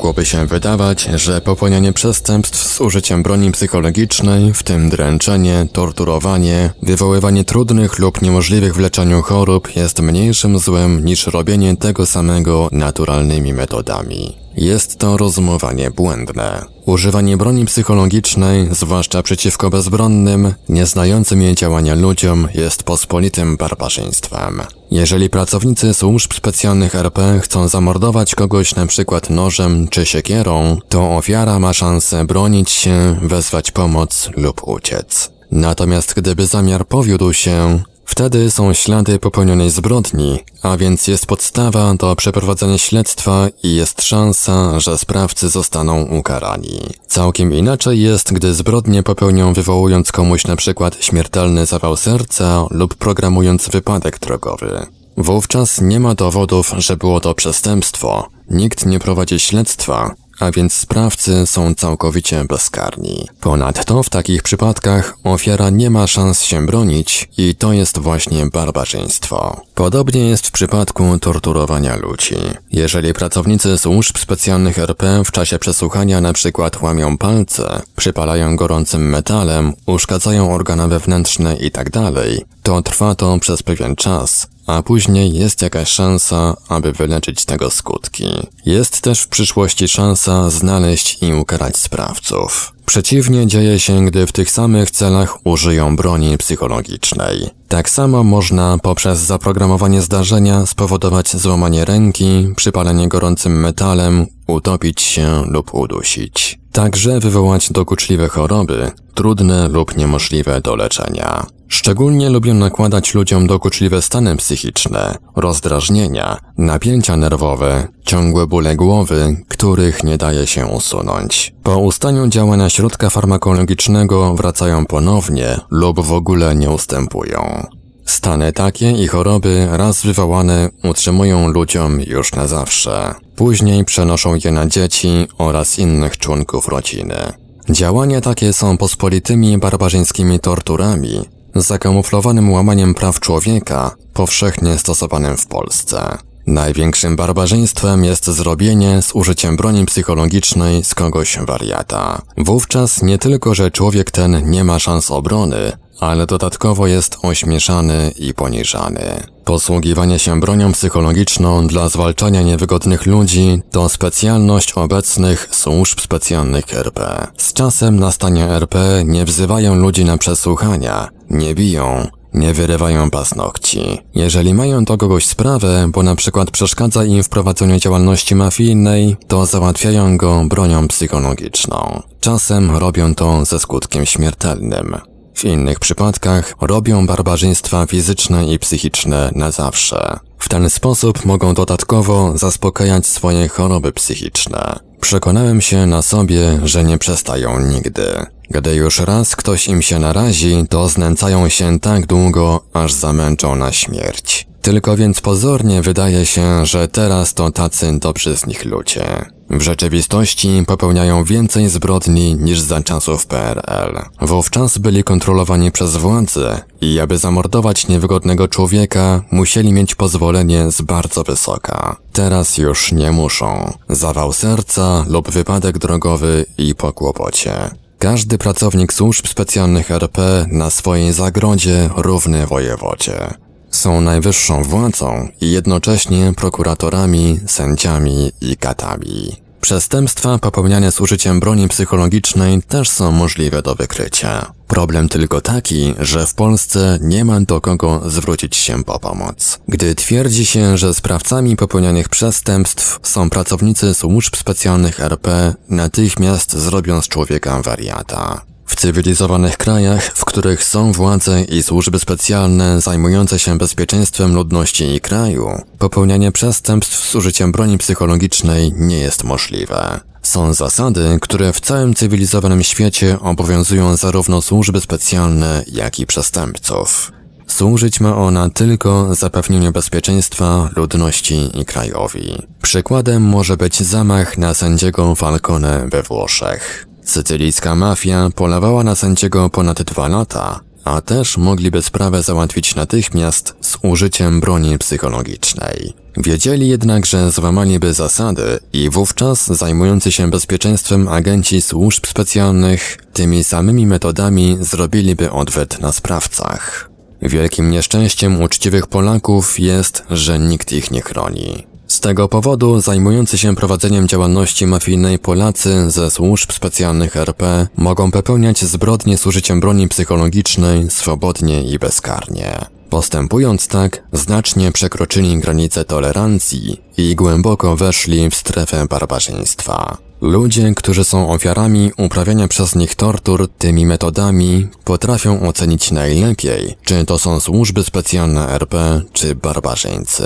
Mogłoby 0.00 0.26
się 0.26 0.46
wydawać, 0.46 1.08
że 1.14 1.40
popełnianie 1.40 1.92
przestępstw 1.92 2.72
z 2.72 2.80
użyciem 2.80 3.22
broni 3.22 3.52
psychologicznej, 3.52 4.54
w 4.54 4.62
tym 4.62 4.90
dręczenie, 4.90 5.66
torturowanie, 5.72 6.70
wywoływanie 6.82 7.44
trudnych 7.44 7.98
lub 7.98 8.22
niemożliwych 8.22 8.74
w 8.74 8.78
leczeniu 8.78 9.22
chorób 9.22 9.76
jest 9.76 10.00
mniejszym 10.00 10.58
złem 10.58 11.04
niż 11.04 11.26
robienie 11.26 11.76
tego 11.76 12.06
samego 12.06 12.68
naturalnymi 12.72 13.52
metodami. 13.52 14.36
Jest 14.60 14.98
to 14.98 15.16
rozumowanie 15.16 15.90
błędne. 15.90 16.64
Używanie 16.86 17.36
broni 17.36 17.64
psychologicznej, 17.64 18.68
zwłaszcza 18.70 19.22
przeciwko 19.22 19.70
bezbronnym, 19.70 20.54
nieznającym 20.68 21.42
jej 21.42 21.54
działania 21.54 21.94
ludziom, 21.94 22.48
jest 22.54 22.82
pospolitym 22.82 23.56
barbarzyństwem. 23.56 24.62
Jeżeli 24.90 25.30
pracownicy 25.30 25.94
służb 25.94 26.32
specjalnych 26.32 26.94
RP 26.94 27.40
chcą 27.42 27.68
zamordować 27.68 28.34
kogoś 28.34 28.74
przykład 28.86 29.30
nożem 29.30 29.88
czy 29.88 30.06
siekierą, 30.06 30.78
to 30.88 31.16
ofiara 31.16 31.58
ma 31.58 31.72
szansę 31.72 32.24
bronić 32.24 32.70
się, 32.70 33.16
wezwać 33.22 33.70
pomoc 33.70 34.30
lub 34.36 34.68
uciec. 34.68 35.30
Natomiast 35.50 36.14
gdyby 36.14 36.46
zamiar 36.46 36.86
powiódł 36.86 37.32
się, 37.32 37.82
Wtedy 38.10 38.50
są 38.50 38.74
ślady 38.74 39.18
popełnionej 39.18 39.70
zbrodni, 39.70 40.38
a 40.62 40.76
więc 40.76 41.06
jest 41.06 41.26
podstawa 41.26 41.94
do 41.94 42.16
przeprowadzenia 42.16 42.78
śledztwa 42.78 43.48
i 43.62 43.74
jest 43.74 44.02
szansa, 44.02 44.80
że 44.80 44.98
sprawcy 44.98 45.48
zostaną 45.48 46.02
ukarani. 46.02 46.80
Całkiem 47.06 47.54
inaczej 47.54 48.00
jest, 48.00 48.32
gdy 48.32 48.54
zbrodnie 48.54 49.02
popełnią 49.02 49.52
wywołując 49.52 50.12
komuś 50.12 50.44
na 50.44 50.56
przykład 50.56 51.04
śmiertelny 51.04 51.66
zawał 51.66 51.96
serca 51.96 52.66
lub 52.70 52.94
programując 52.94 53.68
wypadek 53.68 54.18
drogowy. 54.18 54.86
Wówczas 55.16 55.80
nie 55.80 56.00
ma 56.00 56.14
dowodów, 56.14 56.74
że 56.78 56.96
było 56.96 57.20
to 57.20 57.34
przestępstwo. 57.34 58.28
Nikt 58.50 58.86
nie 58.86 58.98
prowadzi 58.98 59.40
śledztwa, 59.40 60.14
a 60.40 60.50
więc 60.50 60.72
sprawcy 60.72 61.46
są 61.46 61.74
całkowicie 61.74 62.44
bezkarni. 62.44 63.28
Ponadto 63.40 64.02
w 64.02 64.10
takich 64.10 64.42
przypadkach 64.42 65.16
ofiara 65.24 65.70
nie 65.70 65.90
ma 65.90 66.06
szans 66.06 66.42
się 66.42 66.66
bronić 66.66 67.28
i 67.38 67.54
to 67.54 67.72
jest 67.72 67.98
właśnie 67.98 68.46
barbarzyństwo. 68.46 69.60
Podobnie 69.74 70.28
jest 70.28 70.46
w 70.46 70.50
przypadku 70.50 71.18
torturowania 71.18 71.96
ludzi. 71.96 72.36
Jeżeli 72.72 73.14
pracownicy 73.14 73.78
służb 73.78 74.18
specjalnych 74.18 74.78
RP 74.78 75.22
w 75.24 75.30
czasie 75.30 75.58
przesłuchania 75.58 76.20
przykład 76.32 76.82
łamią 76.82 77.18
palce, 77.18 77.82
przypalają 77.96 78.56
gorącym 78.56 79.08
metalem, 79.08 79.72
uszkadzają 79.86 80.54
organy 80.54 80.88
wewnętrzne 80.88 81.56
itd., 81.56 81.90
tak 81.90 82.24
to 82.62 82.82
trwa 82.82 83.14
to 83.14 83.38
przez 83.38 83.62
pewien 83.62 83.96
czas, 83.96 84.46
a 84.70 84.82
później 84.82 85.32
jest 85.32 85.62
jakaś 85.62 85.88
szansa, 85.88 86.56
aby 86.68 86.92
wyleczyć 86.92 87.44
tego 87.44 87.70
skutki. 87.70 88.48
Jest 88.66 89.00
też 89.00 89.20
w 89.20 89.28
przyszłości 89.28 89.88
szansa 89.88 90.50
znaleźć 90.50 91.22
i 91.22 91.34
ukarać 91.34 91.76
sprawców. 91.76 92.72
Przeciwnie 92.86 93.46
dzieje 93.46 93.80
się, 93.80 94.06
gdy 94.06 94.26
w 94.26 94.32
tych 94.32 94.50
samych 94.50 94.90
celach 94.90 95.46
użyją 95.46 95.96
broni 95.96 96.38
psychologicznej. 96.38 97.50
Tak 97.68 97.90
samo 97.90 98.24
można 98.24 98.78
poprzez 98.82 99.18
zaprogramowanie 99.18 100.02
zdarzenia 100.02 100.66
spowodować 100.66 101.36
złamanie 101.36 101.84
ręki, 101.84 102.48
przypalenie 102.56 103.08
gorącym 103.08 103.60
metalem, 103.60 104.26
utopić 104.46 105.02
się 105.02 105.42
lub 105.46 105.74
udusić. 105.74 106.59
Także 106.72 107.20
wywołać 107.20 107.72
dokuczliwe 107.72 108.28
choroby, 108.28 108.90
trudne 109.14 109.68
lub 109.68 109.96
niemożliwe 109.96 110.60
do 110.60 110.76
leczenia. 110.76 111.46
Szczególnie 111.68 112.30
lubią 112.30 112.54
nakładać 112.54 113.14
ludziom 113.14 113.46
dokuczliwe 113.46 114.02
stany 114.02 114.36
psychiczne, 114.36 115.18
rozdrażnienia, 115.36 116.36
napięcia 116.58 117.16
nerwowe, 117.16 117.88
ciągłe 118.04 118.46
bóle 118.46 118.76
głowy, 118.76 119.36
których 119.48 120.04
nie 120.04 120.18
daje 120.18 120.46
się 120.46 120.66
usunąć. 120.66 121.54
Po 121.62 121.78
ustaniu 121.78 122.28
działania 122.28 122.70
środka 122.70 123.10
farmakologicznego 123.10 124.34
wracają 124.34 124.86
ponownie 124.86 125.56
lub 125.70 126.00
w 126.00 126.12
ogóle 126.12 126.54
nie 126.54 126.70
ustępują. 126.70 127.66
Stany 128.04 128.52
takie 128.52 128.92
i 128.92 129.06
choroby 129.06 129.68
raz 129.70 130.02
wywołane 130.02 130.68
utrzymują 130.84 131.48
ludziom 131.48 132.00
już 132.00 132.32
na 132.32 132.46
zawsze. 132.46 133.14
Później 133.40 133.84
przenoszą 133.84 134.34
je 134.44 134.52
na 134.52 134.66
dzieci 134.66 135.26
oraz 135.38 135.78
innych 135.78 136.18
członków 136.18 136.68
rodziny. 136.68 137.32
Działania 137.70 138.20
takie 138.20 138.52
są 138.52 138.76
pospolitymi 138.76 139.58
barbarzyńskimi 139.58 140.40
torturami, 140.40 141.24
zakamuflowanym 141.54 142.52
łamaniem 142.52 142.94
praw 142.94 143.20
człowieka, 143.20 143.96
powszechnie 144.14 144.78
stosowanym 144.78 145.36
w 145.36 145.46
Polsce. 145.46 146.18
Największym 146.46 147.16
barbarzyństwem 147.16 148.04
jest 148.04 148.26
zrobienie 148.26 149.02
z 149.02 149.14
użyciem 149.14 149.56
broni 149.56 149.86
psychologicznej 149.86 150.84
z 150.84 150.94
kogoś 150.94 151.38
wariata. 151.38 152.22
Wówczas 152.38 153.02
nie 153.02 153.18
tylko, 153.18 153.54
że 153.54 153.70
człowiek 153.70 154.10
ten 154.10 154.50
nie 154.50 154.64
ma 154.64 154.78
szans 154.78 155.10
obrony, 155.10 155.72
ale 156.00 156.26
dodatkowo 156.26 156.86
jest 156.86 157.18
ośmieszany 157.22 158.12
i 158.18 158.34
poniżany. 158.34 159.22
Posługiwanie 159.44 160.18
się 160.18 160.40
bronią 160.40 160.72
psychologiczną 160.72 161.66
dla 161.66 161.88
zwalczania 161.88 162.42
niewygodnych 162.42 163.06
ludzi 163.06 163.62
to 163.70 163.88
specjalność 163.88 164.72
obecnych 164.72 165.48
służb 165.50 166.00
specjalnych 166.00 166.74
RP. 166.74 167.26
Z 167.36 167.52
czasem 167.52 168.00
na 168.00 168.12
stanie 168.12 168.44
RP 168.44 169.02
nie 169.04 169.24
wzywają 169.24 169.74
ludzi 169.74 170.04
na 170.04 170.18
przesłuchania, 170.18 171.08
nie 171.30 171.54
biją, 171.54 172.06
nie 172.34 172.54
wyrywają 172.54 173.10
paznokci. 173.10 173.98
Jeżeli 174.14 174.54
mają 174.54 174.84
do 174.84 174.98
kogoś 174.98 175.26
sprawę, 175.26 175.90
bo 175.92 176.02
na 176.02 176.14
przykład 176.14 176.50
przeszkadza 176.50 177.04
im 177.04 177.22
w 177.22 177.28
prowadzeniu 177.28 177.78
działalności 177.78 178.34
mafijnej, 178.34 179.16
to 179.28 179.46
załatwiają 179.46 180.16
go 180.16 180.44
bronią 180.44 180.88
psychologiczną. 180.88 182.02
Czasem 182.20 182.76
robią 182.76 183.14
to 183.14 183.44
ze 183.44 183.58
skutkiem 183.58 184.06
śmiertelnym. 184.06 185.09
W 185.34 185.44
innych 185.44 185.80
przypadkach 185.80 186.54
robią 186.60 187.06
barbarzyństwa 187.06 187.86
fizyczne 187.86 188.46
i 188.46 188.58
psychiczne 188.58 189.30
na 189.34 189.50
zawsze. 189.50 190.18
W 190.38 190.48
ten 190.48 190.70
sposób 190.70 191.24
mogą 191.24 191.54
dodatkowo 191.54 192.38
zaspokajać 192.38 193.06
swoje 193.06 193.48
choroby 193.48 193.92
psychiczne. 193.92 194.78
Przekonałem 195.00 195.60
się 195.60 195.86
na 195.86 196.02
sobie, 196.02 196.60
że 196.64 196.84
nie 196.84 196.98
przestają 196.98 197.60
nigdy. 197.60 198.26
Gdy 198.50 198.74
już 198.74 199.00
raz 199.00 199.36
ktoś 199.36 199.68
im 199.68 199.82
się 199.82 199.98
narazi, 199.98 200.64
to 200.68 200.88
znęcają 200.88 201.48
się 201.48 201.80
tak 201.80 202.06
długo, 202.06 202.60
aż 202.72 202.92
zamęczą 202.92 203.56
na 203.56 203.72
śmierć. 203.72 204.49
Tylko 204.62 204.96
więc 204.96 205.20
pozornie 205.20 205.82
wydaje 205.82 206.26
się, 206.26 206.66
że 206.66 206.88
teraz 206.88 207.34
to 207.34 207.50
tacy 207.50 207.98
dobrzy 207.98 208.36
z 208.36 208.46
nich 208.46 208.64
ludzie. 208.64 209.04
W 209.50 209.62
rzeczywistości 209.62 210.64
popełniają 210.66 211.24
więcej 211.24 211.68
zbrodni 211.68 212.34
niż 212.34 212.60
za 212.60 212.82
czasów 212.82 213.26
PRL. 213.26 213.98
Wówczas 214.20 214.78
byli 214.78 215.04
kontrolowani 215.04 215.72
przez 215.72 215.96
władze 215.96 216.62
i 216.80 217.00
aby 217.00 217.18
zamordować 217.18 217.88
niewygodnego 217.88 218.48
człowieka, 218.48 219.22
musieli 219.30 219.72
mieć 219.72 219.94
pozwolenie 219.94 220.70
z 220.70 220.82
bardzo 220.82 221.22
wysoka. 221.22 221.96
Teraz 222.12 222.58
już 222.58 222.92
nie 222.92 223.12
muszą. 223.12 223.72
Zawał 223.88 224.32
serca 224.32 225.04
lub 225.08 225.30
wypadek 225.30 225.78
drogowy 225.78 226.46
i 226.58 226.74
po 226.74 226.92
kłopocie. 226.92 227.70
Każdy 227.98 228.38
pracownik 228.38 228.92
służb 228.92 229.26
specjalnych 229.26 229.90
RP 229.90 230.46
na 230.52 230.70
swojej 230.70 231.12
zagrodzie 231.12 231.90
równy 231.96 232.46
wojewodzie. 232.46 233.34
Są 233.70 234.00
najwyższą 234.00 234.62
władzą 234.62 235.28
i 235.40 235.50
jednocześnie 235.50 236.32
prokuratorami, 236.36 237.40
sędziami 237.46 238.32
i 238.40 238.56
katami. 238.56 239.36
Przestępstwa 239.60 240.38
popełniane 240.38 240.92
z 240.92 241.00
użyciem 241.00 241.40
broni 241.40 241.68
psychologicznej 241.68 242.62
też 242.62 242.88
są 242.88 243.12
możliwe 243.12 243.62
do 243.62 243.74
wykrycia. 243.74 244.52
Problem 244.68 245.08
tylko 245.08 245.40
taki, 245.40 245.94
że 245.98 246.26
w 246.26 246.34
Polsce 246.34 246.98
nie 247.02 247.24
ma 247.24 247.40
do 247.40 247.60
kogo 247.60 248.02
zwrócić 248.06 248.56
się 248.56 248.84
po 248.84 248.98
pomoc. 248.98 249.58
Gdy 249.68 249.94
twierdzi 249.94 250.46
się, 250.46 250.78
że 250.78 250.94
sprawcami 250.94 251.56
popełnianych 251.56 252.08
przestępstw 252.08 252.98
są 253.02 253.30
pracownicy 253.30 253.94
służb 253.94 254.36
specjalnych 254.36 255.00
RP, 255.00 255.54
natychmiast 255.68 256.56
zrobią 256.56 257.02
z 257.02 257.08
człowieka 257.08 257.62
wariata. 257.62 258.49
Cywilizowanych 258.80 259.56
krajach, 259.56 260.04
w 260.04 260.24
których 260.24 260.64
są 260.64 260.92
władze 260.92 261.42
i 261.42 261.62
służby 261.62 261.98
specjalne 261.98 262.80
zajmujące 262.80 263.38
się 263.38 263.58
bezpieczeństwem 263.58 264.34
ludności 264.34 264.94
i 264.94 265.00
kraju, 265.00 265.62
popełnianie 265.78 266.32
przestępstw 266.32 267.08
z 267.08 267.14
użyciem 267.14 267.52
broni 267.52 267.78
psychologicznej 267.78 268.72
nie 268.76 268.98
jest 268.98 269.24
możliwe. 269.24 270.00
Są 270.22 270.54
zasady, 270.54 271.18
które 271.20 271.52
w 271.52 271.60
całym 271.60 271.94
cywilizowanym 271.94 272.62
świecie 272.62 273.20
obowiązują 273.20 273.96
zarówno 273.96 274.42
służby 274.42 274.80
specjalne, 274.80 275.64
jak 275.72 275.98
i 275.98 276.06
przestępców. 276.06 277.12
Służyć 277.46 278.00
ma 278.00 278.16
ona 278.16 278.50
tylko 278.50 279.14
zapewnieniu 279.14 279.72
bezpieczeństwa 279.72 280.68
ludności 280.76 281.60
i 281.60 281.64
krajowi. 281.64 282.42
Przykładem 282.62 283.22
może 283.22 283.56
być 283.56 283.82
zamach 283.82 284.38
na 284.38 284.54
sędziego 284.54 285.14
Falcone 285.14 285.88
we 285.88 286.02
Włoszech. 286.02 286.89
Sycylijska 287.10 287.74
mafia 287.74 288.30
polewała 288.34 288.84
na 288.84 288.94
sędziego 288.94 289.50
ponad 289.50 289.82
dwa 289.82 290.08
lata, 290.08 290.60
a 290.84 291.00
też 291.00 291.36
mogliby 291.36 291.82
sprawę 291.82 292.22
załatwić 292.22 292.74
natychmiast 292.74 293.54
z 293.60 293.78
użyciem 293.82 294.40
broni 294.40 294.78
psychologicznej. 294.78 295.92
Wiedzieli 296.16 296.68
jednak, 296.68 297.06
że 297.06 297.30
złamaliby 297.30 297.94
zasady 297.94 298.58
i 298.72 298.90
wówczas 298.90 299.46
zajmujący 299.46 300.12
się 300.12 300.30
bezpieczeństwem 300.30 301.08
agenci 301.08 301.62
służb 301.62 302.06
specjalnych 302.06 302.98
tymi 303.12 303.44
samymi 303.44 303.86
metodami 303.86 304.58
zrobiliby 304.60 305.30
odwet 305.30 305.80
na 305.80 305.92
sprawcach. 305.92 306.90
Wielkim 307.22 307.70
nieszczęściem 307.70 308.42
uczciwych 308.42 308.86
Polaków 308.86 309.60
jest, 309.60 310.02
że 310.10 310.38
nikt 310.38 310.72
ich 310.72 310.90
nie 310.90 311.02
chroni. 311.02 311.69
Z 311.90 312.00
tego 312.00 312.28
powodu 312.28 312.80
zajmujący 312.80 313.38
się 313.38 313.56
prowadzeniem 313.56 314.08
działalności 314.08 314.66
mafijnej 314.66 315.18
Polacy 315.18 315.90
ze 315.90 316.10
służb 316.10 316.52
specjalnych 316.52 317.16
RP 317.16 317.66
mogą 317.76 318.10
popełniać 318.10 318.64
zbrodnie 318.64 319.18
z 319.18 319.26
użyciem 319.26 319.60
broni 319.60 319.88
psychologicznej 319.88 320.90
swobodnie 320.90 321.62
i 321.62 321.78
bezkarnie. 321.78 322.58
Postępując 322.90 323.68
tak, 323.68 324.02
znacznie 324.12 324.72
przekroczyli 324.72 325.38
granice 325.38 325.84
tolerancji 325.84 326.80
i 326.96 327.16
głęboko 327.16 327.76
weszli 327.76 328.30
w 328.30 328.34
strefę 328.34 328.86
barbarzyństwa. 328.86 329.96
Ludzie, 330.20 330.74
którzy 330.74 331.04
są 331.04 331.30
ofiarami 331.30 331.92
uprawiania 331.98 332.48
przez 332.48 332.74
nich 332.74 332.94
tortur 332.94 333.48
tymi 333.58 333.86
metodami, 333.86 334.68
potrafią 334.84 335.40
ocenić 335.48 335.90
najlepiej, 335.92 336.76
czy 336.84 337.04
to 337.04 337.18
są 337.18 337.40
służby 337.40 337.84
specjalne 337.84 338.48
RP, 338.48 339.00
czy 339.12 339.34
barbarzyńcy. 339.34 340.24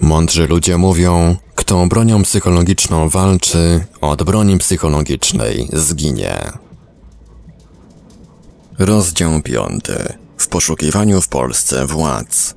Mądrzy 0.00 0.46
ludzie 0.46 0.78
mówią, 0.78 1.36
kto 1.54 1.86
bronią 1.86 2.22
psychologiczną 2.22 3.08
walczy, 3.08 3.86
od 4.00 4.22
broni 4.22 4.58
psychologicznej 4.58 5.68
zginie. 5.72 6.52
Rozdział 8.78 9.42
5. 9.42 9.84
W 10.36 10.48
poszukiwaniu 10.48 11.20
w 11.20 11.28
Polsce 11.28 11.86
władz. 11.86 12.54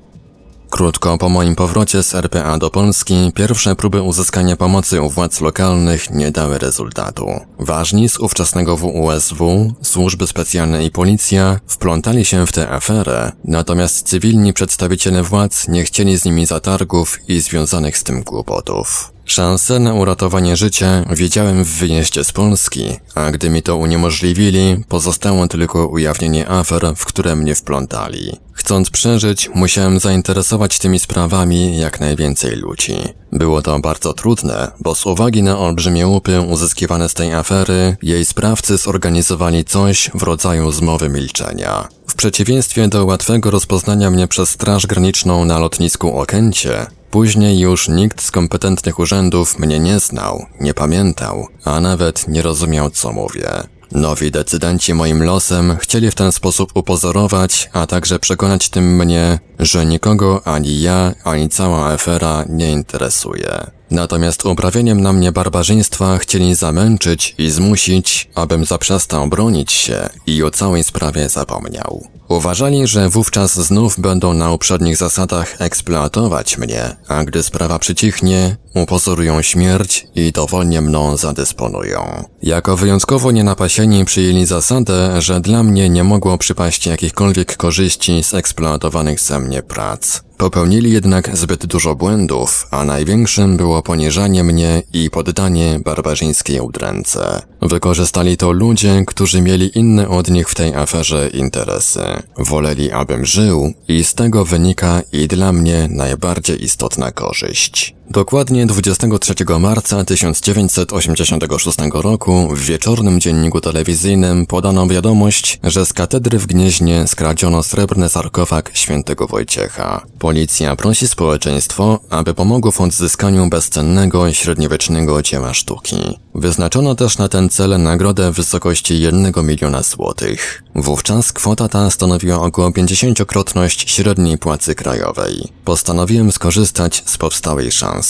Krótko 0.71 1.17
po 1.17 1.29
moim 1.29 1.55
powrocie 1.55 2.03
z 2.03 2.15
RPA 2.15 2.57
do 2.57 2.69
Polski, 2.69 3.31
pierwsze 3.35 3.75
próby 3.75 4.01
uzyskania 4.01 4.55
pomocy 4.55 5.01
u 5.01 5.09
władz 5.09 5.41
lokalnych 5.41 6.09
nie 6.09 6.31
dały 6.31 6.59
rezultatu. 6.59 7.25
Ważni 7.59 8.09
z 8.09 8.19
ówczesnego 8.19 8.77
WUSW, 8.77 9.73
służby 9.81 10.27
specjalne 10.27 10.85
i 10.85 10.91
policja 10.91 11.59
wplątali 11.67 12.25
się 12.25 12.47
w 12.47 12.51
tę 12.51 12.69
aferę, 12.69 13.31
natomiast 13.45 14.07
cywilni 14.07 14.53
przedstawiciele 14.53 15.23
władz 15.23 15.67
nie 15.67 15.83
chcieli 15.83 16.17
z 16.17 16.25
nimi 16.25 16.45
zatargów 16.45 17.19
i 17.27 17.41
związanych 17.41 17.97
z 17.97 18.03
tym 18.03 18.23
kłopotów. 18.23 19.11
Szansę 19.25 19.79
na 19.79 19.93
uratowanie 19.93 20.55
życia 20.55 21.05
widziałem 21.09 21.63
w 21.63 21.67
wyjeździe 21.67 22.23
z 22.23 22.31
Polski, 22.31 22.85
a 23.15 23.31
gdy 23.31 23.49
mi 23.49 23.61
to 23.61 23.75
uniemożliwili, 23.75 24.83
pozostało 24.87 25.47
tylko 25.47 25.87
ujawnienie 25.87 26.49
afer, 26.49 26.93
w 26.95 27.05
które 27.05 27.35
mnie 27.35 27.55
wplątali. 27.55 28.37
Chcąc 28.71 28.89
przeżyć, 28.89 29.49
musiałem 29.55 29.99
zainteresować 29.99 30.79
tymi 30.79 30.99
sprawami 30.99 31.77
jak 31.77 31.99
najwięcej 31.99 32.55
ludzi. 32.55 32.95
Było 33.31 33.61
to 33.61 33.79
bardzo 33.79 34.13
trudne, 34.13 34.71
bo 34.79 34.95
z 34.95 35.05
uwagi 35.05 35.43
na 35.43 35.59
olbrzymie 35.59 36.07
łupy 36.07 36.41
uzyskiwane 36.41 37.09
z 37.09 37.13
tej 37.13 37.33
afery, 37.33 37.97
jej 38.01 38.25
sprawcy 38.25 38.77
zorganizowali 38.77 39.65
coś 39.65 40.11
w 40.13 40.23
rodzaju 40.23 40.71
zmowy 40.71 41.09
milczenia. 41.09 41.87
W 42.07 42.15
przeciwieństwie 42.15 42.87
do 42.87 43.05
łatwego 43.05 43.51
rozpoznania 43.51 44.11
mnie 44.11 44.27
przez 44.27 44.49
Straż 44.49 44.87
Graniczną 44.87 45.45
na 45.45 45.59
lotnisku 45.59 46.19
Okęcie, 46.19 46.85
Później 47.09 47.59
już 47.59 47.89
nikt 47.89 48.21
z 48.21 48.31
kompetentnych 48.31 48.99
urzędów 48.99 49.59
mnie 49.59 49.79
nie 49.79 49.99
znał, 49.99 50.45
nie 50.59 50.73
pamiętał, 50.73 51.47
a 51.65 51.81
nawet 51.81 52.27
nie 52.27 52.41
rozumiał 52.41 52.89
co 52.89 53.11
mówię. 53.13 53.49
Nowi 53.91 54.31
decydenci 54.31 54.93
moim 54.93 55.23
losem 55.23 55.77
chcieli 55.77 56.11
w 56.11 56.15
ten 56.15 56.31
sposób 56.31 56.71
upozorować, 56.75 57.69
a 57.73 57.87
także 57.87 58.19
przekonać 58.19 58.69
tym 58.69 58.95
mnie, 58.95 59.39
że 59.59 59.85
nikogo 59.85 60.41
ani 60.47 60.81
ja, 60.81 61.13
ani 61.23 61.49
cała 61.49 61.91
afera 61.91 62.45
nie 62.49 62.71
interesuje. 62.71 63.71
Natomiast 63.91 64.45
uprawieniem 64.45 65.01
na 65.01 65.13
mnie 65.13 65.31
barbarzyństwa 65.31 66.17
chcieli 66.17 66.55
zamęczyć 66.55 67.35
i 67.37 67.49
zmusić, 67.49 68.29
abym 68.35 68.65
zaprzestał 68.65 69.27
bronić 69.27 69.71
się 69.71 70.09
i 70.25 70.43
o 70.43 70.51
całej 70.51 70.83
sprawie 70.83 71.29
zapomniał. 71.29 72.07
Uważali, 72.27 72.87
że 72.87 73.09
wówczas 73.09 73.53
znów 73.53 73.99
będą 73.99 74.33
na 74.33 74.51
uprzednich 74.51 74.97
zasadach 74.97 75.61
eksploatować 75.61 76.57
mnie, 76.57 76.95
a 77.07 77.23
gdy 77.23 77.43
sprawa 77.43 77.79
przycichnie, 77.79 78.57
upozorują 78.73 79.41
śmierć 79.41 80.07
i 80.15 80.31
dowolnie 80.31 80.81
mną 80.81 81.17
zadysponują. 81.17 82.23
Jako 82.43 82.77
wyjątkowo 82.77 83.31
nienapasieni 83.31 84.05
przyjęli 84.05 84.45
zasadę, 84.45 85.21
że 85.21 85.41
dla 85.41 85.63
mnie 85.63 85.89
nie 85.89 86.03
mogło 86.03 86.37
przypaść 86.37 86.87
jakichkolwiek 86.87 87.57
korzyści 87.57 88.23
z 88.23 88.33
eksploatowanych 88.33 89.19
ze 89.19 89.39
mnie 89.39 89.63
prac. 89.63 90.21
Popełnili 90.37 90.91
jednak 90.91 91.37
zbyt 91.37 91.65
dużo 91.65 91.95
błędów, 91.95 92.67
a 92.71 92.85
największym 92.85 93.57
było 93.57 93.81
poniżanie 93.81 94.43
mnie 94.43 94.83
i 94.93 95.09
poddanie 95.09 95.79
barbarzyńskiej 95.85 96.59
udręce. 96.59 97.41
Wykorzystali 97.61 98.37
to 98.37 98.51
ludzie, 98.51 99.03
którzy 99.07 99.41
mieli 99.41 99.77
inne 99.77 100.09
od 100.09 100.29
nich 100.29 100.49
w 100.49 100.55
tej 100.55 100.75
aferze 100.75 101.29
interesy. 101.29 102.03
Woleli, 102.37 102.91
abym 102.91 103.25
żył 103.25 103.73
i 103.87 104.03
z 104.03 104.13
tego 104.13 104.45
wynika 104.45 105.01
i 105.13 105.27
dla 105.27 105.53
mnie 105.53 105.87
najbardziej 105.91 106.63
istotna 106.63 107.11
korzyść. 107.11 107.95
Dokładnie 108.11 108.65
23 108.65 109.33
marca 109.59 110.03
1986 110.03 111.77
roku 111.93 112.47
w 112.55 112.59
wieczornym 112.59 113.19
dzienniku 113.19 113.61
telewizyjnym 113.61 114.45
podano 114.45 114.87
wiadomość, 114.87 115.59
że 115.63 115.85
z 115.85 115.93
katedry 115.93 116.39
w 116.39 116.47
Gnieźnie 116.47 117.07
skradziono 117.07 117.63
srebrny 117.63 118.09
sarkofag 118.09 118.71
świętego 118.73 119.27
Wojciecha. 119.27 120.05
Policja 120.19 120.75
prosi 120.75 121.07
społeczeństwo, 121.07 121.99
aby 122.09 122.33
pomogło 122.33 122.71
w 122.71 122.81
odzyskaniu 122.81 123.49
bezcennego 123.49 124.33
średniowiecznego 124.33 125.21
dzieła 125.21 125.53
sztuki. 125.53 126.19
Wyznaczono 126.35 126.95
też 126.95 127.17
na 127.17 127.27
ten 127.27 127.49
cel 127.49 127.81
nagrodę 127.81 128.31
w 128.31 128.35
wysokości 128.35 129.01
1 129.01 129.33
miliona 129.43 129.83
złotych. 129.83 130.63
Wówczas 130.75 131.33
kwota 131.33 131.67
ta 131.67 131.89
stanowiła 131.89 132.41
około 132.41 132.69
50-krotność 132.69 133.89
średniej 133.89 134.37
płacy 134.37 134.75
krajowej. 134.75 135.47
Postanowiłem 135.65 136.31
skorzystać 136.31 137.03
z 137.05 137.17
powstałej 137.17 137.71
szansy. 137.71 138.00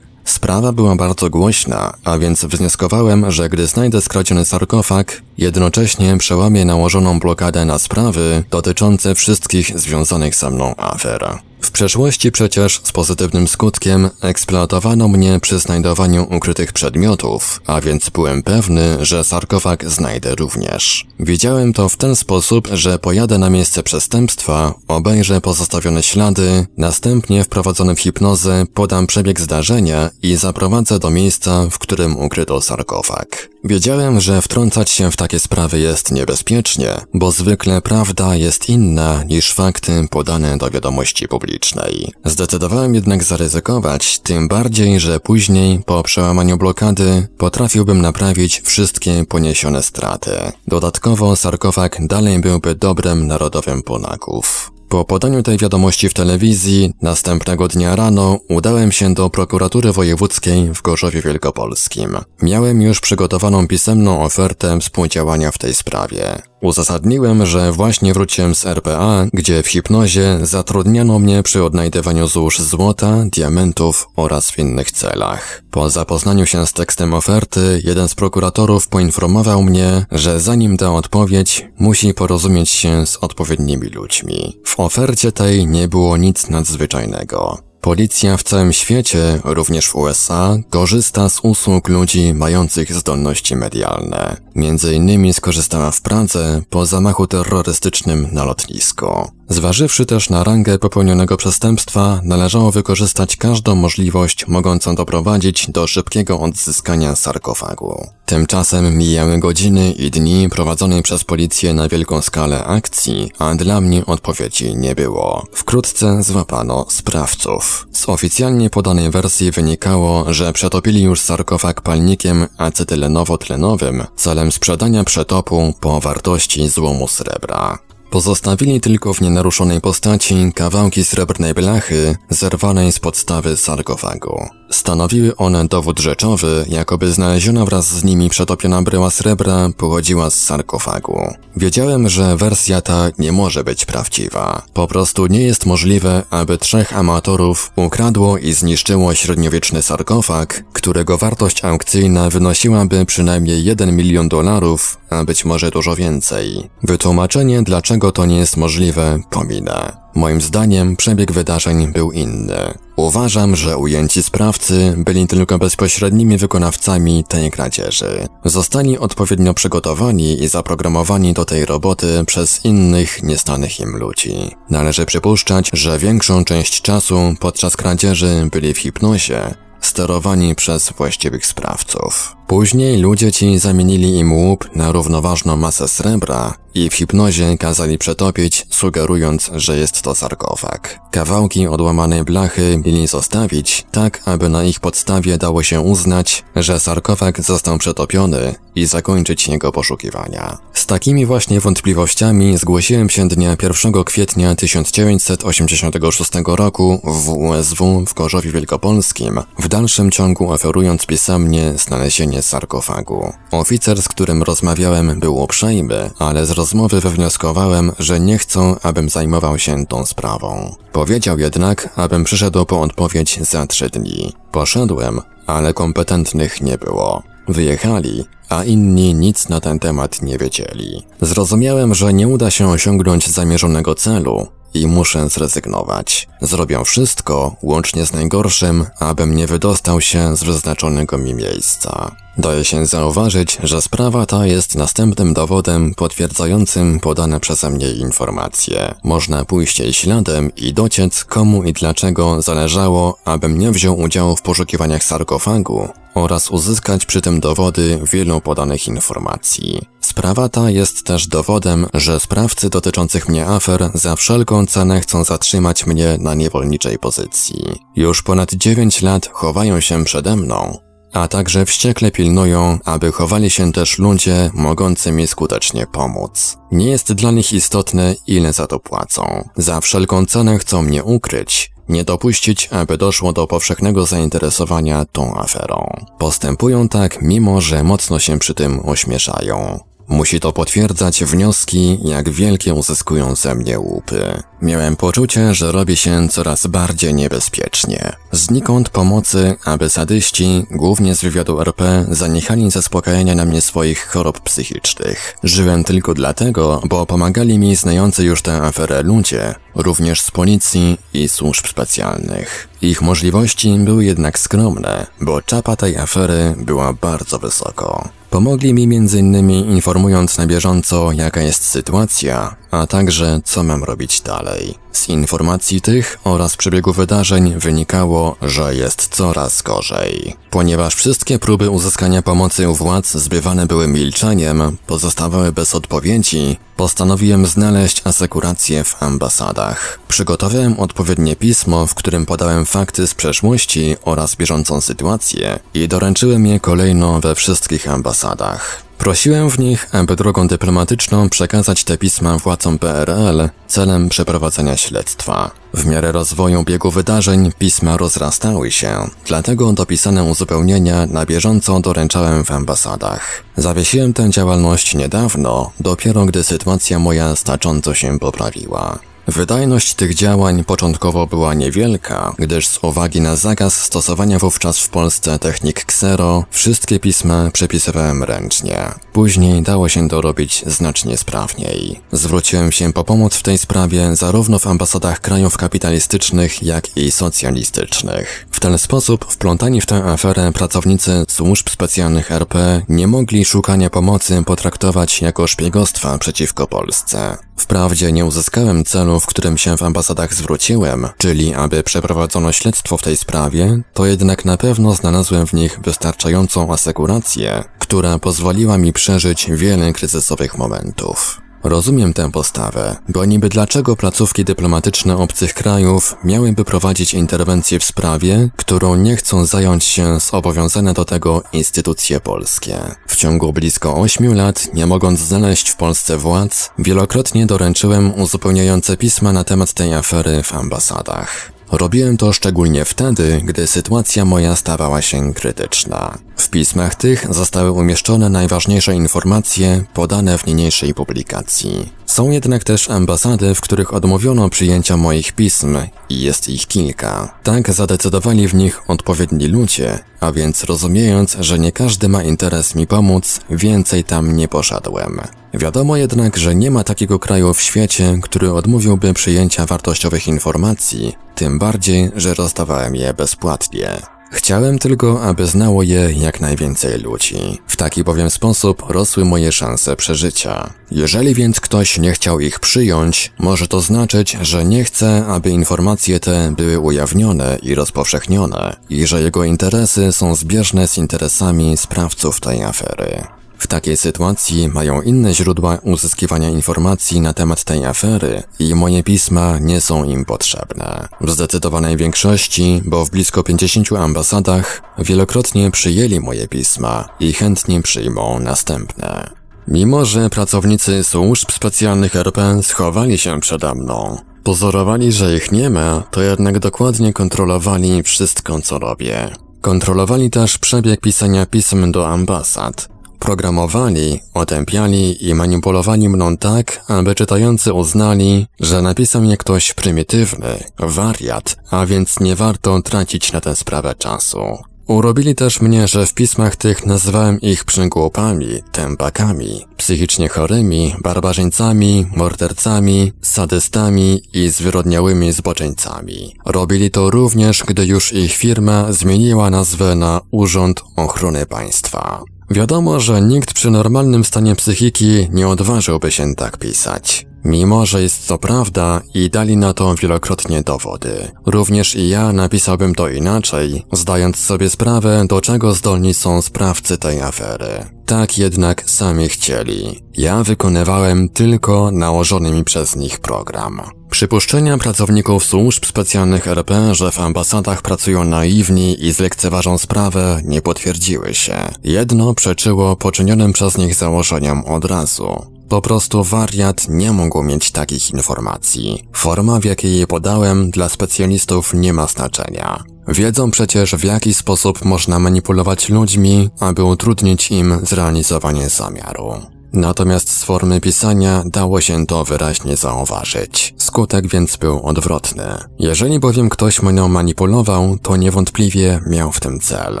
Sprawa 0.24 0.72
była 0.72 0.96
bardzo 0.96 1.30
głośna, 1.30 1.94
a 2.04 2.18
więc 2.18 2.44
wnioskowałem, 2.44 3.30
że 3.30 3.48
gdy 3.48 3.66
znajdę 3.66 4.00
skradziony 4.00 4.44
sarkofag, 4.44 5.22
jednocześnie 5.38 6.18
przełamię 6.18 6.64
nałożoną 6.64 7.18
blokadę 7.18 7.64
na 7.64 7.78
sprawy 7.78 8.44
dotyczące 8.50 9.14
wszystkich 9.14 9.78
związanych 9.78 10.34
ze 10.34 10.50
mną 10.50 10.76
afer. 10.76 11.38
W 11.64 11.70
przeszłości 11.70 12.32
przecież 12.32 12.80
z 12.84 12.92
pozytywnym 12.92 13.48
skutkiem 13.48 14.10
eksploatowano 14.20 15.08
mnie 15.08 15.40
przy 15.40 15.58
znajdowaniu 15.58 16.26
ukrytych 16.36 16.72
przedmiotów, 16.72 17.60
a 17.66 17.80
więc 17.80 18.10
byłem 18.10 18.42
pewny, 18.42 19.04
że 19.04 19.24
sarkofag 19.24 19.90
znajdę 19.90 20.34
również. 20.34 21.06
Widziałem 21.20 21.72
to 21.72 21.88
w 21.88 21.96
ten 21.96 22.16
sposób, 22.16 22.68
że 22.72 22.98
pojadę 22.98 23.38
na 23.38 23.50
miejsce 23.50 23.82
przestępstwa, 23.82 24.74
obejrzę 24.88 25.40
pozostawione 25.40 26.02
ślady, 26.02 26.66
następnie 26.76 27.44
wprowadzony 27.44 27.94
w 27.94 28.00
hipnozę 28.00 28.64
podam 28.74 29.06
przebieg 29.06 29.40
zdarzenia 29.40 30.10
i 30.22 30.36
zaprowadzę 30.36 30.98
do 30.98 31.10
miejsca, 31.10 31.66
w 31.70 31.78
którym 31.78 32.16
ukryto 32.16 32.60
sarkofag. 32.60 33.53
Wiedziałem, 33.66 34.20
że 34.20 34.42
wtrącać 34.42 34.90
się 34.90 35.10
w 35.10 35.16
takie 35.16 35.40
sprawy 35.40 35.78
jest 35.78 36.12
niebezpiecznie, 36.12 37.00
bo 37.14 37.32
zwykle 37.32 37.82
prawda 37.82 38.36
jest 38.36 38.68
inna 38.68 39.24
niż 39.24 39.52
fakty 39.52 40.08
podane 40.10 40.58
do 40.58 40.70
wiadomości 40.70 41.28
publicznej. 41.28 42.12
Zdecydowałem 42.24 42.94
jednak 42.94 43.24
zaryzykować, 43.24 44.18
tym 44.18 44.48
bardziej, 44.48 45.00
że 45.00 45.20
później, 45.20 45.82
po 45.86 46.02
przełamaniu 46.02 46.56
blokady, 46.56 47.28
potrafiłbym 47.38 48.00
naprawić 48.00 48.60
wszystkie 48.64 49.24
poniesione 49.26 49.82
straty. 49.82 50.30
Dodatkowo 50.68 51.36
sarkofag 51.36 52.06
dalej 52.06 52.38
byłby 52.38 52.74
dobrem 52.74 53.26
narodowym 53.26 53.82
Polaków. 53.82 54.73
Po 54.94 55.04
podaniu 55.04 55.42
tej 55.42 55.58
wiadomości 55.58 56.08
w 56.08 56.14
telewizji, 56.14 56.92
następnego 57.02 57.68
dnia 57.68 57.96
rano 57.96 58.38
udałem 58.48 58.92
się 58.92 59.14
do 59.14 59.30
prokuratury 59.30 59.92
wojewódzkiej 59.92 60.74
w 60.74 60.82
Gorzowie 60.82 61.22
Wielkopolskim. 61.22 62.16
Miałem 62.42 62.82
już 62.82 63.00
przygotowaną 63.00 63.68
pisemną 63.68 64.22
ofertę 64.22 64.80
współdziałania 64.80 65.50
w 65.50 65.58
tej 65.58 65.74
sprawie. 65.74 66.42
Uzasadniłem, 66.62 67.46
że 67.46 67.72
właśnie 67.72 68.14
wróciłem 68.14 68.54
z 68.54 68.66
RPA, 68.66 69.26
gdzie 69.32 69.62
w 69.62 69.68
hipnozie 69.68 70.38
zatrudniano 70.42 71.18
mnie 71.18 71.42
przy 71.42 71.64
odnajdywaniu 71.64 72.28
złóż 72.28 72.58
złota, 72.58 73.24
diamentów 73.24 74.08
oraz 74.16 74.50
w 74.50 74.58
innych 74.58 74.90
celach. 74.90 75.62
Po 75.70 75.90
zapoznaniu 75.90 76.46
się 76.46 76.66
z 76.66 76.72
tekstem 76.72 77.14
oferty, 77.14 77.82
jeden 77.84 78.08
z 78.08 78.14
prokuratorów 78.14 78.88
poinformował 78.88 79.62
mnie, 79.62 80.06
że 80.10 80.40
zanim 80.40 80.76
da 80.76 80.92
odpowiedź, 80.92 81.68
musi 81.78 82.14
porozumieć 82.14 82.70
się 82.70 83.06
z 83.06 83.16
odpowiednimi 83.16 83.88
ludźmi. 83.88 84.60
W 84.64 84.80
ofercie 84.84 85.32
tej 85.32 85.66
nie 85.66 85.88
było 85.88 86.16
nic 86.16 86.48
nadzwyczajnego. 86.48 87.58
Policja 87.80 88.36
w 88.36 88.42
całym 88.42 88.72
świecie, 88.72 89.40
również 89.44 89.88
w 89.88 89.96
USA, 89.96 90.56
korzysta 90.70 91.28
z 91.28 91.40
usług 91.42 91.88
ludzi 91.88 92.34
mających 92.34 92.94
zdolności 92.94 93.56
medialne. 93.56 94.36
Między 94.54 94.94
innymi 94.94 95.34
skorzystała 95.34 95.90
w 95.90 96.00
Pradze 96.00 96.62
po 96.70 96.86
zamachu 96.86 97.26
terrorystycznym 97.26 98.28
na 98.32 98.44
lotnisko. 98.44 99.30
Zważywszy 99.48 100.06
też 100.06 100.30
na 100.30 100.44
rangę 100.44 100.78
popełnionego 100.78 101.36
przestępstwa, 101.36 102.20
należało 102.22 102.70
wykorzystać 102.70 103.36
każdą 103.36 103.74
możliwość 103.74 104.48
mogącą 104.48 104.94
doprowadzić 104.94 105.70
do 105.70 105.86
szybkiego 105.86 106.40
odzyskania 106.40 107.16
sarkofagu. 107.16 108.06
Tymczasem 108.26 108.98
mijały 108.98 109.38
godziny 109.38 109.92
i 109.92 110.10
dni 110.10 110.48
prowadzonej 110.48 111.02
przez 111.02 111.24
policję 111.24 111.74
na 111.74 111.88
wielką 111.88 112.22
skalę 112.22 112.64
akcji, 112.64 113.30
a 113.38 113.54
dla 113.54 113.80
mnie 113.80 114.06
odpowiedzi 114.06 114.76
nie 114.76 114.94
było. 114.94 115.46
Wkrótce 115.52 116.22
złapano 116.22 116.86
sprawców. 116.88 117.86
Z 117.92 118.08
oficjalnie 118.08 118.70
podanej 118.70 119.10
wersji 119.10 119.50
wynikało, 119.50 120.32
że 120.32 120.52
przetopili 120.52 121.02
już 121.02 121.20
sarkofag 121.20 121.80
palnikiem 121.80 122.46
acetylenowo-tlenowym 122.58 124.06
celem 124.16 124.52
sprzedania 124.52 125.04
przetopu 125.04 125.74
po 125.80 126.00
wartości 126.00 126.68
złomu 126.68 127.08
srebra. 127.08 127.78
Pozostawili 128.10 128.80
tylko 128.80 129.14
w 129.14 129.20
nienaruszonej 129.20 129.80
postaci 129.80 130.52
kawałki 130.54 131.04
srebrnej 131.04 131.54
blachy 131.54 132.16
zerwanej 132.30 132.92
z 132.92 132.98
podstawy 132.98 133.56
sarkofagu. 133.56 134.48
Stanowiły 134.70 135.36
one 135.36 135.68
dowód 135.68 136.00
rzeczowy, 136.00 136.64
jakoby 136.68 137.12
znaleziona 137.12 137.64
wraz 137.64 137.86
z 137.86 138.04
nimi 138.04 138.28
przetopiona 138.28 138.82
bryła 138.82 139.10
srebra 139.10 139.68
pochodziła 139.76 140.30
z 140.30 140.34
sarkofagu. 140.34 141.34
Wiedziałem, 141.56 142.08
że 142.08 142.36
wersja 142.36 142.80
ta 142.80 143.10
nie 143.18 143.32
może 143.32 143.64
być 143.64 143.84
prawdziwa. 143.84 144.62
Po 144.74 144.86
prostu 144.86 145.26
nie 145.26 145.42
jest 145.42 145.66
możliwe, 145.66 146.22
aby 146.30 146.58
trzech 146.58 146.96
amatorów 146.96 147.72
ukradło 147.76 148.38
i 148.38 148.52
zniszczyło 148.52 149.14
średniowieczny 149.14 149.82
sarkofag, 149.82 150.64
którego 150.72 151.18
wartość 151.18 151.64
aukcyjna 151.64 152.30
wynosiłaby 152.30 153.06
przynajmniej 153.06 153.64
1 153.64 153.96
milion 153.96 154.28
dolarów, 154.28 154.96
a 155.10 155.24
być 155.24 155.44
może 155.44 155.70
dużo 155.70 155.96
więcej. 155.96 156.70
Wytłumaczenie, 156.82 157.62
dlaczego 157.62 158.12
to 158.12 158.26
nie 158.26 158.36
jest 158.36 158.56
możliwe, 158.56 159.18
pominę. 159.30 160.03
Moim 160.14 160.40
zdaniem 160.40 160.96
przebieg 160.96 161.32
wydarzeń 161.32 161.92
był 161.92 162.12
inny. 162.12 162.74
Uważam, 162.96 163.56
że 163.56 163.76
ujęci 163.76 164.22
sprawcy 164.22 164.94
byli 164.96 165.26
tylko 165.26 165.58
bezpośrednimi 165.58 166.38
wykonawcami 166.38 167.24
tej 167.28 167.50
kradzieży. 167.50 168.28
Zostali 168.44 168.98
odpowiednio 168.98 169.54
przygotowani 169.54 170.42
i 170.42 170.48
zaprogramowani 170.48 171.32
do 171.32 171.44
tej 171.44 171.66
roboty 171.66 172.24
przez 172.26 172.64
innych, 172.64 173.22
niestanych 173.22 173.80
im 173.80 173.96
ludzi. 173.96 174.50
Należy 174.70 175.06
przypuszczać, 175.06 175.70
że 175.72 175.98
większą 175.98 176.44
część 176.44 176.82
czasu 176.82 177.34
podczas 177.40 177.76
kradzieży 177.76 178.48
byli 178.52 178.74
w 178.74 178.78
hipnozie, 178.78 179.54
sterowani 179.80 180.54
przez 180.54 180.90
właściwych 180.90 181.46
sprawców. 181.46 182.36
Później 182.54 182.98
ludzie 182.98 183.32
ci 183.32 183.58
zamienili 183.58 184.18
im 184.18 184.32
łup 184.32 184.76
na 184.76 184.92
równoważną 184.92 185.56
masę 185.56 185.88
srebra 185.88 186.54
i 186.74 186.90
w 186.90 186.94
hipnozie 186.94 187.58
kazali 187.58 187.98
przetopić, 187.98 188.66
sugerując, 188.70 189.50
że 189.54 189.78
jest 189.78 190.02
to 190.02 190.14
sarkofag. 190.14 191.00
Kawałki 191.10 191.66
odłamanej 191.66 192.24
blachy 192.24 192.82
mieli 192.84 193.06
zostawić, 193.06 193.86
tak 193.92 194.22
aby 194.24 194.48
na 194.48 194.64
ich 194.64 194.80
podstawie 194.80 195.38
dało 195.38 195.62
się 195.62 195.80
uznać, 195.80 196.44
że 196.56 196.80
sarkofag 196.80 197.40
został 197.40 197.78
przetopiony 197.78 198.54
i 198.74 198.86
zakończyć 198.86 199.48
jego 199.48 199.72
poszukiwania. 199.72 200.58
Z 200.72 200.86
takimi 200.86 201.26
właśnie 201.26 201.60
wątpliwościami 201.60 202.58
zgłosiłem 202.58 203.10
się 203.10 203.28
dnia 203.28 203.56
1 203.62 204.04
kwietnia 204.04 204.54
1986 204.54 206.30
roku 206.46 207.00
w 207.04 207.28
USW 207.28 208.04
w 208.06 208.14
Gorzowie 208.14 208.52
Wielkopolskim, 208.52 209.40
w 209.58 209.68
dalszym 209.68 210.10
ciągu 210.10 210.52
oferując 210.52 211.06
pisemnie 211.06 211.72
znalezienie 211.76 212.42
sarkofagu. 212.42 213.32
Oficer, 213.50 214.02
z 214.02 214.08
którym 214.08 214.42
rozmawiałem, 214.42 215.20
był 215.20 215.36
uprzejmy, 215.36 216.10
ale 216.18 216.46
z 216.46 216.50
rozmowy 216.50 217.00
wywnioskowałem, 217.00 217.92
że 217.98 218.20
nie 218.20 218.38
chcą, 218.38 218.76
abym 218.82 219.08
zajmował 219.08 219.58
się 219.58 219.86
tą 219.86 220.06
sprawą. 220.06 220.74
Powiedział 220.92 221.38
jednak, 221.38 221.88
abym 221.96 222.24
przyszedł 222.24 222.64
po 222.64 222.80
odpowiedź 222.80 223.38
za 223.42 223.66
trzy 223.66 223.90
dni. 223.90 224.32
Poszedłem, 224.52 225.20
ale 225.46 225.74
kompetentnych 225.74 226.60
nie 226.60 226.78
było. 226.78 227.33
Wyjechali, 227.48 228.24
a 228.48 228.64
inni 228.64 229.14
nic 229.14 229.48
na 229.48 229.60
ten 229.60 229.78
temat 229.78 230.22
nie 230.22 230.38
wiedzieli. 230.38 231.02
Zrozumiałem, 231.20 231.94
że 231.94 232.12
nie 232.12 232.28
uda 232.28 232.50
się 232.50 232.68
osiągnąć 232.68 233.28
zamierzonego 233.30 233.94
celu 233.94 234.46
i 234.74 234.86
muszę 234.86 235.28
zrezygnować. 235.28 236.28
Zrobią 236.40 236.84
wszystko, 236.84 237.56
łącznie 237.62 238.06
z 238.06 238.12
najgorszym, 238.12 238.86
abym 238.98 239.36
nie 239.36 239.46
wydostał 239.46 240.00
się 240.00 240.36
z 240.36 240.44
wyznaczonego 240.44 241.18
mi 241.18 241.34
miejsca. 241.34 242.10
Daje 242.38 242.64
się 242.64 242.86
zauważyć, 242.86 243.58
że 243.62 243.82
sprawa 243.82 244.26
ta 244.26 244.46
jest 244.46 244.74
następnym 244.74 245.34
dowodem 245.34 245.94
potwierdzającym 245.94 247.00
podane 247.00 247.40
przeze 247.40 247.70
mnie 247.70 247.90
informacje. 247.90 248.94
Można 249.04 249.44
pójść 249.44 249.78
jej 249.78 249.92
śladem 249.92 250.54
i 250.56 250.72
dociec 250.72 251.24
komu 251.24 251.64
i 251.64 251.72
dlaczego 251.72 252.42
zależało, 252.42 253.18
abym 253.24 253.58
nie 253.58 253.70
wziął 253.70 253.98
udziału 253.98 254.36
w 254.36 254.42
poszukiwaniach 254.42 255.04
sarkofagu 255.04 255.88
oraz 256.14 256.50
uzyskać 256.50 257.06
przy 257.06 257.20
tym 257.20 257.40
dowody 257.40 258.00
wielu 258.12 258.40
podanych 258.40 258.88
informacji. 258.88 259.93
Sprawa 260.14 260.48
ta 260.48 260.70
jest 260.70 261.06
też 261.06 261.26
dowodem, 261.28 261.86
że 261.94 262.20
sprawcy 262.20 262.70
dotyczących 262.70 263.28
mnie 263.28 263.46
afer 263.46 263.90
za 263.94 264.16
wszelką 264.16 264.66
cenę 264.66 265.00
chcą 265.00 265.24
zatrzymać 265.24 265.86
mnie 265.86 266.16
na 266.20 266.34
niewolniczej 266.34 266.98
pozycji. 266.98 267.64
Już 267.96 268.22
ponad 268.22 268.52
9 268.52 269.02
lat 269.02 269.28
chowają 269.32 269.80
się 269.80 270.04
przede 270.04 270.36
mną, 270.36 270.78
a 271.12 271.28
także 271.28 271.66
wściekle 271.66 272.10
pilnują, 272.10 272.78
aby 272.84 273.12
chowali 273.12 273.50
się 273.50 273.72
też 273.72 273.98
ludzie 273.98 274.50
mogący 274.54 275.12
mi 275.12 275.26
skutecznie 275.26 275.86
pomóc. 275.86 276.56
Nie 276.72 276.90
jest 276.90 277.12
dla 277.12 277.30
nich 277.30 277.52
istotne, 277.52 278.14
ile 278.26 278.52
za 278.52 278.66
to 278.66 278.80
płacą. 278.80 279.48
Za 279.56 279.80
wszelką 279.80 280.26
cenę 280.26 280.58
chcą 280.58 280.82
mnie 280.82 281.04
ukryć, 281.04 281.72
nie 281.88 282.04
dopuścić, 282.04 282.68
aby 282.72 282.96
doszło 282.96 283.32
do 283.32 283.46
powszechnego 283.46 284.06
zainteresowania 284.06 285.04
tą 285.04 285.34
aferą. 285.34 286.04
Postępują 286.18 286.88
tak, 286.88 287.22
mimo 287.22 287.60
że 287.60 287.84
mocno 287.84 288.18
się 288.18 288.38
przy 288.38 288.54
tym 288.54 288.80
ośmieszają. 288.88 289.80
Musi 290.08 290.40
to 290.40 290.52
potwierdzać 290.52 291.24
wnioski, 291.24 291.98
jak 292.04 292.30
wielkie 292.30 292.74
uzyskują 292.74 293.34
ze 293.34 293.54
mnie 293.54 293.78
łupy. 293.78 294.42
Miałem 294.62 294.96
poczucie, 294.96 295.54
że 295.54 295.72
robi 295.72 295.96
się 295.96 296.28
coraz 296.28 296.66
bardziej 296.66 297.14
niebezpiecznie. 297.14 298.12
Znikąd 298.32 298.90
pomocy, 298.90 299.56
aby 299.64 299.90
sadyści, 299.90 300.66
głównie 300.70 301.14
z 301.14 301.20
wywiadu 301.22 301.60
RP, 301.60 302.06
zaniechali 302.10 302.70
zaspokajania 302.70 303.34
na 303.34 303.44
mnie 303.44 303.60
swoich 303.60 304.06
chorób 304.06 304.40
psychicznych. 304.40 305.36
Żyłem 305.42 305.84
tylko 305.84 306.14
dlatego, 306.14 306.82
bo 306.88 307.06
pomagali 307.06 307.58
mi 307.58 307.76
znający 307.76 308.24
już 308.24 308.42
tę 308.42 308.52
aferę 308.52 309.02
ludzie, 309.02 309.54
również 309.74 310.20
z 310.20 310.30
policji 310.30 310.98
i 311.14 311.28
służb 311.28 311.66
specjalnych. 311.66 312.68
Ich 312.84 313.02
możliwości 313.02 313.78
były 313.78 314.04
jednak 314.04 314.38
skromne, 314.38 315.06
bo 315.20 315.42
czapa 315.42 315.76
tej 315.76 315.96
afery 315.96 316.54
była 316.58 316.92
bardzo 316.92 317.38
wysoko. 317.38 318.08
Pomogli 318.30 318.74
mi 318.74 318.82
m.in. 318.82 319.50
informując 319.50 320.38
na 320.38 320.46
bieżąco, 320.46 321.12
jaka 321.12 321.42
jest 321.42 321.64
sytuacja, 321.64 322.56
a 322.74 322.86
także 322.86 323.40
co 323.44 323.62
mam 323.62 323.84
robić 323.84 324.20
dalej. 324.20 324.74
Z 324.92 325.08
informacji 325.08 325.80
tych 325.80 326.18
oraz 326.24 326.56
przebiegu 326.56 326.92
wydarzeń 326.92 327.54
wynikało, 327.56 328.36
że 328.42 328.74
jest 328.74 329.08
coraz 329.08 329.62
gorzej. 329.62 330.36
Ponieważ 330.50 330.94
wszystkie 330.94 331.38
próby 331.38 331.70
uzyskania 331.70 332.22
pomocy 332.22 332.68
u 332.68 332.74
władz 332.74 333.12
zbywane 333.12 333.66
były 333.66 333.88
milczeniem, 333.88 334.76
pozostawały 334.86 335.52
bez 335.52 335.74
odpowiedzi, 335.74 336.56
postanowiłem 336.76 337.46
znaleźć 337.46 338.02
asekurację 338.04 338.84
w 338.84 339.02
ambasadach. 339.02 339.98
Przygotowałem 340.08 340.80
odpowiednie 340.80 341.36
pismo, 341.36 341.86
w 341.86 341.94
którym 341.94 342.26
podałem 342.26 342.66
fakty 342.66 343.06
z 343.06 343.14
przeszłości 343.14 343.96
oraz 344.02 344.36
bieżącą 344.36 344.80
sytuację 344.80 345.58
i 345.74 345.88
doręczyłem 345.88 346.46
je 346.46 346.60
kolejno 346.60 347.20
we 347.20 347.34
wszystkich 347.34 347.88
ambasadach. 347.88 348.83
Prosiłem 348.98 349.50
w 349.50 349.58
nich, 349.58 349.88
aby 349.92 350.16
drogą 350.16 350.48
dyplomatyczną 350.48 351.28
przekazać 351.28 351.84
te 351.84 351.98
pisma 351.98 352.38
władcom 352.38 352.78
PRL 352.78 353.48
celem 353.66 354.08
przeprowadzenia 354.08 354.76
śledztwa. 354.76 355.50
W 355.74 355.86
miarę 355.86 356.12
rozwoju 356.12 356.64
biegu 356.64 356.90
wydarzeń 356.90 357.52
pisma 357.58 357.96
rozrastały 357.96 358.70
się, 358.70 359.08
dlatego 359.26 359.72
dopisane 359.72 360.24
uzupełnienia 360.24 361.06
na 361.06 361.26
bieżąco 361.26 361.80
doręczałem 361.80 362.44
w 362.44 362.50
ambasadach. 362.50 363.42
Zawiesiłem 363.56 364.12
tę 364.12 364.30
działalność 364.30 364.94
niedawno, 364.94 365.70
dopiero 365.80 366.24
gdy 366.24 366.44
sytuacja 366.44 366.98
moja 366.98 367.34
znacząco 367.34 367.94
się 367.94 368.18
poprawiła. 368.18 368.98
Wydajność 369.26 369.94
tych 369.94 370.14
działań 370.14 370.64
początkowo 370.64 371.26
była 371.26 371.54
niewielka, 371.54 372.34
gdyż 372.38 372.66
z 372.66 372.78
uwagi 372.84 373.20
na 373.20 373.36
zakaz 373.36 373.82
stosowania 373.82 374.38
wówczas 374.38 374.78
w 374.78 374.88
Polsce 374.88 375.38
technik 375.38 375.80
Xero, 375.80 376.44
wszystkie 376.50 377.00
pisma 377.00 377.50
przepisywałem 377.52 378.22
ręcznie. 378.22 378.92
Później 379.12 379.62
dało 379.62 379.88
się 379.88 380.08
to 380.08 380.20
robić 380.20 380.64
znacznie 380.66 381.18
sprawniej. 381.18 382.00
Zwróciłem 382.12 382.72
się 382.72 382.92
po 382.92 383.04
pomoc 383.04 383.34
w 383.34 383.42
tej 383.42 383.58
sprawie 383.58 384.16
zarówno 384.16 384.58
w 384.58 384.66
ambasadach 384.66 385.20
krajów 385.20 385.56
kapitalistycznych, 385.56 386.62
jak 386.62 386.96
i 386.96 387.10
socjalistycznych. 387.10 388.46
W 388.50 388.60
ten 388.60 388.78
sposób 388.78 389.32
wplątani 389.32 389.80
w 389.80 389.86
tę 389.86 390.04
aferę 390.04 390.52
pracownicy 390.52 391.24
służb 391.28 391.68
specjalnych 391.68 392.32
RP 392.32 392.82
nie 392.88 393.06
mogli 393.06 393.44
szukania 393.44 393.90
pomocy 393.90 394.42
potraktować 394.46 395.22
jako 395.22 395.46
szpiegostwa 395.46 396.18
przeciwko 396.18 396.66
Polsce. 396.66 397.38
Wprawdzie 397.56 398.12
nie 398.12 398.24
uzyskałem 398.24 398.84
celu, 398.84 399.20
w 399.20 399.26
którym 399.26 399.58
się 399.58 399.76
w 399.76 399.82
ambasadach 399.82 400.34
zwróciłem, 400.34 401.08
czyli 401.18 401.54
aby 401.54 401.82
przeprowadzono 401.82 402.52
śledztwo 402.52 402.96
w 402.96 403.02
tej 403.02 403.16
sprawie, 403.16 403.80
to 403.92 404.06
jednak 404.06 404.44
na 404.44 404.56
pewno 404.56 404.94
znalazłem 404.94 405.46
w 405.46 405.52
nich 405.52 405.80
wystarczającą 405.80 406.72
asekurację, 406.72 407.64
która 407.78 408.18
pozwoliła 408.18 408.78
mi 408.78 408.92
przeżyć 408.92 409.46
wiele 409.50 409.92
kryzysowych 409.92 410.58
momentów. 410.58 411.43
Rozumiem 411.64 412.12
tę 412.12 412.30
postawę, 412.30 412.96
bo 413.08 413.24
niby 413.24 413.48
dlaczego 413.48 413.96
placówki 413.96 414.44
dyplomatyczne 414.44 415.16
obcych 415.16 415.54
krajów 415.54 416.16
miałyby 416.24 416.64
prowadzić 416.64 417.14
interwencję 417.14 417.78
w 417.78 417.84
sprawie, 417.84 418.48
którą 418.56 418.94
nie 418.94 419.16
chcą 419.16 419.44
zająć 419.44 419.84
się 419.84 420.20
zobowiązane 420.20 420.92
do 420.92 421.04
tego 421.04 421.42
instytucje 421.52 422.20
polskie. 422.20 422.78
W 423.06 423.16
ciągu 423.16 423.52
blisko 423.52 423.96
8 423.96 424.34
lat, 424.34 424.74
nie 424.74 424.86
mogąc 424.86 425.20
znaleźć 425.20 425.68
w 425.68 425.76
Polsce 425.76 426.16
władz, 426.18 426.70
wielokrotnie 426.78 427.46
doręczyłem 427.46 428.20
uzupełniające 428.20 428.96
pisma 428.96 429.32
na 429.32 429.44
temat 429.44 429.72
tej 429.72 429.94
afery 429.94 430.42
w 430.42 430.54
ambasadach. 430.54 431.52
Robiłem 431.72 432.16
to 432.16 432.32
szczególnie 432.32 432.84
wtedy, 432.84 433.40
gdy 433.44 433.66
sytuacja 433.66 434.24
moja 434.24 434.56
stawała 434.56 435.02
się 435.02 435.34
krytyczna. 435.34 436.18
W 436.36 436.50
pismach 436.50 436.94
tych 436.94 437.34
zostały 437.34 437.72
umieszczone 437.72 438.28
najważniejsze 438.28 438.94
informacje 438.94 439.84
podane 439.94 440.38
w 440.38 440.46
niniejszej 440.46 440.94
publikacji. 440.94 441.92
Są 442.06 442.30
jednak 442.30 442.64
też 442.64 442.90
ambasady, 442.90 443.54
w 443.54 443.60
których 443.60 443.94
odmówiono 443.94 444.48
przyjęcia 444.48 444.96
moich 444.96 445.32
pism 445.32 445.76
i 446.08 446.20
jest 446.20 446.48
ich 446.48 446.66
kilka. 446.66 447.34
Tak 447.42 447.72
zadecydowali 447.72 448.48
w 448.48 448.54
nich 448.54 448.90
odpowiedni 448.90 449.46
ludzie, 449.46 449.98
a 450.20 450.32
więc 450.32 450.64
rozumiejąc, 450.64 451.36
że 451.40 451.58
nie 451.58 451.72
każdy 451.72 452.08
ma 452.08 452.22
interes 452.22 452.74
mi 452.74 452.86
pomóc, 452.86 453.40
więcej 453.50 454.04
tam 454.04 454.36
nie 454.36 454.48
poszedłem. 454.48 455.20
Wiadomo 455.54 455.96
jednak, 455.96 456.36
że 456.36 456.54
nie 456.54 456.70
ma 456.70 456.84
takiego 456.84 457.18
kraju 457.18 457.54
w 457.54 457.62
świecie, 457.62 458.18
który 458.22 458.52
odmówiłby 458.52 459.14
przyjęcia 459.14 459.66
wartościowych 459.66 460.28
informacji, 460.28 461.16
tym 461.34 461.58
bardziej, 461.58 462.10
że 462.16 462.34
rozdawałem 462.34 462.96
je 462.96 463.14
bezpłatnie. 463.14 464.13
Chciałem 464.34 464.78
tylko, 464.78 465.22
aby 465.22 465.46
znało 465.46 465.82
je 465.82 466.12
jak 466.12 466.40
najwięcej 466.40 467.00
ludzi. 467.00 467.58
W 467.66 467.76
taki 467.76 468.04
bowiem 468.04 468.30
sposób 468.30 468.82
rosły 468.90 469.24
moje 469.24 469.52
szanse 469.52 469.96
przeżycia. 469.96 470.70
Jeżeli 470.90 471.34
więc 471.34 471.60
ktoś 471.60 471.98
nie 471.98 472.12
chciał 472.12 472.40
ich 472.40 472.60
przyjąć, 472.60 473.32
może 473.38 473.68
to 473.68 473.80
znaczyć, 473.80 474.36
że 474.42 474.64
nie 474.64 474.84
chce, 474.84 475.26
aby 475.26 475.50
informacje 475.50 476.20
te 476.20 476.54
były 476.56 476.78
ujawnione 476.78 477.58
i 477.62 477.74
rozpowszechnione 477.74 478.76
i 478.90 479.06
że 479.06 479.22
jego 479.22 479.44
interesy 479.44 480.12
są 480.12 480.34
zbieżne 480.34 480.88
z 480.88 480.98
interesami 480.98 481.76
sprawców 481.76 482.40
tej 482.40 482.62
afery. 482.62 483.33
W 483.58 483.66
takiej 483.66 483.96
sytuacji 483.96 484.68
mają 484.68 485.02
inne 485.02 485.34
źródła 485.34 485.78
uzyskiwania 485.82 486.48
informacji 486.48 487.20
na 487.20 487.34
temat 487.34 487.64
tej 487.64 487.84
afery 487.84 488.42
i 488.58 488.74
moje 488.74 489.02
pisma 489.02 489.58
nie 489.58 489.80
są 489.80 490.04
im 490.04 490.24
potrzebne. 490.24 491.08
W 491.20 491.30
zdecydowanej 491.30 491.96
większości, 491.96 492.82
bo 492.84 493.04
w 493.04 493.10
blisko 493.10 493.42
50 493.42 493.92
ambasadach, 493.92 494.82
wielokrotnie 494.98 495.70
przyjęli 495.70 496.20
moje 496.20 496.48
pisma 496.48 497.08
i 497.20 497.32
chętnie 497.32 497.82
przyjmą 497.82 498.40
następne. 498.40 499.30
Mimo, 499.68 500.04
że 500.04 500.30
pracownicy 500.30 501.04
służb 501.04 501.50
specjalnych 501.50 502.16
RP 502.16 502.62
schowali 502.62 503.18
się 503.18 503.40
przede 503.40 503.74
mną, 503.74 504.18
pozorowali, 504.42 505.12
że 505.12 505.36
ich 505.36 505.52
nie 505.52 505.70
ma, 505.70 506.02
to 506.10 506.22
jednak 506.22 506.58
dokładnie 506.58 507.12
kontrolowali 507.12 508.02
wszystko, 508.02 508.60
co 508.60 508.78
robię. 508.78 509.30
Kontrolowali 509.60 510.30
też 510.30 510.58
przebieg 510.58 511.00
pisania 511.00 511.46
pism 511.46 511.92
do 511.92 512.08
ambasad, 512.08 512.88
Programowali, 513.24 514.20
otępiali 514.34 515.28
i 515.28 515.34
manipulowali 515.34 516.08
mną 516.08 516.36
tak, 516.36 516.84
aby 516.88 517.14
czytający 517.14 517.72
uznali, 517.72 518.46
że 518.60 518.82
napisał 518.82 519.24
je 519.24 519.36
ktoś 519.36 519.74
prymitywny, 519.74 520.64
wariat, 520.78 521.56
a 521.70 521.86
więc 521.86 522.20
nie 522.20 522.36
warto 522.36 522.82
tracić 522.82 523.32
na 523.32 523.40
tę 523.40 523.56
sprawę 523.56 523.94
czasu. 523.94 524.58
Urobili 524.86 525.34
też 525.34 525.60
mnie, 525.60 525.88
że 525.88 526.06
w 526.06 526.14
pismach 526.14 526.56
tych 526.56 526.86
nazywałem 526.86 527.40
ich 527.40 527.64
przygłupami, 527.64 528.48
tępakami, 528.72 529.66
psychicznie 529.76 530.28
chorymi, 530.28 530.94
barbarzyńcami, 531.02 532.06
mordercami, 532.16 533.12
sadystami 533.22 534.22
i 534.32 534.48
zwyrodniałymi 534.48 535.32
zboczeńcami. 535.32 536.36
Robili 536.46 536.90
to 536.90 537.10
również, 537.10 537.64
gdy 537.66 537.86
już 537.86 538.12
ich 538.12 538.32
firma 538.36 538.92
zmieniła 538.92 539.50
nazwę 539.50 539.94
na 539.94 540.20
Urząd 540.30 540.82
Ochrony 540.96 541.46
Państwa. 541.46 542.22
Wiadomo, 542.54 543.00
że 543.00 543.22
nikt 543.22 543.52
przy 543.52 543.70
normalnym 543.70 544.24
stanie 544.24 544.56
psychiki 544.56 545.28
nie 545.32 545.48
odważyłby 545.48 546.10
się 546.10 546.34
tak 546.34 546.58
pisać. 546.58 547.26
Mimo, 547.44 547.86
że 547.86 548.02
jest 548.02 548.28
to 548.28 548.38
prawda 548.38 549.00
i 549.14 549.30
dali 549.30 549.56
na 549.56 549.74
to 549.74 549.94
wielokrotnie 549.94 550.62
dowody. 550.62 551.30
Również 551.46 551.96
i 551.96 552.08
ja 552.08 552.32
napisałbym 552.32 552.94
to 552.94 553.08
inaczej, 553.08 553.82
zdając 553.92 554.36
sobie 554.36 554.70
sprawę, 554.70 555.24
do 555.28 555.40
czego 555.40 555.74
zdolni 555.74 556.14
są 556.14 556.42
sprawcy 556.42 556.98
tej 556.98 557.20
afery. 557.20 557.84
Tak 558.06 558.38
jednak 558.38 558.90
sami 558.90 559.28
chcieli. 559.28 560.00
Ja 560.16 560.42
wykonywałem 560.42 561.28
tylko 561.28 561.90
nałożony 561.92 562.52
mi 562.52 562.64
przez 562.64 562.96
nich 562.96 563.20
program. 563.20 563.82
Przypuszczenia 564.14 564.78
pracowników 564.78 565.44
służb 565.44 565.84
specjalnych 565.84 566.48
RP, 566.48 566.94
że 566.94 567.12
w 567.12 567.20
ambasadach 567.20 567.82
pracują 567.82 568.24
naiwni 568.24 569.06
i 569.06 569.12
zlekceważą 569.12 569.78
sprawę, 569.78 570.40
nie 570.44 570.62
potwierdziły 570.62 571.34
się. 571.34 571.54
Jedno 571.84 572.34
przeczyło 572.34 572.96
poczynionym 572.96 573.52
przez 573.52 573.78
nich 573.78 573.94
założeniom 573.94 574.64
od 574.64 574.84
razu. 574.84 575.46
Po 575.68 575.80
prostu 575.80 576.24
wariat 576.24 576.88
nie 576.88 577.12
mógł 577.12 577.42
mieć 577.42 577.70
takich 577.70 578.10
informacji. 578.10 579.08
Forma, 579.12 579.60
w 579.60 579.64
jakiej 579.64 579.98
je 579.98 580.06
podałem, 580.06 580.70
dla 580.70 580.88
specjalistów 580.88 581.74
nie 581.74 581.92
ma 581.92 582.06
znaczenia. 582.06 582.84
Wiedzą 583.08 583.50
przecież, 583.50 583.94
w 583.94 584.04
jaki 584.04 584.34
sposób 584.34 584.84
można 584.84 585.18
manipulować 585.18 585.88
ludźmi, 585.88 586.50
aby 586.60 586.84
utrudnić 586.84 587.50
im 587.50 587.78
zrealizowanie 587.82 588.68
zamiaru. 588.68 589.53
Natomiast 589.74 590.30
z 590.30 590.44
formy 590.44 590.80
pisania 590.80 591.42
dało 591.46 591.80
się 591.80 592.06
to 592.06 592.24
wyraźnie 592.24 592.76
zauważyć. 592.76 593.74
Skutek 593.78 594.28
więc 594.28 594.56
był 594.56 594.86
odwrotny. 594.86 595.44
Jeżeli 595.78 596.18
bowiem 596.18 596.48
ktoś 596.48 596.82
mną 596.82 597.08
manipulował, 597.08 597.98
to 598.02 598.16
niewątpliwie 598.16 599.00
miał 599.06 599.32
w 599.32 599.40
tym 599.40 599.60
cel. 599.60 600.00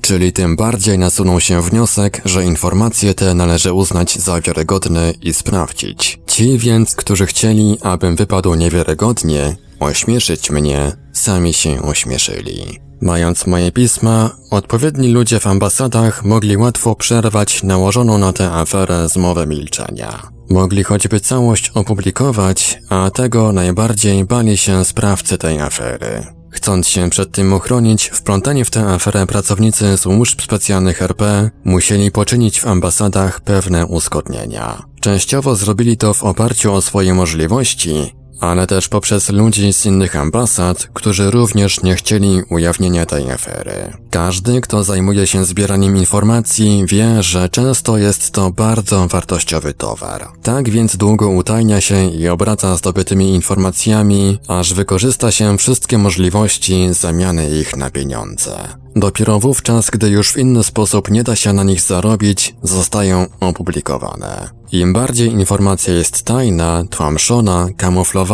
Czyli 0.00 0.32
tym 0.32 0.56
bardziej 0.56 0.98
nasunął 0.98 1.40
się 1.40 1.62
wniosek, 1.62 2.22
że 2.24 2.44
informacje 2.44 3.14
te 3.14 3.34
należy 3.34 3.72
uznać 3.72 4.18
za 4.18 4.40
wiarygodne 4.40 5.12
i 5.22 5.34
sprawdzić. 5.34 6.18
Ci 6.26 6.58
więc, 6.58 6.94
którzy 6.94 7.26
chcieli, 7.26 7.78
abym 7.82 8.16
wypadł 8.16 8.54
niewiarygodnie, 8.54 9.56
ośmieszyć 9.80 10.50
mnie, 10.50 10.92
sami 11.12 11.52
się 11.52 11.82
ośmieszyli. 11.82 12.89
Mając 13.00 13.46
moje 13.46 13.72
pisma, 13.72 14.30
odpowiedni 14.50 15.08
ludzie 15.08 15.40
w 15.40 15.46
ambasadach 15.46 16.24
mogli 16.24 16.56
łatwo 16.56 16.94
przerwać 16.94 17.62
nałożoną 17.62 18.18
na 18.18 18.32
tę 18.32 18.52
aferę 18.52 19.08
zmowę 19.08 19.46
milczenia. 19.46 20.22
Mogli 20.50 20.84
choćby 20.84 21.20
całość 21.20 21.70
opublikować, 21.74 22.78
a 22.88 23.10
tego 23.10 23.52
najbardziej 23.52 24.24
bali 24.24 24.56
się 24.56 24.84
sprawcy 24.84 25.38
tej 25.38 25.60
afery. 25.60 26.26
Chcąc 26.50 26.88
się 26.88 27.10
przed 27.10 27.32
tym 27.32 27.52
uchronić, 27.52 28.08
wplątani 28.08 28.64
w 28.64 28.70
tę 28.70 28.86
aferę 28.86 29.26
pracownicy 29.26 29.96
służb 29.96 30.40
specjalnych 30.40 31.02
RP 31.02 31.50
musieli 31.64 32.10
poczynić 32.10 32.60
w 32.60 32.66
ambasadach 32.66 33.40
pewne 33.40 33.86
uzgodnienia. 33.86 34.82
Częściowo 35.00 35.56
zrobili 35.56 35.96
to 35.96 36.14
w 36.14 36.24
oparciu 36.24 36.74
o 36.74 36.80
swoje 36.80 37.14
możliwości, 37.14 38.14
ale 38.40 38.66
też 38.66 38.88
poprzez 38.88 39.28
ludzi 39.28 39.72
z 39.72 39.86
innych 39.86 40.16
ambasad, 40.16 40.88
którzy 40.94 41.30
również 41.30 41.82
nie 41.82 41.94
chcieli 41.94 42.42
ujawnienia 42.50 43.06
tej 43.06 43.30
afery. 43.30 43.92
Każdy, 44.10 44.60
kto 44.60 44.84
zajmuje 44.84 45.26
się 45.26 45.44
zbieraniem 45.44 45.96
informacji, 45.96 46.84
wie, 46.86 47.22
że 47.22 47.48
często 47.48 47.98
jest 47.98 48.30
to 48.30 48.50
bardzo 48.50 49.08
wartościowy 49.08 49.74
towar. 49.74 50.28
Tak 50.42 50.70
więc 50.70 50.96
długo 50.96 51.28
utajnia 51.28 51.80
się 51.80 52.10
i 52.10 52.28
obraca 52.28 52.76
zdobytymi 52.76 53.34
informacjami, 53.34 54.38
aż 54.48 54.74
wykorzysta 54.74 55.30
się 55.30 55.58
wszystkie 55.58 55.98
możliwości 55.98 56.88
zamiany 56.94 57.50
ich 57.60 57.76
na 57.76 57.90
pieniądze. 57.90 58.80
Dopiero 58.96 59.40
wówczas, 59.40 59.90
gdy 59.90 60.08
już 60.08 60.32
w 60.32 60.36
inny 60.36 60.64
sposób 60.64 61.10
nie 61.10 61.24
da 61.24 61.36
się 61.36 61.52
na 61.52 61.64
nich 61.64 61.80
zarobić, 61.80 62.54
zostają 62.62 63.26
opublikowane. 63.40 64.50
Im 64.72 64.92
bardziej 64.92 65.32
informacja 65.32 65.94
jest 65.94 66.22
tajna, 66.22 66.84
tłamszona, 66.90 67.68
kamuflowana, 67.76 68.29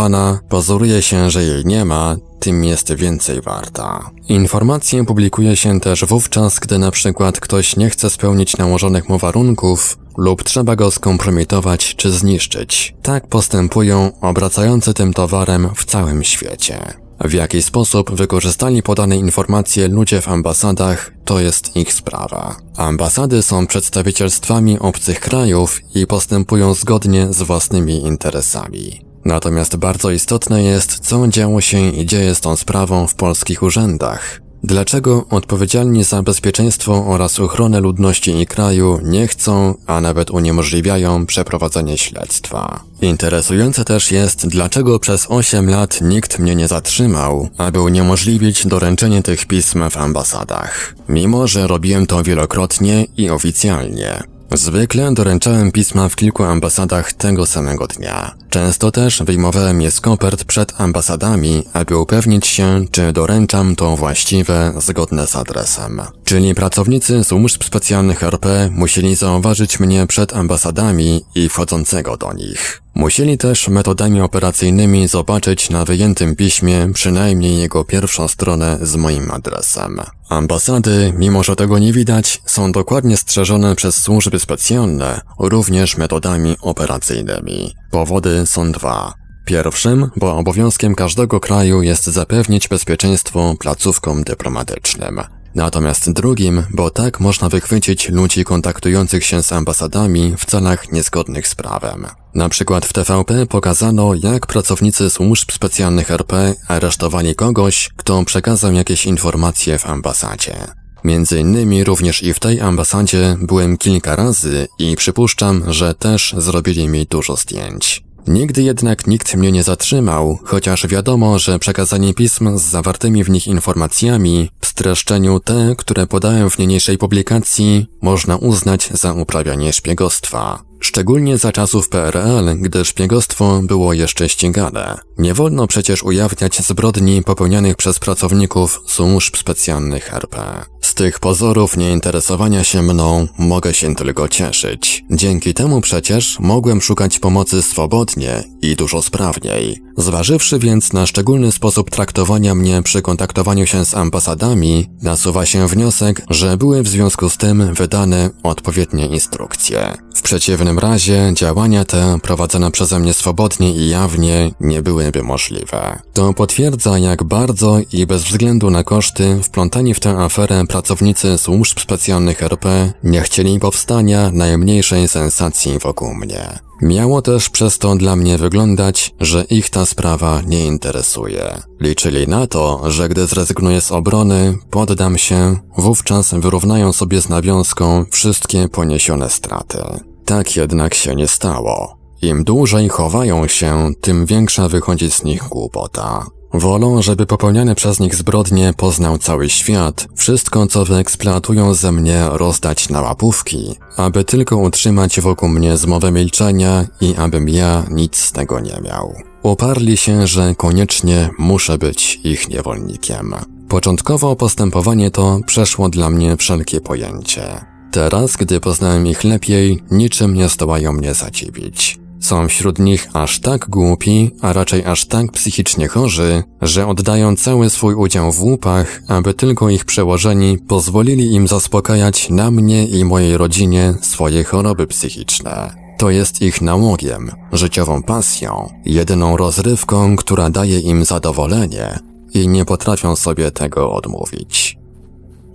pozoruje 0.49 1.03
się, 1.03 1.31
że 1.31 1.45
jej 1.45 1.65
nie 1.65 1.85
ma, 1.85 2.17
tym 2.41 2.65
jest 2.65 2.95
więcej 2.95 3.41
warta. 3.41 4.11
Informacje 4.29 5.05
publikuje 5.05 5.57
się 5.57 5.81
też 5.81 6.05
wówczas, 6.05 6.59
gdy 6.59 6.79
na 6.79 6.91
przykład 6.91 7.41
ktoś 7.41 7.77
nie 7.77 7.91
chce 7.91 8.11
spełnić 8.11 8.57
nałożonych 8.57 9.09
mu 9.09 9.19
warunków 9.19 9.99
lub 10.17 10.45
trzeba 10.45 10.77
go 10.77 10.91
skompromitować 10.91 11.95
czy 11.97 12.11
zniszczyć. 12.11 12.95
Tak 13.03 13.27
postępują 13.27 14.13
obracający 14.21 14.95
tym 14.95 15.13
towarem 15.13 15.69
w 15.75 15.85
całym 15.85 16.25
świecie. 16.25 16.79
W 17.21 17.33
jaki 17.33 17.63
sposób 17.63 18.15
wykorzystali 18.15 18.83
podane 18.83 19.17
informacje 19.17 19.89
ludzie 19.89 20.21
w 20.21 20.29
ambasadach, 20.29 21.13
to 21.25 21.41
jest 21.41 21.77
ich 21.77 21.93
sprawa. 21.93 22.57
Ambasady 22.77 23.43
są 23.43 23.67
przedstawicielstwami 23.67 24.79
obcych 24.79 25.21
krajów 25.21 25.81
i 25.95 26.07
postępują 26.07 26.75
zgodnie 26.75 27.27
z 27.33 27.43
własnymi 27.43 28.03
interesami. 28.03 29.06
Natomiast 29.27 29.77
bardzo 29.77 30.11
istotne 30.11 30.63
jest, 30.63 30.99
co 30.99 31.29
działo 31.29 31.61
się 31.61 31.89
i 31.89 32.07
dzieje 32.07 32.35
z 32.35 32.41
tą 32.41 32.57
sprawą 32.57 33.07
w 33.07 33.15
polskich 33.15 33.63
urzędach. 33.63 34.41
Dlaczego 34.65 35.25
odpowiedzialni 35.31 36.05
za 36.05 36.23
bezpieczeństwo 36.23 37.05
oraz 37.07 37.41
ochronę 37.41 37.81
ludności 37.81 38.41
i 38.41 38.47
kraju 38.47 39.01
nie 39.03 39.27
chcą, 39.27 39.75
a 39.87 40.01
nawet 40.01 40.31
uniemożliwiają 40.31 41.27
przeprowadzenie 41.27 41.99
śledztwa? 41.99 42.81
Interesujące 43.03 43.85
też 43.85 44.13
jest, 44.13 44.47
dlaczego 44.49 44.99
przez 44.99 45.27
8 45.29 45.71
lat 45.71 46.01
nikt 46.01 46.39
mnie 46.39 46.57
nie 46.57 46.69
zatrzymał, 46.69 47.49
aby 47.59 47.81
uniemożliwić 47.81 48.67
doręczenie 48.67 49.23
tych 49.23 49.47
pism 49.47 49.91
w 49.91 49.97
ambasadach. 49.97 50.95
Mimo, 51.09 51.47
że 51.47 51.67
robiłem 51.67 52.07
to 52.07 52.23
wielokrotnie 52.23 53.07
i 53.17 53.31
oficjalnie. 53.31 54.36
Zwykle 54.53 55.15
doręczałem 55.15 55.73
pisma 55.73 56.09
w 56.09 56.17
kilku 56.17 56.45
ambasadach 56.45 57.13
tego 57.13 57.47
samego 57.47 57.87
dnia. 57.87 58.35
Często 58.51 58.91
też 58.91 59.23
wyjmowałem 59.23 59.81
je 59.81 59.91
z 59.91 60.01
kopert 60.01 60.45
przed 60.45 60.81
ambasadami, 60.81 61.63
aby 61.73 61.99
upewnić 61.99 62.47
się, 62.47 62.85
czy 62.91 63.13
doręczam 63.13 63.77
to 63.77 63.97
właściwe, 63.97 64.73
zgodne 64.79 65.27
z 65.27 65.37
adresem. 65.37 66.01
Czyli 66.25 66.55
pracownicy 66.55 67.25
służb 67.25 67.65
specjalnych 67.65 68.23
RP 68.23 68.71
musieli 68.73 69.15
zauważyć 69.15 69.81
mnie 69.81 70.07
przed 70.07 70.37
ambasadami 70.37 71.25
i 71.35 71.49
wchodzącego 71.49 72.17
do 72.17 72.33
nich. 72.33 72.83
Musieli 72.97 73.39
też 73.39 73.69
metodami 73.69 74.21
operacyjnymi 74.21 75.09
zobaczyć 75.09 75.71
na 75.71 75.85
wyjętym 75.85 76.37
piśmie 76.37 76.89
przynajmniej 76.95 77.59
jego 77.59 77.85
pierwszą 77.85 78.29
stronę 78.29 78.79
z 78.83 78.97
moim 78.97 79.31
adresem. 79.31 80.01
Ambasady, 80.29 81.13
mimo 81.17 81.43
że 81.43 81.57
tego 81.57 81.79
nie 81.79 81.93
widać, 81.93 82.43
są 82.47 82.73
dokładnie 82.73 83.17
strzeżone 83.17 83.77
przez 83.77 83.97
służby 84.03 84.41
specjalne, 84.41 85.21
również 85.39 85.97
metodami 85.97 86.57
operacyjnymi. 86.61 87.75
Powody 87.91 88.47
są 88.47 88.73
dwa. 88.73 89.15
Pierwszym, 89.45 90.11
bo 90.17 90.37
obowiązkiem 90.37 90.95
każdego 90.95 91.41
kraju 91.41 91.83
jest 91.83 92.05
zapewnić 92.05 92.69
bezpieczeństwo 92.69 93.55
placówkom 93.61 94.25
dyplomatycznym. 94.25 95.21
Natomiast 95.57 96.13
drugim, 96.13 96.63
bo 96.71 96.91
tak 96.91 97.21
można 97.21 97.49
wychwycić 97.49 98.09
ludzi 98.09 98.45
kontaktujących 98.45 99.25
się 99.25 99.43
z 99.43 99.53
ambasadami 99.53 100.35
w 100.39 100.47
celach 100.47 100.93
niezgodnych 100.93 101.49
z 101.49 101.55
prawem. 101.55 102.07
Na 102.35 102.49
przykład 102.49 102.87
w 102.87 102.93
TVP 102.93 103.47
pokazano, 103.47 104.15
jak 104.15 104.47
pracownicy 104.47 105.11
służb 105.11 105.53
specjalnych 105.53 106.11
RP 106.11 106.55
aresztowali 106.69 107.35
kogoś, 107.35 107.91
kto 107.97 108.25
przekazał 108.25 108.73
jakieś 108.73 109.07
informacje 109.07 109.79
w 109.79 109.87
ambasadzie. 109.87 110.57
Między 111.05 111.41
innymi 111.41 111.85
również 111.85 112.23
i 112.23 112.35
w 112.35 112.41
tej 112.41 112.61
ambasadzie 112.61 113.37
byłem 113.41 113.77
kilka 113.77 114.17
razy 114.17 114.69
i 114.79 114.97
przypuszczam, 114.97 115.73
że 115.73 115.95
też 115.95 116.35
zrobili 116.39 116.89
mi 116.89 117.07
dużo 117.07 117.37
zdjęć. 117.37 118.06
Nigdy 118.27 118.63
jednak 118.63 119.07
nikt 119.07 119.35
mnie 119.35 119.53
nie 119.53 119.63
zatrzymał, 119.63 120.39
chociaż 120.45 120.87
wiadomo, 120.87 121.39
że 121.39 121.59
przekazanie 121.59 122.15
pism 122.15 122.59
z 122.59 122.63
zawartymi 122.63 123.25
w 123.25 123.31
nich 123.31 123.47
informacjami 123.47 124.51
w 124.61 124.67
streszczeniu 124.67 125.41
te, 125.41 125.75
które 125.79 126.07
podałem 126.07 126.51
w 126.51 126.59
niniejszej 126.59 126.99
publikacji, 126.99 127.87
można 128.03 128.37
uznać 128.37 128.91
za 128.93 129.13
uprawianie 129.13 129.73
szpiegostwa. 129.73 130.63
Szczególnie 130.81 131.39
za 131.39 131.53
czasów 131.53 131.89
PRL, 131.89 132.61
gdy 132.61 132.85
szpiegostwo 132.85 133.61
było 133.63 133.93
jeszcze 133.93 134.29
ścigane. 134.29 134.99
Nie 135.19 135.35
wolno 135.35 135.67
przecież 135.67 136.03
ujawniać 136.03 136.61
zbrodni 136.61 137.23
popełnianych 137.23 137.77
przez 137.77 137.99
pracowników 137.99 138.83
służb 138.87 139.37
specjalnych 139.37 140.15
RP. 140.15 140.65
Z 140.87 140.95
tych 140.95 141.21
pozorów 141.21 141.77
nieinteresowania 141.77 142.65
się 142.65 142.83
mną 142.83 143.29
mogę 143.39 143.75
się 143.75 143.95
tylko 143.95 144.29
cieszyć. 144.29 145.05
Dzięki 145.11 145.55
temu 145.55 145.81
przecież 145.81 146.41
mogłem 146.41 146.81
szukać 146.81 147.19
pomocy 147.19 147.63
swobodnie 147.63 148.45
i 148.63 148.77
dużo 148.77 149.03
sprawniej. 149.03 149.83
Zważywszy 149.99 150.59
więc 150.59 150.93
na 150.93 151.07
szczególny 151.07 151.53
sposób 151.53 151.91
traktowania 151.91 152.55
mnie 152.55 152.83
przy 152.83 153.03
kontaktowaniu 153.03 153.67
się 153.67 153.85
z 153.85 153.95
ambasadami, 153.95 154.87
nasuwa 155.03 155.47
się 155.47 155.69
wniosek, 155.69 156.23
że 156.31 156.57
były 156.57 156.83
w 156.83 156.89
związku 156.89 157.31
z 157.31 157.37
tym 157.37 157.75
wydane 157.75 158.31
odpowiednie 158.43 159.07
instrukcje. 159.07 159.95
W 160.15 160.23
przeciwnym 160.23 160.79
razie 160.79 161.33
działania 161.35 161.85
te 161.85 162.19
prowadzone 162.23 162.71
przeze 162.71 162.99
mnie 162.99 163.15
swobodnie 163.15 163.71
i 163.77 163.89
jawnie 163.89 164.51
nie 164.61 164.83
byłyby 164.83 165.23
możliwe. 165.23 165.99
To 166.13 166.35
potwierdza 166.35 166.99
jak 166.99 167.25
bardzo 167.25 167.79
i 167.93 168.07
bez 168.07 168.25
względu 168.25 168.71
na 168.71 168.85
koszty 168.85 169.43
wplątani 169.43 169.95
w 169.95 170.01
tę 170.01 170.19
aferę 170.19 170.65
pracownicy 170.77 171.39
służb 171.39 171.81
specjalnych 171.81 172.43
RP 172.43 172.93
nie 173.05 173.21
chcieli 173.21 173.61
powstania 173.61 174.31
najmniejszej 174.31 175.09
sensacji 175.09 175.79
wokół 175.79 176.15
mnie. 176.15 176.59
Miało 176.83 177.23
też 177.23 177.51
przez 177.51 177.79
to 177.79 177.97
dla 177.97 178.17
mnie 178.17 178.39
wyglądać, 178.39 179.15
że 179.21 179.45
ich 179.45 179.71
ta 179.71 179.87
sprawa 179.87 180.43
nie 180.47 180.67
interesuje. 180.67 181.61
Liczyli 181.81 182.29
na 182.29 182.47
to, 182.47 182.91
że 182.91 183.09
gdy 183.09 183.27
zrezygnuję 183.27 183.81
z 183.81 183.93
obrony, 183.93 184.59
poddam 184.71 185.19
się, 185.19 185.57
wówczas 185.79 186.35
wyrównają 186.35 186.93
sobie 186.93 187.21
z 187.21 187.29
nawiązką 187.29 188.05
wszystkie 188.11 188.69
poniesione 188.69 189.31
straty. 189.31 189.79
Tak 190.25 190.57
jednak 190.57 190.95
się 190.95 191.15
nie 191.15 191.29
stało. 191.29 191.99
Im 192.23 192.45
dłużej 192.45 192.89
chowają 192.89 193.49
się, 193.49 193.91
tym 194.01 194.27
większa 194.27 194.69
wychodzi 194.69 195.11
z 195.11 195.25
nich 195.25 195.43
głupota. 195.43 196.27
Wolą, 196.55 197.03
żeby 197.03 197.27
popełniane 197.27 197.75
przez 197.75 198.01
nich 198.01 198.15
zbrodnie 198.15 198.73
poznał 198.77 199.19
cały 199.19 199.51
świat, 199.51 200.09
wszystko 200.15 200.67
co 200.67 200.85
wyeksploatują 200.85 201.75
ze 201.75 201.93
mnie 201.93 202.25
rozdać 202.31 202.89
na 202.89 203.01
łapówki, 203.01 203.75
aby 203.97 204.25
tylko 204.25 204.57
utrzymać 204.57 205.21
wokół 205.21 205.49
mnie 205.49 205.77
zmowę 205.77 206.13
milczenia 206.13 206.85
i 207.01 207.15
abym 207.17 207.49
ja 207.49 207.85
nic 207.91 208.17
z 208.17 208.33
tego 208.33 208.61
nie 208.61 208.81
miał. 208.85 209.15
Uparli 209.43 209.97
się, 209.97 210.27
że 210.27 210.55
koniecznie 210.55 211.31
muszę 211.39 211.79
być 211.79 212.21
ich 212.25 212.49
niewolnikiem. 212.49 213.35
Początkowo 213.69 214.37
postępowanie 214.37 215.11
to 215.11 215.41
przeszło 215.47 215.89
dla 215.89 216.11
mnie 216.11 216.37
wszelkie 216.37 216.81
pojęcie. 216.81 217.65
Teraz, 217.93 218.37
gdy 218.37 218.61
poznałem 218.61 219.07
ich 219.07 219.25
lepiej, 219.25 219.83
niczym 219.91 220.35
nie 220.35 220.49
zdołają 220.49 220.93
mnie 220.93 221.15
zadziwić. 221.15 221.99
Są 222.27 222.49
wśród 222.49 222.79
nich 222.79 223.09
aż 223.13 223.41
tak 223.41 223.69
głupi, 223.69 224.31
a 224.43 224.53
raczej 224.53 224.85
aż 224.85 225.07
tak 225.07 225.33
psychicznie 225.33 225.89
chorzy, 225.89 226.43
że 226.63 226.87
oddają 226.87 227.37
cały 227.37 227.71
swój 227.71 227.95
udział 227.95 228.33
w 228.33 228.43
łupach, 228.43 229.03
aby 229.09 229.35
tylko 229.35 229.71
ich 229.71 229.85
przełożeni 229.85 230.59
pozwolili 230.59 231.35
im 231.35 231.49
zaspokajać 231.49 232.31
na 232.31 232.51
mnie 232.51 232.87
i 232.87 233.05
mojej 233.05 233.37
rodzinie 233.37 233.95
swoje 234.03 234.45
choroby 234.45 234.87
psychiczne. 234.87 235.71
To 235.99 236.11
jest 236.11 236.43
ich 236.43 236.61
nałogiem, 236.61 237.31
życiową 237.53 238.03
pasją, 238.03 238.69
jedyną 238.85 239.37
rozrywką, 239.37 240.17
która 240.17 240.51
daje 240.51 240.81
im 240.81 241.05
zadowolenie 241.05 241.99
i 242.35 242.49
nie 242.49 242.65
potrafią 242.65 243.17
sobie 243.17 243.51
tego 243.51 243.93
odmówić. 243.93 244.79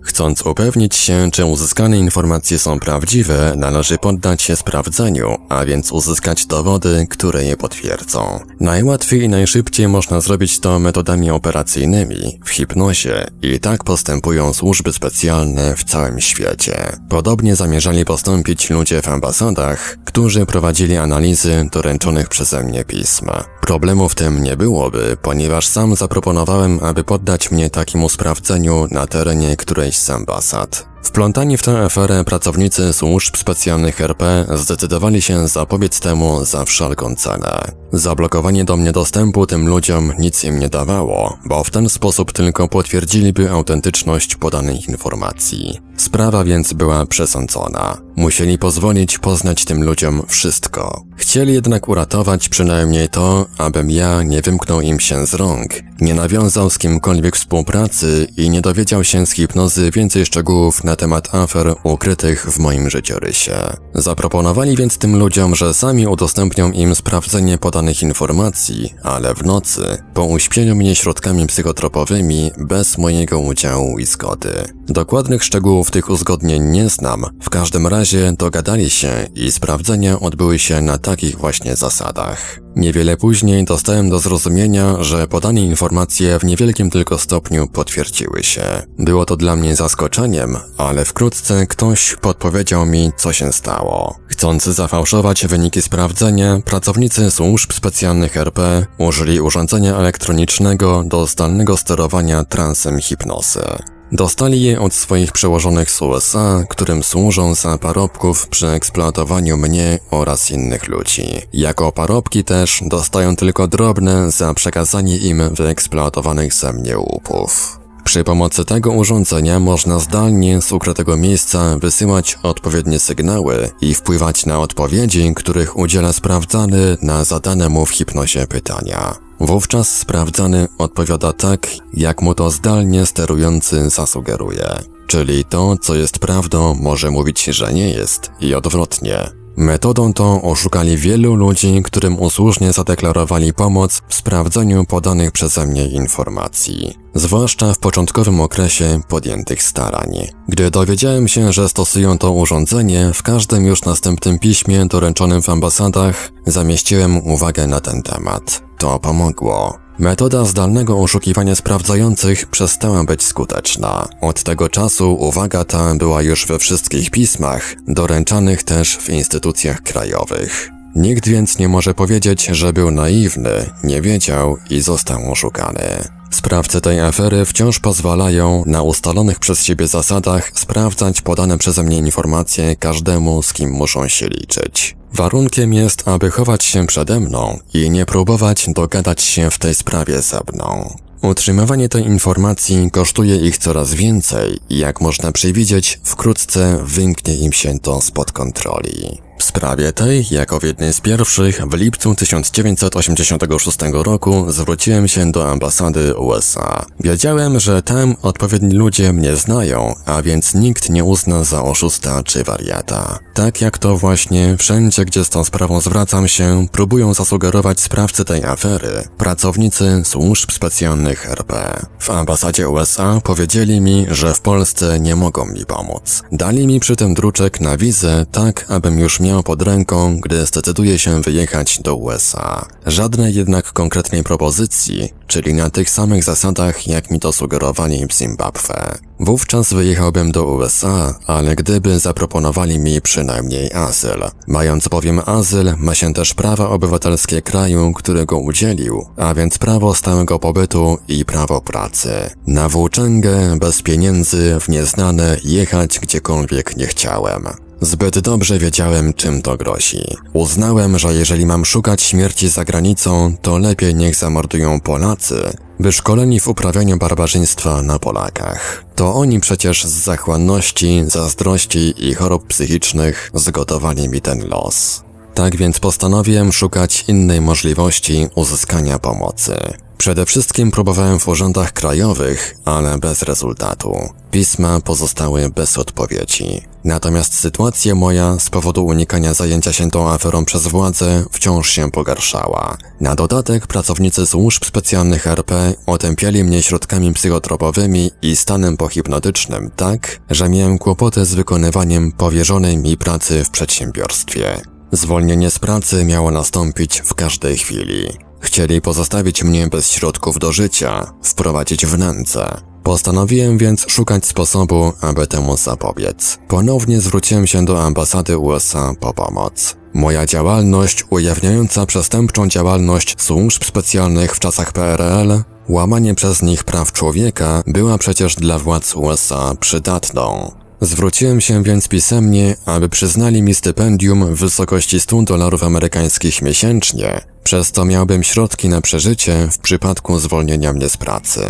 Chcąc 0.02 0.42
upewnić 0.46 0.96
się, 0.96 1.30
czy 1.32 1.46
uzyskane 1.46 1.98
informacje 1.98 2.60
są 2.60 2.80
prawdziwe, 2.80 3.54
należy 3.58 3.98
poddać 3.98 4.42
się 4.42 4.56
sprawdzeniu, 4.56 5.38
a 5.50 5.66
więc 5.66 5.92
uzyskać 5.92 6.46
dowody, 6.46 7.08
które 7.10 7.44
je 7.44 7.58
potwierdzą. 7.58 8.40
Najłatwiej 8.60 9.22
i 9.22 9.30
najszybciej 9.30 9.88
można 9.88 10.22
zrobić 10.22 10.60
to 10.60 10.80
metodami 10.80 11.32
operacyjnymi, 11.32 12.40
w 12.46 12.50
hipnozie 12.50 13.28
i 13.42 13.60
tak 13.60 13.84
postępują 13.84 14.54
służby 14.54 14.94
specjalne 14.94 15.76
w 15.76 15.84
całym 15.84 16.22
świecie. 16.22 16.98
Podobnie 17.10 17.56
zamierzali 17.56 18.06
postąpić 18.06 18.70
ludzie 18.70 19.02
w 19.02 19.08
ambasadach, 19.08 19.98
którzy 20.06 20.46
prowadzili 20.46 20.98
analizy 20.98 21.70
doręczonych 21.72 22.30
przeze 22.30 22.64
mnie 22.64 22.86
pism. 22.86 23.30
Problemu 23.62 24.10
w 24.10 24.16
tym 24.16 24.44
nie 24.44 24.58
byłoby, 24.58 25.18
ponieważ 25.22 25.68
sam 25.68 25.96
zaproponowałem, 25.96 26.80
aby 26.84 27.04
poddać 27.04 27.52
mnie 27.52 27.70
takiemu 27.70 28.10
sprawdzeniu 28.10 28.88
na 28.92 29.08
terenie 29.08 29.56
którejś 29.91 29.97
z 29.97 30.10
ambasad. 30.10 30.90
Wplątani 31.04 31.58
w 31.58 31.64
tę 31.64 31.80
aferę 31.86 32.24
pracownicy 32.24 32.94
służb 32.94 33.38
specjalnych 33.38 34.02
RP 34.02 34.46
zdecydowali 34.56 35.22
się 35.22 35.48
zapobiec 35.48 36.00
temu 36.00 36.46
za 36.46 36.66
wszelką 36.66 37.16
cenę. 37.16 37.72
Zablokowanie 37.94 38.66
do 38.66 38.78
mnie 38.78 38.92
dostępu 38.92 39.48
tym 39.48 39.68
ludziom 39.68 40.14
nic 40.20 40.44
im 40.44 40.60
nie 40.60 40.70
dawało, 40.70 41.38
bo 41.46 41.64
w 41.64 41.70
ten 41.70 41.90
sposób 41.90 42.32
tylko 42.32 42.68
potwierdziliby 42.68 43.52
autentyczność 43.52 44.36
podanych 44.36 44.88
informacji. 44.88 45.80
Sprawa 45.98 46.44
więc 46.44 46.74
była 46.74 47.06
przesądzona. 47.06 47.98
Musieli 48.16 48.58
pozwolić 48.58 49.18
poznać 49.18 49.66
tym 49.66 49.84
ludziom 49.84 50.24
wszystko. 50.28 51.04
Chcieli 51.16 51.54
jednak 51.54 51.90
uratować 51.90 52.50
przynajmniej 52.50 53.10
to, 53.10 53.46
abym 53.58 53.90
ja 53.90 54.24
nie 54.24 54.42
wymknął 54.42 54.82
im 54.82 55.00
się 55.00 55.28
z 55.28 55.34
rąk, 55.34 55.70
nie 56.02 56.14
nawiązał 56.14 56.70
z 56.70 56.78
kimkolwiek 56.78 57.36
współpracy 57.36 58.28
i 58.38 58.50
nie 58.50 58.62
dowiedział 58.62 59.04
się 59.04 59.26
z 59.26 59.32
hipnozy 59.32 59.92
więcej 59.92 60.26
szczegółów 60.26 60.84
na 60.84 60.90
temat 60.95 61.36
afer 61.36 61.75
ukrytych 61.84 62.45
w 62.51 62.60
moim 62.60 62.89
życiorysie. 62.89 63.54
Zaproponowali 63.95 64.77
więc 64.77 64.97
tym 64.97 65.19
ludziom, 65.19 65.56
że 65.56 65.73
sami 65.73 66.08
udostępnią 66.08 66.71
im 66.71 66.95
sprawdzenie 66.95 67.58
podanych 67.58 68.01
informacji, 68.01 68.93
ale 69.04 69.36
w 69.36 69.45
nocy, 69.45 69.97
po 70.13 70.25
uśpieniu 70.25 70.75
mnie 70.75 70.95
środkami 70.95 71.47
psychotropowymi 71.47 72.51
bez 72.58 72.97
mojego 72.97 73.39
udziału 73.39 73.99
i 73.99 74.06
zgody. 74.06 74.51
Dokładnych 74.88 75.43
szczegółów 75.43 75.91
tych 75.91 76.10
uzgodnień 76.10 76.63
nie 76.63 76.89
znam, 76.89 77.25
w 77.41 77.49
każdym 77.49 77.88
razie 77.88 78.34
dogadali 78.38 78.89
się 78.89 79.27
i 79.36 79.51
sprawdzenia 79.51 80.19
odbyły 80.19 80.60
się 80.60 80.82
na 80.82 80.97
takich 80.97 81.38
właśnie 81.38 81.75
zasadach. 81.75 82.61
Niewiele 82.76 83.18
później 83.18 83.66
dostałem 83.66 84.10
do 84.10 84.20
zrozumienia, 84.20 85.04
że 85.04 85.28
podane 85.28 85.62
informacje 85.62 86.40
w 86.40 86.44
niewielkim 86.44 86.90
tylko 86.90 87.18
stopniu 87.18 87.68
potwierdziły 87.68 88.44
się. 88.44 88.64
Było 89.00 89.26
to 89.26 89.38
dla 89.38 89.56
mnie 89.56 89.76
zaskoczeniem, 89.76 90.58
ale 90.78 91.06
wkrótce 91.06 91.68
ktoś 91.68 92.16
podpowiedział 92.22 92.86
mi, 92.86 93.12
co 93.18 93.34
się 93.34 93.54
stało. 93.54 94.16
Chcąc 94.28 94.64
zafałszować 94.64 95.48
wyniki 95.48 95.82
sprawdzenia, 95.82 96.60
pracownicy 96.66 97.32
służb 97.32 97.74
specjalnych 97.74 98.38
RP 98.38 98.86
użyli 98.98 99.42
urządzenia 99.42 99.96
elektronicznego 99.96 101.04
do 101.06 101.28
zdalnego 101.28 101.78
sterowania 101.78 102.44
transem 102.44 103.00
hipnozy. 103.00 103.64
Dostali 104.12 104.62
je 104.62 104.80
od 104.82 104.93
swoich 104.93 105.32
przełożonych 105.32 105.91
z 105.91 106.02
USA, 106.02 106.63
którym 106.69 107.04
służą 107.04 107.56
za 107.56 107.78
parobków 107.78 108.47
przy 108.47 108.67
eksploatowaniu 108.67 109.58
mnie 109.58 110.00
oraz 110.12 110.52
innych 110.52 110.88
ludzi. 110.88 111.41
Jako 111.54 111.91
parobki 111.91 112.43
też 112.43 112.84
dostają 112.86 113.36
tylko 113.36 113.67
drobne 113.67 114.32
za 114.32 114.54
przekazanie 114.54 115.17
im 115.17 115.56
wyeksploatowanych 115.56 116.54
ze 116.54 116.74
mnie 116.74 116.97
łupów. 116.97 117.80
Przy 118.04 118.24
pomocy 118.24 118.65
tego 118.65 118.91
urządzenia 118.91 119.60
można 119.60 120.00
zdalnie 120.00 120.62
z 120.62 120.71
ukrytego 120.71 121.17
miejsca 121.17 121.78
wysyłać 121.78 122.38
odpowiednie 122.43 123.00
sygnały 123.00 123.69
i 123.82 123.93
wpływać 123.93 124.45
na 124.45 124.60
odpowiedzi, 124.60 125.34
których 125.36 125.78
udziela 125.78 126.13
sprawdzany 126.13 126.97
na 127.02 127.24
zadane 127.24 127.69
mu 127.69 127.86
w 127.86 127.91
hipnozie 127.91 128.47
pytania. 128.47 129.31
Wówczas 129.41 129.97
sprawdzany 129.97 130.67
odpowiada 130.77 131.34
tak, 131.34 131.67
jak 131.93 132.21
mu 132.21 132.36
to 132.36 132.51
zdalnie 132.51 133.06
sterujący 133.06 133.89
zasugeruje. 133.89 134.67
Czyli 135.08 135.45
to, 135.45 135.77
co 135.77 135.95
jest 135.95 136.19
prawdą, 136.19 136.75
może 136.75 137.12
mówić, 137.12 137.43
że 137.43 137.73
nie 137.73 137.89
jest 137.89 138.32
i 138.39 138.56
odwrotnie. 138.56 139.30
Metodą 139.58 140.13
tą 140.13 140.41
oszukali 140.41 140.97
wielu 140.97 141.36
ludzi, 141.36 141.82
którym 141.84 142.19
usłużnie 142.19 142.73
zadeklarowali 142.73 143.54
pomoc 143.54 144.01
w 144.08 144.15
sprawdzeniu 144.15 144.86
podanych 144.86 145.32
przeze 145.32 145.67
mnie 145.67 145.88
informacji, 145.88 146.97
zwłaszcza 147.15 147.73
w 147.73 147.80
początkowym 147.80 148.41
okresie 148.41 149.01
podjętych 149.08 149.63
starań. 149.63 150.27
Gdy 150.47 150.71
dowiedziałem 150.71 151.27
się, 151.27 151.54
że 151.54 151.69
stosują 151.69 152.17
to 152.17 152.32
urządzenie, 152.32 153.12
w 153.13 153.23
każdym 153.23 153.65
już 153.65 153.86
następnym 153.86 154.39
piśmie 154.39 154.86
doręczonym 154.86 155.41
w 155.41 155.49
ambasadach 155.49 156.32
zamieściłem 156.45 157.27
uwagę 157.27 157.67
na 157.67 157.80
ten 157.80 158.04
temat. 158.04 158.71
To 158.82 159.00
pomogło. 159.00 159.78
Metoda 160.00 160.46
zdalnego 160.46 160.98
oszukiwania 161.00 161.56
sprawdzających 161.56 162.46
przestała 162.46 163.04
być 163.04 163.24
skuteczna. 163.24 164.08
Od 164.22 164.44
tego 164.44 164.70
czasu 164.70 165.13
uwaga 165.13 165.65
ta 165.65 165.96
była 165.96 166.22
już 166.22 166.46
we 166.46 166.60
wszystkich 166.60 167.12
pismach, 167.12 167.76
doręczanych 167.88 168.63
też 168.63 168.98
w 168.98 169.10
instytucjach 169.10 169.82
krajowych. 169.82 170.81
Nikt 170.95 171.27
więc 171.27 171.60
nie 171.60 171.67
może 171.67 171.93
powiedzieć, 171.93 172.45
że 172.45 172.73
był 172.73 172.91
naiwny, 172.91 173.69
nie 173.84 174.01
wiedział 174.01 174.58
i 174.69 174.82
został 174.82 175.32
oszukany. 175.32 176.04
Sprawcy 176.32 176.82
tej 176.82 176.99
afery 176.99 177.45
wciąż 177.45 177.80
pozwalają 177.80 178.63
na 178.65 178.82
ustalonych 178.82 179.39
przez 179.39 179.63
siebie 179.63 179.88
zasadach 179.88 180.51
sprawdzać 180.56 181.21
podane 181.21 181.58
przeze 181.58 181.84
mnie 181.84 181.97
informacje 181.97 182.75
każdemu, 182.75 183.41
z 183.41 183.54
kim 183.54 183.71
muszą 183.71 184.08
się 184.08 184.27
liczyć. 184.27 184.95
Warunkiem 185.13 185.73
jest, 185.73 186.08
aby 186.08 186.32
chować 186.32 186.63
się 186.63 186.88
przede 186.88 187.19
mną 187.19 187.60
i 187.73 187.89
nie 187.89 188.06
próbować 188.06 188.65
dogadać 188.67 189.21
się 189.21 189.51
w 189.51 189.60
tej 189.60 189.75
sprawie 189.75 190.21
ze 190.21 190.39
mną. 190.54 190.97
Utrzymywanie 191.21 191.89
tej 191.89 192.04
informacji 192.04 192.91
kosztuje 192.91 193.36
ich 193.36 193.58
coraz 193.58 193.93
więcej 193.93 194.60
i 194.69 194.77
jak 194.77 195.01
można 195.01 195.32
przewidzieć, 195.32 195.99
wkrótce 196.04 196.80
wymknie 196.84 197.36
im 197.36 197.54
się 197.54 197.80
to 197.80 198.01
spod 198.01 198.32
kontroli. 198.32 199.21
W 199.41 199.43
sprawie 199.43 199.93
tej, 199.93 200.25
jako 200.32 200.60
w 200.60 200.63
jednej 200.63 200.93
z 200.93 201.01
pierwszych, 201.01 201.62
w 201.67 201.73
lipcu 201.73 202.15
1986 202.15 203.77
roku 203.93 204.45
zwróciłem 204.51 205.08
się 205.08 205.32
do 205.32 205.49
ambasady 205.49 206.15
USA. 206.15 206.86
Wiedziałem, 206.99 207.60
że 207.60 207.82
tam 207.82 208.15
odpowiedni 208.21 208.75
ludzie 208.75 209.13
mnie 209.13 209.36
znają, 209.36 209.93
a 210.06 210.21
więc 210.21 210.54
nikt 210.54 210.89
nie 210.89 211.04
uzna 211.04 211.43
za 211.43 211.63
oszusta 211.63 212.23
czy 212.23 212.43
wariata. 212.43 213.19
Tak 213.34 213.62
jak 213.62 213.77
to 213.77 213.97
właśnie 213.97 214.58
wszędzie, 214.58 215.06
gdzie 215.06 215.25
z 215.25 215.30
tą 215.30 215.43
sprawą 215.43 215.82
zwracam 215.82 216.27
się, 216.27 216.67
próbują 216.71 217.13
zasugerować 217.13 217.80
sprawcy 217.80 218.25
tej 218.25 218.43
afery, 218.43 219.04
pracownicy 219.17 220.01
służb 220.06 220.51
specjalnych 220.51 221.30
RP. 221.30 221.82
W 221.99 222.10
ambasadzie 222.10 222.69
USA 222.69 223.21
powiedzieli 223.23 223.82
mi, 223.82 224.06
że 224.12 224.34
w 224.34 224.41
Polsce 224.41 224.99
nie 224.99 225.15
mogą 225.15 225.45
mi 225.45 225.65
pomóc. 225.65 226.23
Dali 226.32 226.67
mi 226.67 226.80
przy 226.80 226.95
tym 226.95 227.13
druczek 227.13 227.62
na 227.62 227.77
wizę, 227.77 228.25
tak 228.32 228.65
abym 228.69 228.99
już 228.99 229.19
miał 229.19 229.31
pod 229.39 229.62
ręką, 229.62 230.20
gdy 230.20 230.46
zdecyduje 230.46 231.00
się 231.00 231.22
wyjechać 231.22 231.80
do 231.80 231.96
USA. 231.96 232.65
Żadnej 232.86 233.36
jednak 233.36 233.74
konkretnej 233.74 234.24
propozycji, 234.24 235.10
czyli 235.28 235.54
na 235.54 235.70
tych 235.70 235.89
samych 235.89 236.24
zasadach, 236.24 236.88
jak 236.88 237.12
mi 237.12 237.20
to 237.20 237.32
sugerowali 237.32 238.08
w 238.08 238.13
Zimbabwe. 238.13 238.98
Wówczas 239.20 239.74
wyjechałbym 239.74 240.32
do 240.32 240.46
USA, 240.46 241.20
ale 241.28 241.56
gdyby 241.56 242.00
zaproponowali 242.00 242.80
mi 242.80 243.02
przynajmniej 243.02 243.74
azyl. 243.74 244.24
Mając 244.48 244.88
bowiem 244.88 245.22
azyl, 245.26 245.74
ma 245.78 245.96
się 245.96 246.13
też 246.13 246.34
prawa 246.34 246.70
obywatelskie 246.70 247.41
kraju, 247.41 247.94
którego 247.94 248.38
udzielił, 248.38 249.06
a 249.17 249.34
więc 249.34 249.58
prawo 249.58 249.96
stałego 249.96 250.39
pobytu 250.39 250.98
i 251.08 251.26
prawo 251.26 251.62
pracy. 251.62 252.12
Na 252.48 252.70
włóczęgę, 252.70 253.58
bez 253.60 253.82
pieniędzy, 253.82 254.58
w 254.60 254.70
nieznane, 254.70 255.38
jechać 255.44 256.00
gdziekolwiek 256.00 256.78
nie 256.78 256.88
chciałem. 256.88 257.71
Zbyt 257.82 258.20
dobrze 258.20 258.60
wiedziałem, 258.60 259.13
czym 259.13 259.41
to 259.41 259.58
grozi. 259.58 260.04
Uznałem, 260.34 261.00
że 261.00 261.13
jeżeli 261.13 261.46
mam 261.46 261.65
szukać 261.65 262.02
śmierci 262.02 262.50
za 262.50 262.65
granicą, 262.65 263.36
to 263.41 263.58
lepiej 263.58 263.96
niech 263.96 264.15
zamordują 264.15 264.80
Polacy, 264.80 265.36
wyszkoleni 265.80 266.39
w 266.39 266.48
uprawianiu 266.48 266.98
barbarzyństwa 266.98 267.82
na 267.82 268.00
Polakach. 268.00 268.84
To 268.96 269.13
oni 269.13 269.39
przecież 269.39 269.84
z 269.84 270.04
zachłanności, 270.04 271.04
zazdrości 271.08 271.94
i 272.10 272.13
chorób 272.13 272.48
psychicznych 272.48 273.32
zgotowali 273.34 274.10
mi 274.10 274.22
ten 274.22 274.48
los. 274.48 275.04
Tak 275.41 275.56
więc 275.56 275.80
postanowiłem 275.80 276.51
szukać 276.51 277.06
innej 277.08 277.41
możliwości 277.41 278.27
uzyskania 278.36 278.99
pomocy. 278.99 279.56
Przede 279.97 280.25
wszystkim 280.25 280.71
próbowałem 280.71 281.19
w 281.19 281.27
urzędach 281.27 281.73
krajowych, 281.73 282.56
ale 282.65 282.97
bez 282.97 283.21
rezultatu. 283.21 284.10
Pisma 284.32 284.80
pozostały 284.80 285.49
bez 285.49 285.77
odpowiedzi. 285.77 286.62
Natomiast 286.84 287.34
sytuacja 287.34 287.95
moja 287.95 288.39
z 288.39 288.49
powodu 288.49 288.86
unikania 288.86 289.34
zajęcia 289.34 289.73
się 289.73 289.91
tą 289.91 290.10
aferą 290.10 290.45
przez 290.45 290.67
władze 290.67 291.23
wciąż 291.32 291.69
się 291.69 291.91
pogarszała. 291.91 292.77
Na 292.99 293.15
dodatek 293.15 293.67
pracownicy 293.67 294.25
służb 294.25 294.65
specjalnych 294.65 295.27
RP 295.27 295.73
otępiali 295.86 296.43
mnie 296.43 296.63
środkami 296.63 297.13
psychotropowymi 297.13 298.12
i 298.21 298.36
stanem 298.36 298.77
pohipnotycznym 298.77 299.71
tak, 299.75 300.19
że 300.30 300.49
miałem 300.49 300.77
kłopoty 300.77 301.25
z 301.25 301.34
wykonywaniem 301.34 302.12
powierzonej 302.12 302.77
mi 302.77 302.97
pracy 302.97 303.43
w 303.43 303.49
przedsiębiorstwie. 303.49 304.62
Zwolnienie 304.91 305.51
z 305.51 305.60
pracy 305.60 306.06
miało 306.06 306.32
nastąpić 306.32 307.01
w 307.01 307.13
każdej 307.13 307.58
chwili. 307.58 308.10
Chcieli 308.39 308.82
pozostawić 308.82 309.43
mnie 309.43 309.67
bez 309.67 309.91
środków 309.91 310.39
do 310.39 310.51
życia, 310.51 311.13
wprowadzić 311.23 311.86
w 311.86 311.97
nędzę. 311.97 312.58
Postanowiłem 312.84 313.58
więc 313.58 313.86
szukać 313.89 314.25
sposobu, 314.25 314.93
aby 315.01 315.27
temu 315.27 315.58
zapobiec. 315.58 316.39
Ponownie 316.47 317.01
zwróciłem 317.01 317.47
się 317.47 317.65
do 317.65 317.84
ambasady 317.84 318.38
USA 318.38 318.93
po 318.99 319.13
pomoc. 319.13 319.75
Moja 319.93 320.25
działalność 320.25 321.06
ujawniająca 321.10 321.86
przestępczą 321.86 322.47
działalność 322.47 323.15
służb 323.21 323.63
specjalnych 323.63 324.36
w 324.36 324.39
czasach 324.39 324.73
PRL, 324.73 325.43
łamanie 325.69 326.15
przez 326.15 326.41
nich 326.41 326.63
praw 326.63 326.91
człowieka 326.91 327.63
była 327.67 327.97
przecież 327.97 328.36
dla 328.36 328.60
władz 328.60 328.95
USA 328.95 329.56
przydatną. 329.60 330.51
Zwróciłem 330.82 331.41
się 331.41 331.63
więc 331.63 331.88
pisemnie, 331.88 332.56
aby 332.65 332.89
przyznali 332.89 333.41
mi 333.41 333.54
stypendium 333.54 334.36
w 334.36 334.39
wysokości 334.39 335.00
100 335.00 335.22
dolarów 335.22 335.63
amerykańskich 335.63 336.41
miesięcznie, 336.41 337.22
przez 337.44 337.72
co 337.72 337.86
miałbym 337.86 338.24
środki 338.24 338.70
na 338.70 338.82
przeżycie 338.82 339.48
w 339.52 339.58
przypadku 339.58 340.20
zwolnienia 340.20 340.74
mnie 340.74 340.89
z 340.89 340.98
pracy. 340.98 341.41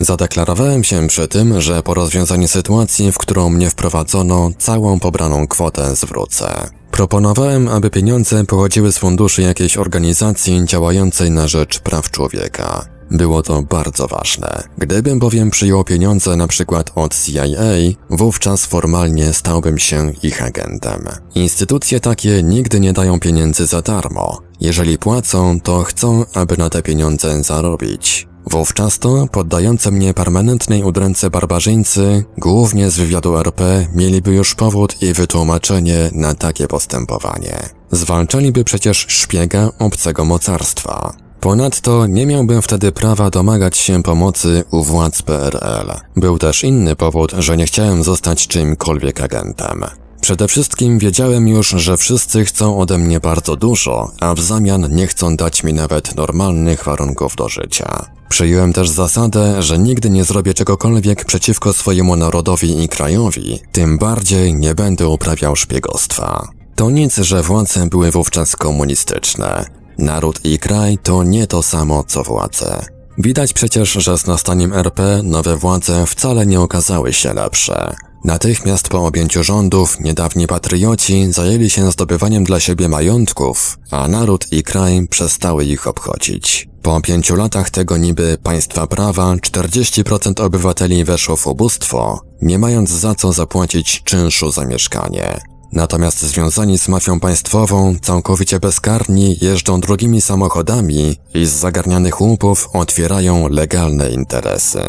Zadeklarowałem 0.00 0.84
się 0.84 1.08
przy 1.08 1.28
tym, 1.28 1.60
że 1.60 1.82
po 1.82 1.94
rozwiązaniu 1.94 2.48
sytuacji, 2.48 3.12
w 3.12 3.18
którą 3.18 3.50
mnie 3.50 3.70
wprowadzono, 3.70 4.50
całą 4.58 5.00
pobraną 5.00 5.46
kwotę 5.46 5.96
zwrócę. 5.96 6.68
Proponowałem, 6.90 7.68
aby 7.68 7.90
pieniądze 7.90 8.44
pochodziły 8.44 8.92
z 8.92 8.98
funduszy 8.98 9.42
jakiejś 9.42 9.76
organizacji 9.76 10.64
działającej 10.64 11.30
na 11.30 11.48
rzecz 11.48 11.80
praw 11.80 12.10
człowieka. 12.10 12.93
Było 13.10 13.42
to 13.42 13.62
bardzo 13.62 14.08
ważne. 14.08 14.62
Gdybym 14.78 15.18
bowiem 15.18 15.50
przyjął 15.50 15.84
pieniądze 15.84 16.36
na 16.36 16.46
przykład 16.46 16.90
od 16.94 17.14
CIA, 17.22 17.96
wówczas 18.10 18.66
formalnie 18.66 19.32
stałbym 19.32 19.78
się 19.78 20.12
ich 20.22 20.42
agentem. 20.42 21.08
Instytucje 21.34 22.00
takie 22.00 22.42
nigdy 22.42 22.80
nie 22.80 22.92
dają 22.92 23.20
pieniędzy 23.20 23.66
za 23.66 23.82
darmo. 23.82 24.40
Jeżeli 24.60 24.98
płacą, 24.98 25.60
to 25.60 25.82
chcą, 25.82 26.24
aby 26.34 26.56
na 26.56 26.70
te 26.70 26.82
pieniądze 26.82 27.42
zarobić. 27.42 28.28
Wówczas 28.46 28.98
to 28.98 29.26
poddające 29.32 29.90
mnie 29.90 30.14
permanentnej 30.14 30.82
udręce 30.82 31.30
barbarzyńcy, 31.30 32.24
głównie 32.38 32.90
z 32.90 32.96
wywiadu 32.96 33.36
RP, 33.36 33.86
mieliby 33.94 34.34
już 34.34 34.54
powód 34.54 35.02
i 35.02 35.12
wytłumaczenie 35.12 36.10
na 36.12 36.34
takie 36.34 36.68
postępowanie. 36.68 37.68
Zwalczaliby 37.90 38.64
przecież 38.64 39.06
szpiega 39.08 39.70
obcego 39.78 40.24
mocarstwa. 40.24 41.23
Ponadto 41.44 42.06
nie 42.06 42.26
miałbym 42.26 42.62
wtedy 42.62 42.92
prawa 42.92 43.30
domagać 43.30 43.76
się 43.76 44.02
pomocy 44.02 44.64
u 44.70 44.82
władz 44.82 45.22
PRL. 45.22 45.92
Był 46.16 46.38
też 46.38 46.64
inny 46.64 46.96
powód, 46.96 47.32
że 47.38 47.56
nie 47.56 47.66
chciałem 47.66 48.02
zostać 48.02 48.48
czymkolwiek 48.48 49.20
agentem. 49.20 49.84
Przede 50.20 50.48
wszystkim 50.48 50.98
wiedziałem 50.98 51.48
już, 51.48 51.68
że 51.68 51.96
wszyscy 51.96 52.44
chcą 52.44 52.78
ode 52.78 52.98
mnie 52.98 53.20
bardzo 53.20 53.56
dużo, 53.56 54.10
a 54.20 54.34
w 54.34 54.40
zamian 54.40 54.94
nie 54.94 55.06
chcą 55.06 55.36
dać 55.36 55.62
mi 55.62 55.72
nawet 55.72 56.16
normalnych 56.16 56.84
warunków 56.84 57.36
do 57.36 57.48
życia. 57.48 58.06
Przyjąłem 58.28 58.72
też 58.72 58.88
zasadę, 58.88 59.62
że 59.62 59.78
nigdy 59.78 60.10
nie 60.10 60.24
zrobię 60.24 60.54
czegokolwiek 60.54 61.24
przeciwko 61.24 61.72
swojemu 61.72 62.16
narodowi 62.16 62.82
i 62.82 62.88
krajowi, 62.88 63.58
tym 63.72 63.98
bardziej 63.98 64.54
nie 64.54 64.74
będę 64.74 65.08
uprawiał 65.08 65.56
szpiegostwa. 65.56 66.48
To 66.74 66.90
nic, 66.90 67.16
że 67.16 67.42
władze 67.42 67.86
były 67.86 68.10
wówczas 68.10 68.56
komunistyczne. 68.56 69.83
Naród 69.98 70.40
i 70.44 70.58
kraj 70.58 70.98
to 71.02 71.22
nie 71.22 71.46
to 71.46 71.62
samo 71.62 72.04
co 72.04 72.22
władze. 72.22 72.86
Widać 73.18 73.52
przecież, 73.52 73.92
że 73.92 74.18
z 74.18 74.26
nastaniem 74.26 74.72
RP 74.72 75.20
nowe 75.22 75.56
władze 75.56 76.06
wcale 76.06 76.46
nie 76.46 76.60
okazały 76.60 77.12
się 77.12 77.34
lepsze. 77.34 77.94
Natychmiast 78.24 78.88
po 78.88 79.06
objęciu 79.06 79.44
rządów 79.44 80.00
niedawni 80.00 80.46
patrioci 80.46 81.32
zajęli 81.32 81.70
się 81.70 81.92
zdobywaniem 81.92 82.44
dla 82.44 82.60
siebie 82.60 82.88
majątków, 82.88 83.78
a 83.90 84.08
naród 84.08 84.52
i 84.52 84.62
kraj 84.62 85.06
przestały 85.10 85.64
ich 85.64 85.86
obchodzić. 85.86 86.68
Po 86.82 87.00
pięciu 87.00 87.36
latach 87.36 87.70
tego 87.70 87.96
niby 87.96 88.38
państwa 88.42 88.86
prawa 88.86 89.34
40% 89.34 90.42
obywateli 90.42 91.04
weszło 91.04 91.36
w 91.36 91.46
ubóstwo, 91.46 92.20
nie 92.42 92.58
mając 92.58 92.90
za 92.90 93.14
co 93.14 93.32
zapłacić 93.32 94.02
czynszu 94.02 94.50
za 94.50 94.64
mieszkanie. 94.64 95.53
Natomiast 95.74 96.22
związani 96.22 96.78
z 96.78 96.88
mafią 96.88 97.20
państwową, 97.20 97.96
całkowicie 98.02 98.60
bezkarni, 98.60 99.36
jeżdżą 99.40 99.80
drogimi 99.80 100.20
samochodami 100.20 101.16
i 101.34 101.46
z 101.46 101.50
zagarnianych 101.50 102.20
łupów 102.20 102.68
otwierają 102.72 103.48
legalne 103.48 104.10
interesy. 104.10 104.82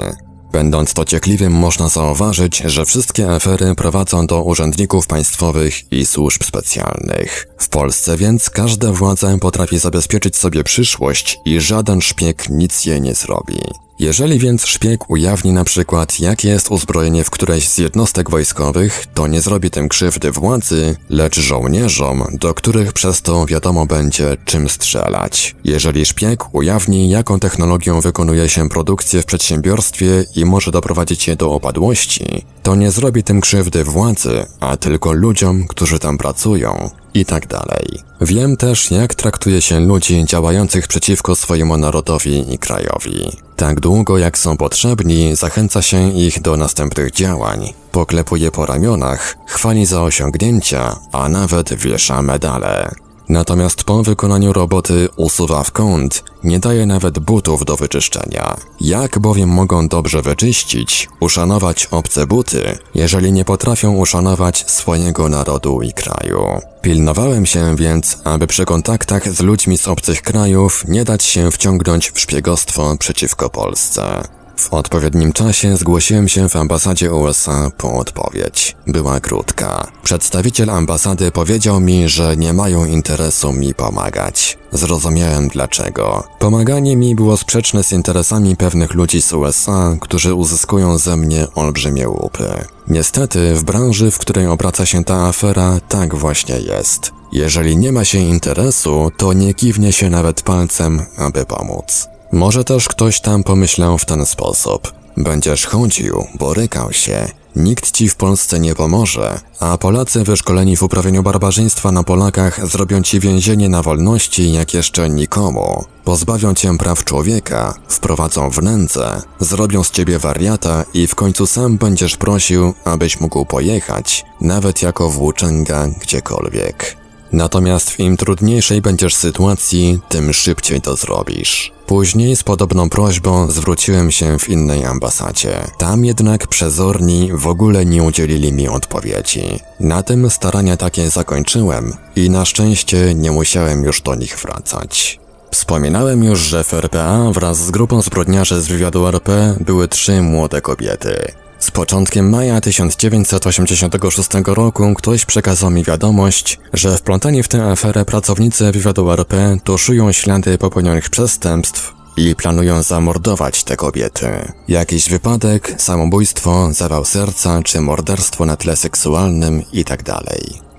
Będąc 0.51 0.93
dociekliwym 0.93 1.53
można 1.53 1.89
zauważyć, 1.89 2.57
że 2.57 2.85
wszystkie 2.85 3.31
afery 3.31 3.75
prowadzą 3.75 4.27
do 4.27 4.43
urzędników 4.43 5.07
państwowych 5.07 5.91
i 5.91 6.05
służb 6.05 6.43
specjalnych. 6.43 7.47
W 7.57 7.69
Polsce 7.69 8.17
więc 8.17 8.49
każda 8.49 8.91
władza 8.91 9.37
potrafi 9.37 9.79
zabezpieczyć 9.79 10.35
sobie 10.35 10.63
przyszłość 10.63 11.37
i 11.45 11.59
żaden 11.59 12.01
szpieg 12.01 12.49
nic 12.49 12.85
jej 12.85 13.01
nie 13.01 13.15
zrobi. 13.15 13.84
Jeżeli 13.99 14.39
więc 14.39 14.65
szpieg 14.65 15.09
ujawni 15.09 15.53
na 15.53 15.63
przykład, 15.63 16.19
jakie 16.19 16.49
jest 16.49 16.71
uzbrojenie 16.71 17.23
w 17.23 17.29
którejś 17.29 17.69
z 17.69 17.77
jednostek 17.77 18.29
wojskowych, 18.29 19.05
to 19.13 19.27
nie 19.27 19.41
zrobi 19.41 19.71
tym 19.71 19.89
krzywdy 19.89 20.31
władzy, 20.31 20.95
lecz 21.09 21.39
żołnierzom, 21.39 22.23
do 22.33 22.53
których 22.53 22.93
przez 22.93 23.21
to 23.21 23.45
wiadomo 23.45 23.85
będzie 23.85 24.37
czym 24.45 24.69
strzelać. 24.69 25.55
Jeżeli 25.63 26.05
szpieg 26.05 26.55
ujawni, 26.55 27.09
jaką 27.09 27.39
technologią 27.39 28.01
wykonuje 28.01 28.49
się 28.49 28.69
produkcję 28.69 29.21
w 29.21 29.25
przedsiębiorstwie 29.25 30.25
i 30.35 30.45
może 30.45 30.71
doprowadzić 30.71 31.27
je 31.27 31.35
do 31.35 31.51
opadłości, 31.51 32.45
to 32.63 32.75
nie 32.75 32.91
zrobi 32.91 33.23
tym 33.23 33.41
krzywdy 33.41 33.83
władzy, 33.83 34.45
a 34.59 34.77
tylko 34.77 35.13
ludziom, 35.13 35.67
którzy 35.67 35.99
tam 35.99 36.17
pracują 36.17 36.89
i 37.13 37.25
tak 37.25 37.47
dalej. 37.47 37.99
Wiem 38.21 38.57
też, 38.57 38.91
jak 38.91 39.15
traktuje 39.15 39.61
się 39.61 39.79
ludzi 39.79 40.25
działających 40.25 40.87
przeciwko 40.87 41.35
swojemu 41.35 41.77
narodowi 41.77 42.53
i 42.53 42.57
krajowi. 42.57 43.44
Tak 43.55 43.79
długo 43.79 44.17
jak 44.17 44.37
są 44.37 44.57
potrzebni, 44.57 45.35
zachęca 45.35 45.81
się 45.81 46.11
ich 46.11 46.41
do 46.41 46.57
następnych 46.57 47.11
działań. 47.11 47.73
Poklepuje 47.91 48.51
po 48.51 48.65
ramionach, 48.65 49.37
chwali 49.47 49.85
za 49.85 50.01
osiągnięcia, 50.01 50.95
a 51.11 51.29
nawet 51.29 51.73
wiesza 51.73 52.21
medale. 52.21 53.04
Natomiast 53.29 53.83
po 53.83 54.03
wykonaniu 54.03 54.53
roboty 54.53 55.09
usuwa 55.15 55.63
w 55.63 55.71
kąt, 55.71 56.23
nie 56.43 56.59
daje 56.59 56.85
nawet 56.85 57.19
butów 57.19 57.65
do 57.65 57.75
wyczyszczenia. 57.75 58.57
Jak 58.81 59.19
bowiem 59.19 59.49
mogą 59.49 59.87
dobrze 59.87 60.21
wyczyścić, 60.21 61.09
uszanować 61.19 61.87
obce 61.91 62.27
buty, 62.27 62.77
jeżeli 62.95 63.31
nie 63.31 63.45
potrafią 63.45 63.95
uszanować 63.95 64.71
swojego 64.71 65.29
narodu 65.29 65.81
i 65.81 65.93
kraju? 65.93 66.61
Pilnowałem 66.81 67.45
się 67.45 67.75
więc, 67.75 68.17
aby 68.23 68.47
przy 68.47 68.65
kontaktach 68.65 69.33
z 69.33 69.41
ludźmi 69.41 69.77
z 69.77 69.87
obcych 69.87 70.21
krajów 70.21 70.83
nie 70.87 71.03
dać 71.03 71.23
się 71.23 71.51
wciągnąć 71.51 72.11
w 72.11 72.19
szpiegostwo 72.19 72.97
przeciwko 72.97 73.49
Polsce. 73.49 74.34
W 74.57 74.73
odpowiednim 74.73 75.33
czasie 75.33 75.77
zgłosiłem 75.77 76.27
się 76.27 76.49
w 76.49 76.55
ambasadzie 76.55 77.11
USA 77.11 77.71
po 77.77 77.93
odpowiedź. 77.93 78.75
Była 78.87 79.19
krótka. 79.19 79.91
Przedstawiciel 80.03 80.69
ambasady 80.69 81.31
powiedział 81.31 81.79
mi, 81.79 82.09
że 82.09 82.37
nie 82.37 82.53
mają 82.53 82.85
interesu 82.85 83.53
mi 83.53 83.73
pomagać. 83.73 84.57
Zrozumiałem 84.71 85.47
dlaczego. 85.47 86.23
Pomaganie 86.39 86.95
mi 86.95 87.15
było 87.15 87.37
sprzeczne 87.37 87.83
z 87.83 87.91
interesami 87.91 88.55
pewnych 88.55 88.93
ludzi 88.93 89.21
z 89.21 89.33
USA, 89.33 89.97
którzy 90.01 90.33
uzyskują 90.33 90.97
ze 90.97 91.17
mnie 91.17 91.47
olbrzymie 91.55 92.09
łupy. 92.09 92.49
Niestety, 92.87 93.55
w 93.55 93.63
branży, 93.63 94.11
w 94.11 94.17
której 94.17 94.47
obraca 94.47 94.85
się 94.85 95.03
ta 95.03 95.27
afera, 95.27 95.79
tak 95.89 96.15
właśnie 96.15 96.59
jest. 96.59 97.11
Jeżeli 97.31 97.77
nie 97.77 97.91
ma 97.91 98.05
się 98.05 98.19
interesu, 98.19 99.11
to 99.17 99.33
nie 99.33 99.53
kiwnie 99.53 99.93
się 99.93 100.09
nawet 100.09 100.41
palcem, 100.41 101.05
aby 101.17 101.45
pomóc. 101.45 102.14
Może 102.31 102.63
też 102.63 102.89
ktoś 102.89 103.19
tam 103.19 103.43
pomyślał 103.43 103.97
w 103.97 104.05
ten 104.05 104.25
sposób. 104.25 104.93
Będziesz 105.17 105.65
chodził, 105.65 106.25
borykał 106.39 106.93
się, 106.93 107.27
nikt 107.55 107.91
ci 107.91 108.09
w 108.09 108.15
Polsce 108.15 108.59
nie 108.59 108.75
pomoże, 108.75 109.39
a 109.59 109.77
Polacy 109.77 110.23
wyszkoleni 110.23 110.77
w 110.77 110.83
uprawianiu 110.83 111.23
barbarzyństwa 111.23 111.91
na 111.91 112.03
Polakach 112.03 112.67
zrobią 112.67 113.01
ci 113.01 113.19
więzienie 113.19 113.69
na 113.69 113.81
wolności 113.81 114.51
jak 114.51 114.73
jeszcze 114.73 115.09
nikomu. 115.09 115.85
Pozbawią 116.03 116.53
cię 116.53 116.77
praw 116.77 117.03
człowieka, 117.03 117.73
wprowadzą 117.87 118.49
w 118.49 118.61
nędzę, 118.61 119.21
zrobią 119.39 119.83
z 119.83 119.91
ciebie 119.91 120.19
wariata 120.19 120.85
i 120.93 121.07
w 121.07 121.15
końcu 121.15 121.47
sam 121.47 121.77
będziesz 121.77 122.17
prosił, 122.17 122.73
abyś 122.85 123.19
mógł 123.19 123.45
pojechać, 123.45 124.25
nawet 124.41 124.81
jako 124.81 125.09
włóczęga 125.09 125.87
gdziekolwiek. 125.87 127.04
Natomiast 127.31 127.89
w 127.89 127.99
im 127.99 128.17
trudniejszej 128.17 128.81
będziesz 128.81 129.15
sytuacji, 129.15 129.99
tym 130.09 130.33
szybciej 130.33 130.81
to 130.81 130.95
zrobisz. 130.95 131.71
Później 131.85 132.35
z 132.35 132.43
podobną 132.43 132.89
prośbą 132.89 133.51
zwróciłem 133.51 134.11
się 134.11 134.39
w 134.39 134.49
innej 134.49 134.85
ambasadzie. 134.85 135.67
Tam 135.77 136.05
jednak 136.05 136.47
przezorni 136.47 137.29
w 137.33 137.47
ogóle 137.47 137.85
nie 137.85 138.03
udzielili 138.03 138.53
mi 138.53 138.67
odpowiedzi. 138.67 139.59
Na 139.79 140.03
tym 140.03 140.29
starania 140.29 140.77
takie 140.77 141.09
zakończyłem 141.09 141.93
i 142.15 142.29
na 142.29 142.45
szczęście 142.45 143.15
nie 143.15 143.31
musiałem 143.31 143.83
już 143.83 144.01
do 144.01 144.15
nich 144.15 144.37
wracać. 144.39 145.19
Wspominałem 145.51 146.23
już, 146.23 146.39
że 146.39 146.63
w 146.63 146.73
RPA 146.73 147.31
wraz 147.31 147.57
z 147.57 147.71
grupą 147.71 148.01
zbrodniarzy 148.01 148.61
z 148.61 148.67
wywiadu 148.67 149.07
RP 149.07 149.55
były 149.59 149.87
trzy 149.87 150.21
młode 150.21 150.61
kobiety. 150.61 151.31
Z 151.65 151.71
początkiem 151.71 152.29
maja 152.29 152.61
1986 152.61 154.29
roku 154.45 154.93
ktoś 154.93 155.25
przekazał 155.25 155.71
mi 155.71 155.83
wiadomość, 155.83 156.59
że 156.73 156.97
wplątani 156.97 157.43
w 157.43 157.47
tę 157.47 157.71
aferę 157.71 158.05
pracownicy 158.05 158.71
wywiadu 158.71 159.11
RP 159.11 159.57
tuszują 159.63 160.11
ślady 160.11 160.57
popełnionych 160.57 161.09
przestępstw 161.09 161.93
i 162.17 162.35
planują 162.35 162.83
zamordować 162.83 163.63
te 163.63 163.75
kobiety. 163.75 164.51
Jakiś 164.67 165.09
wypadek, 165.09 165.75
samobójstwo, 165.77 166.73
zawał 166.73 167.05
serca 167.05 167.63
czy 167.63 167.81
morderstwo 167.81 168.45
na 168.45 168.55
tle 168.55 168.75
seksualnym 168.75 169.63
itd. 169.73 170.13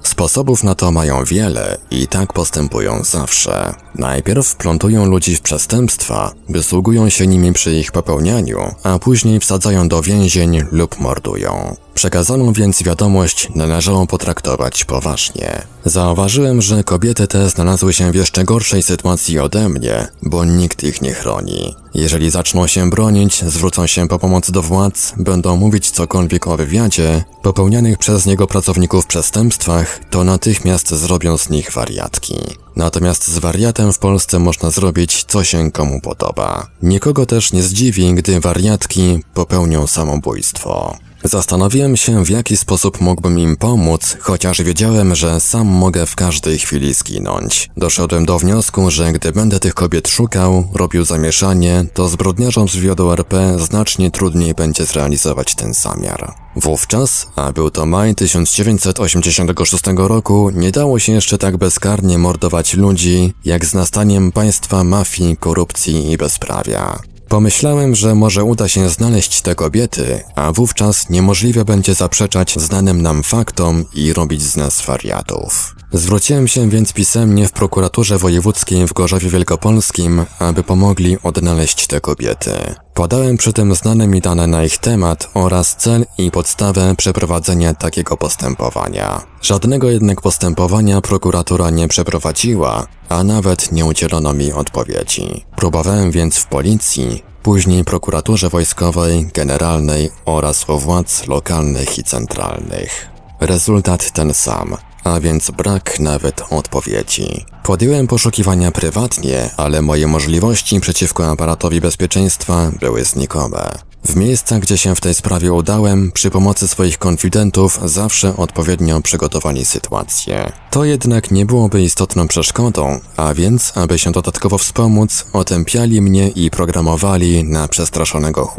Sposobów 0.06 0.64
na 0.64 0.74
to 0.74 0.92
mają 0.92 1.24
wiele 1.24 1.78
i 1.90 2.08
tak 2.08 2.32
postępują 2.32 3.04
zawsze. 3.04 3.74
Najpierw 3.94 4.46
wplątują 4.46 5.06
ludzi 5.06 5.36
w 5.36 5.40
przestępstwa, 5.40 6.32
wysługują 6.48 7.08
się 7.08 7.26
nimi 7.26 7.52
przy 7.52 7.74
ich 7.74 7.92
popełnianiu, 7.92 8.74
a 8.82 8.98
później 8.98 9.40
wsadzają 9.40 9.88
do 9.88 10.02
więzień 10.02 10.62
lub 10.72 11.00
mordują. 11.00 11.76
Przekazaną 11.94 12.52
więc 12.52 12.82
wiadomość 12.82 13.48
należało 13.54 14.06
potraktować 14.06 14.84
poważnie. 14.84 15.62
Zauważyłem, 15.84 16.62
że 16.62 16.84
kobiety 16.84 17.26
te 17.26 17.48
znalazły 17.48 17.92
się 17.92 18.12
w 18.12 18.14
jeszcze 18.14 18.44
gorszej 18.44 18.82
sytuacji 18.82 19.38
ode 19.38 19.68
mnie, 19.68 20.08
bo 20.22 20.44
nikt 20.44 20.84
ich 20.84 21.02
nie 21.02 21.14
chroni. 21.14 21.74
Jeżeli 21.96 22.30
zaczną 22.30 22.66
się 22.66 22.90
bronić, 22.90 23.44
zwrócą 23.44 23.86
się 23.86 24.08
po 24.08 24.18
pomoc 24.18 24.50
do 24.50 24.62
władz, 24.62 25.12
będą 25.16 25.56
mówić 25.56 25.90
cokolwiek 25.90 26.46
o 26.46 26.56
wywiadzie, 26.56 27.24
popełnianych 27.42 27.98
przez 27.98 28.26
niego 28.26 28.46
pracowników 28.46 29.06
przestępstwach, 29.06 30.00
to 30.10 30.24
natychmiast 30.24 30.90
zrobią 30.90 31.36
z 31.36 31.50
nich 31.50 31.72
wariatki. 31.72 32.34
Natomiast 32.76 33.28
z 33.28 33.38
wariatem 33.38 33.92
w 33.92 33.98
Polsce 33.98 34.38
można 34.38 34.70
zrobić 34.70 35.24
co 35.24 35.44
się 35.44 35.70
komu 35.70 36.00
podoba. 36.00 36.66
Nikogo 36.82 37.26
też 37.26 37.52
nie 37.52 37.62
zdziwi, 37.62 38.14
gdy 38.14 38.40
wariatki 38.40 39.22
popełnią 39.34 39.86
samobójstwo. 39.86 40.96
Zastanowiłem 41.24 41.96
się, 41.96 42.24
w 42.24 42.30
jaki 42.30 42.56
sposób 42.56 43.00
mógłbym 43.00 43.38
im 43.38 43.56
pomóc, 43.56 44.16
chociaż 44.20 44.62
wiedziałem, 44.62 45.14
że 45.14 45.40
sam 45.40 45.66
mogę 45.66 46.06
w 46.06 46.14
każdej 46.14 46.58
chwili 46.58 46.94
zginąć. 46.94 47.70
Doszedłem 47.76 48.26
do 48.26 48.38
wniosku, 48.38 48.90
że 48.90 49.12
gdy 49.12 49.32
będę 49.32 49.60
tych 49.60 49.74
kobiet 49.74 50.08
szukał, 50.08 50.68
robił 50.74 51.04
zamieszanie, 51.04 51.84
to 51.94 52.08
zbrodniarzom 52.08 52.68
z 52.68 52.76
wywiadu 52.76 53.12
RP 53.12 53.58
znacznie 53.58 54.10
trudniej 54.10 54.54
będzie 54.54 54.84
zrealizować 54.84 55.54
ten 55.54 55.74
zamiar. 55.74 56.34
Wówczas, 56.56 57.26
a 57.36 57.52
był 57.52 57.70
to 57.70 57.86
maj 57.86 58.14
1986 58.14 59.84
roku, 59.96 60.50
nie 60.50 60.70
dało 60.72 60.98
się 60.98 61.12
jeszcze 61.12 61.38
tak 61.38 61.56
bezkarnie 61.56 62.18
mordować 62.18 62.74
ludzi, 62.74 63.34
jak 63.44 63.64
z 63.64 63.74
nastaniem 63.74 64.32
państwa 64.32 64.84
mafii, 64.84 65.36
korupcji 65.36 66.12
i 66.12 66.16
bezprawia. 66.16 66.98
Pomyślałem, 67.28 67.94
że 67.94 68.14
może 68.14 68.44
uda 68.44 68.68
się 68.68 68.88
znaleźć 68.88 69.40
te 69.40 69.54
kobiety, 69.54 70.22
a 70.34 70.52
wówczas 70.52 71.10
niemożliwe 71.10 71.64
będzie 71.64 71.94
zaprzeczać 71.94 72.54
znanym 72.58 73.02
nam 73.02 73.22
faktom 73.22 73.84
i 73.94 74.12
robić 74.12 74.42
z 74.42 74.56
nas 74.56 74.82
wariatów. 74.82 75.75
Zwróciłem 75.92 76.48
się 76.48 76.70
więc 76.70 76.92
pisemnie 76.92 77.48
w 77.48 77.52
prokuraturze 77.52 78.18
wojewódzkiej 78.18 78.86
w 78.86 78.92
Gorzowie 78.92 79.30
Wielkopolskim, 79.30 80.24
aby 80.38 80.62
pomogli 80.62 81.16
odnaleźć 81.22 81.86
te 81.86 82.00
kobiety. 82.00 82.50
Podałem 82.94 83.36
przy 83.36 83.52
tym 83.52 83.74
znane 83.74 84.06
mi 84.06 84.20
dane 84.20 84.46
na 84.46 84.64
ich 84.64 84.78
temat 84.78 85.30
oraz 85.34 85.76
cel 85.76 86.06
i 86.18 86.30
podstawę 86.30 86.94
przeprowadzenia 86.96 87.74
takiego 87.74 88.16
postępowania. 88.16 89.22
Żadnego 89.42 89.90
jednak 89.90 90.20
postępowania 90.20 91.00
prokuratura 91.00 91.70
nie 91.70 91.88
przeprowadziła, 91.88 92.86
a 93.08 93.24
nawet 93.24 93.72
nie 93.72 93.84
udzielono 93.84 94.32
mi 94.32 94.52
odpowiedzi. 94.52 95.44
Próbowałem 95.56 96.10
więc 96.10 96.36
w 96.38 96.46
policji, 96.46 97.22
później 97.42 97.84
prokuraturze 97.84 98.48
wojskowej, 98.48 99.28
generalnej 99.34 100.10
oraz 100.24 100.68
u 100.68 100.78
władz 100.78 101.26
lokalnych 101.26 101.98
i 101.98 102.02
centralnych. 102.02 103.08
Rezultat 103.40 104.10
ten 104.10 104.34
sam 104.34 104.76
a 105.06 105.20
więc 105.20 105.50
brak 105.50 106.00
nawet 106.00 106.42
odpowiedzi. 106.50 107.44
Podjąłem 107.62 108.06
poszukiwania 108.06 108.70
prywatnie, 108.72 109.50
ale 109.56 109.82
moje 109.82 110.06
możliwości 110.06 110.80
przeciwko 110.80 111.30
aparatowi 111.30 111.80
bezpieczeństwa 111.80 112.70
były 112.80 113.04
znikome. 113.04 113.70
W 114.04 114.16
miejscach, 114.16 114.60
gdzie 114.60 114.78
się 114.78 114.94
w 114.94 115.00
tej 115.00 115.14
sprawie 115.14 115.52
udałem, 115.52 116.12
przy 116.12 116.30
pomocy 116.30 116.68
swoich 116.68 116.98
konfidentów 116.98 117.80
zawsze 117.84 118.36
odpowiednio 118.36 119.00
przygotowali 119.00 119.64
sytuację. 119.64 120.52
To 120.70 120.84
jednak 120.84 121.30
nie 121.30 121.46
byłoby 121.46 121.82
istotną 121.82 122.28
przeszkodą, 122.28 123.00
a 123.16 123.34
więc, 123.34 123.72
aby 123.74 123.98
się 123.98 124.12
dodatkowo 124.12 124.58
wspomóc, 124.58 125.26
otępiali 125.32 126.02
mnie 126.02 126.28
i 126.28 126.50
programowali 126.50 127.44
na 127.44 127.68
przestraszonego 127.68 128.54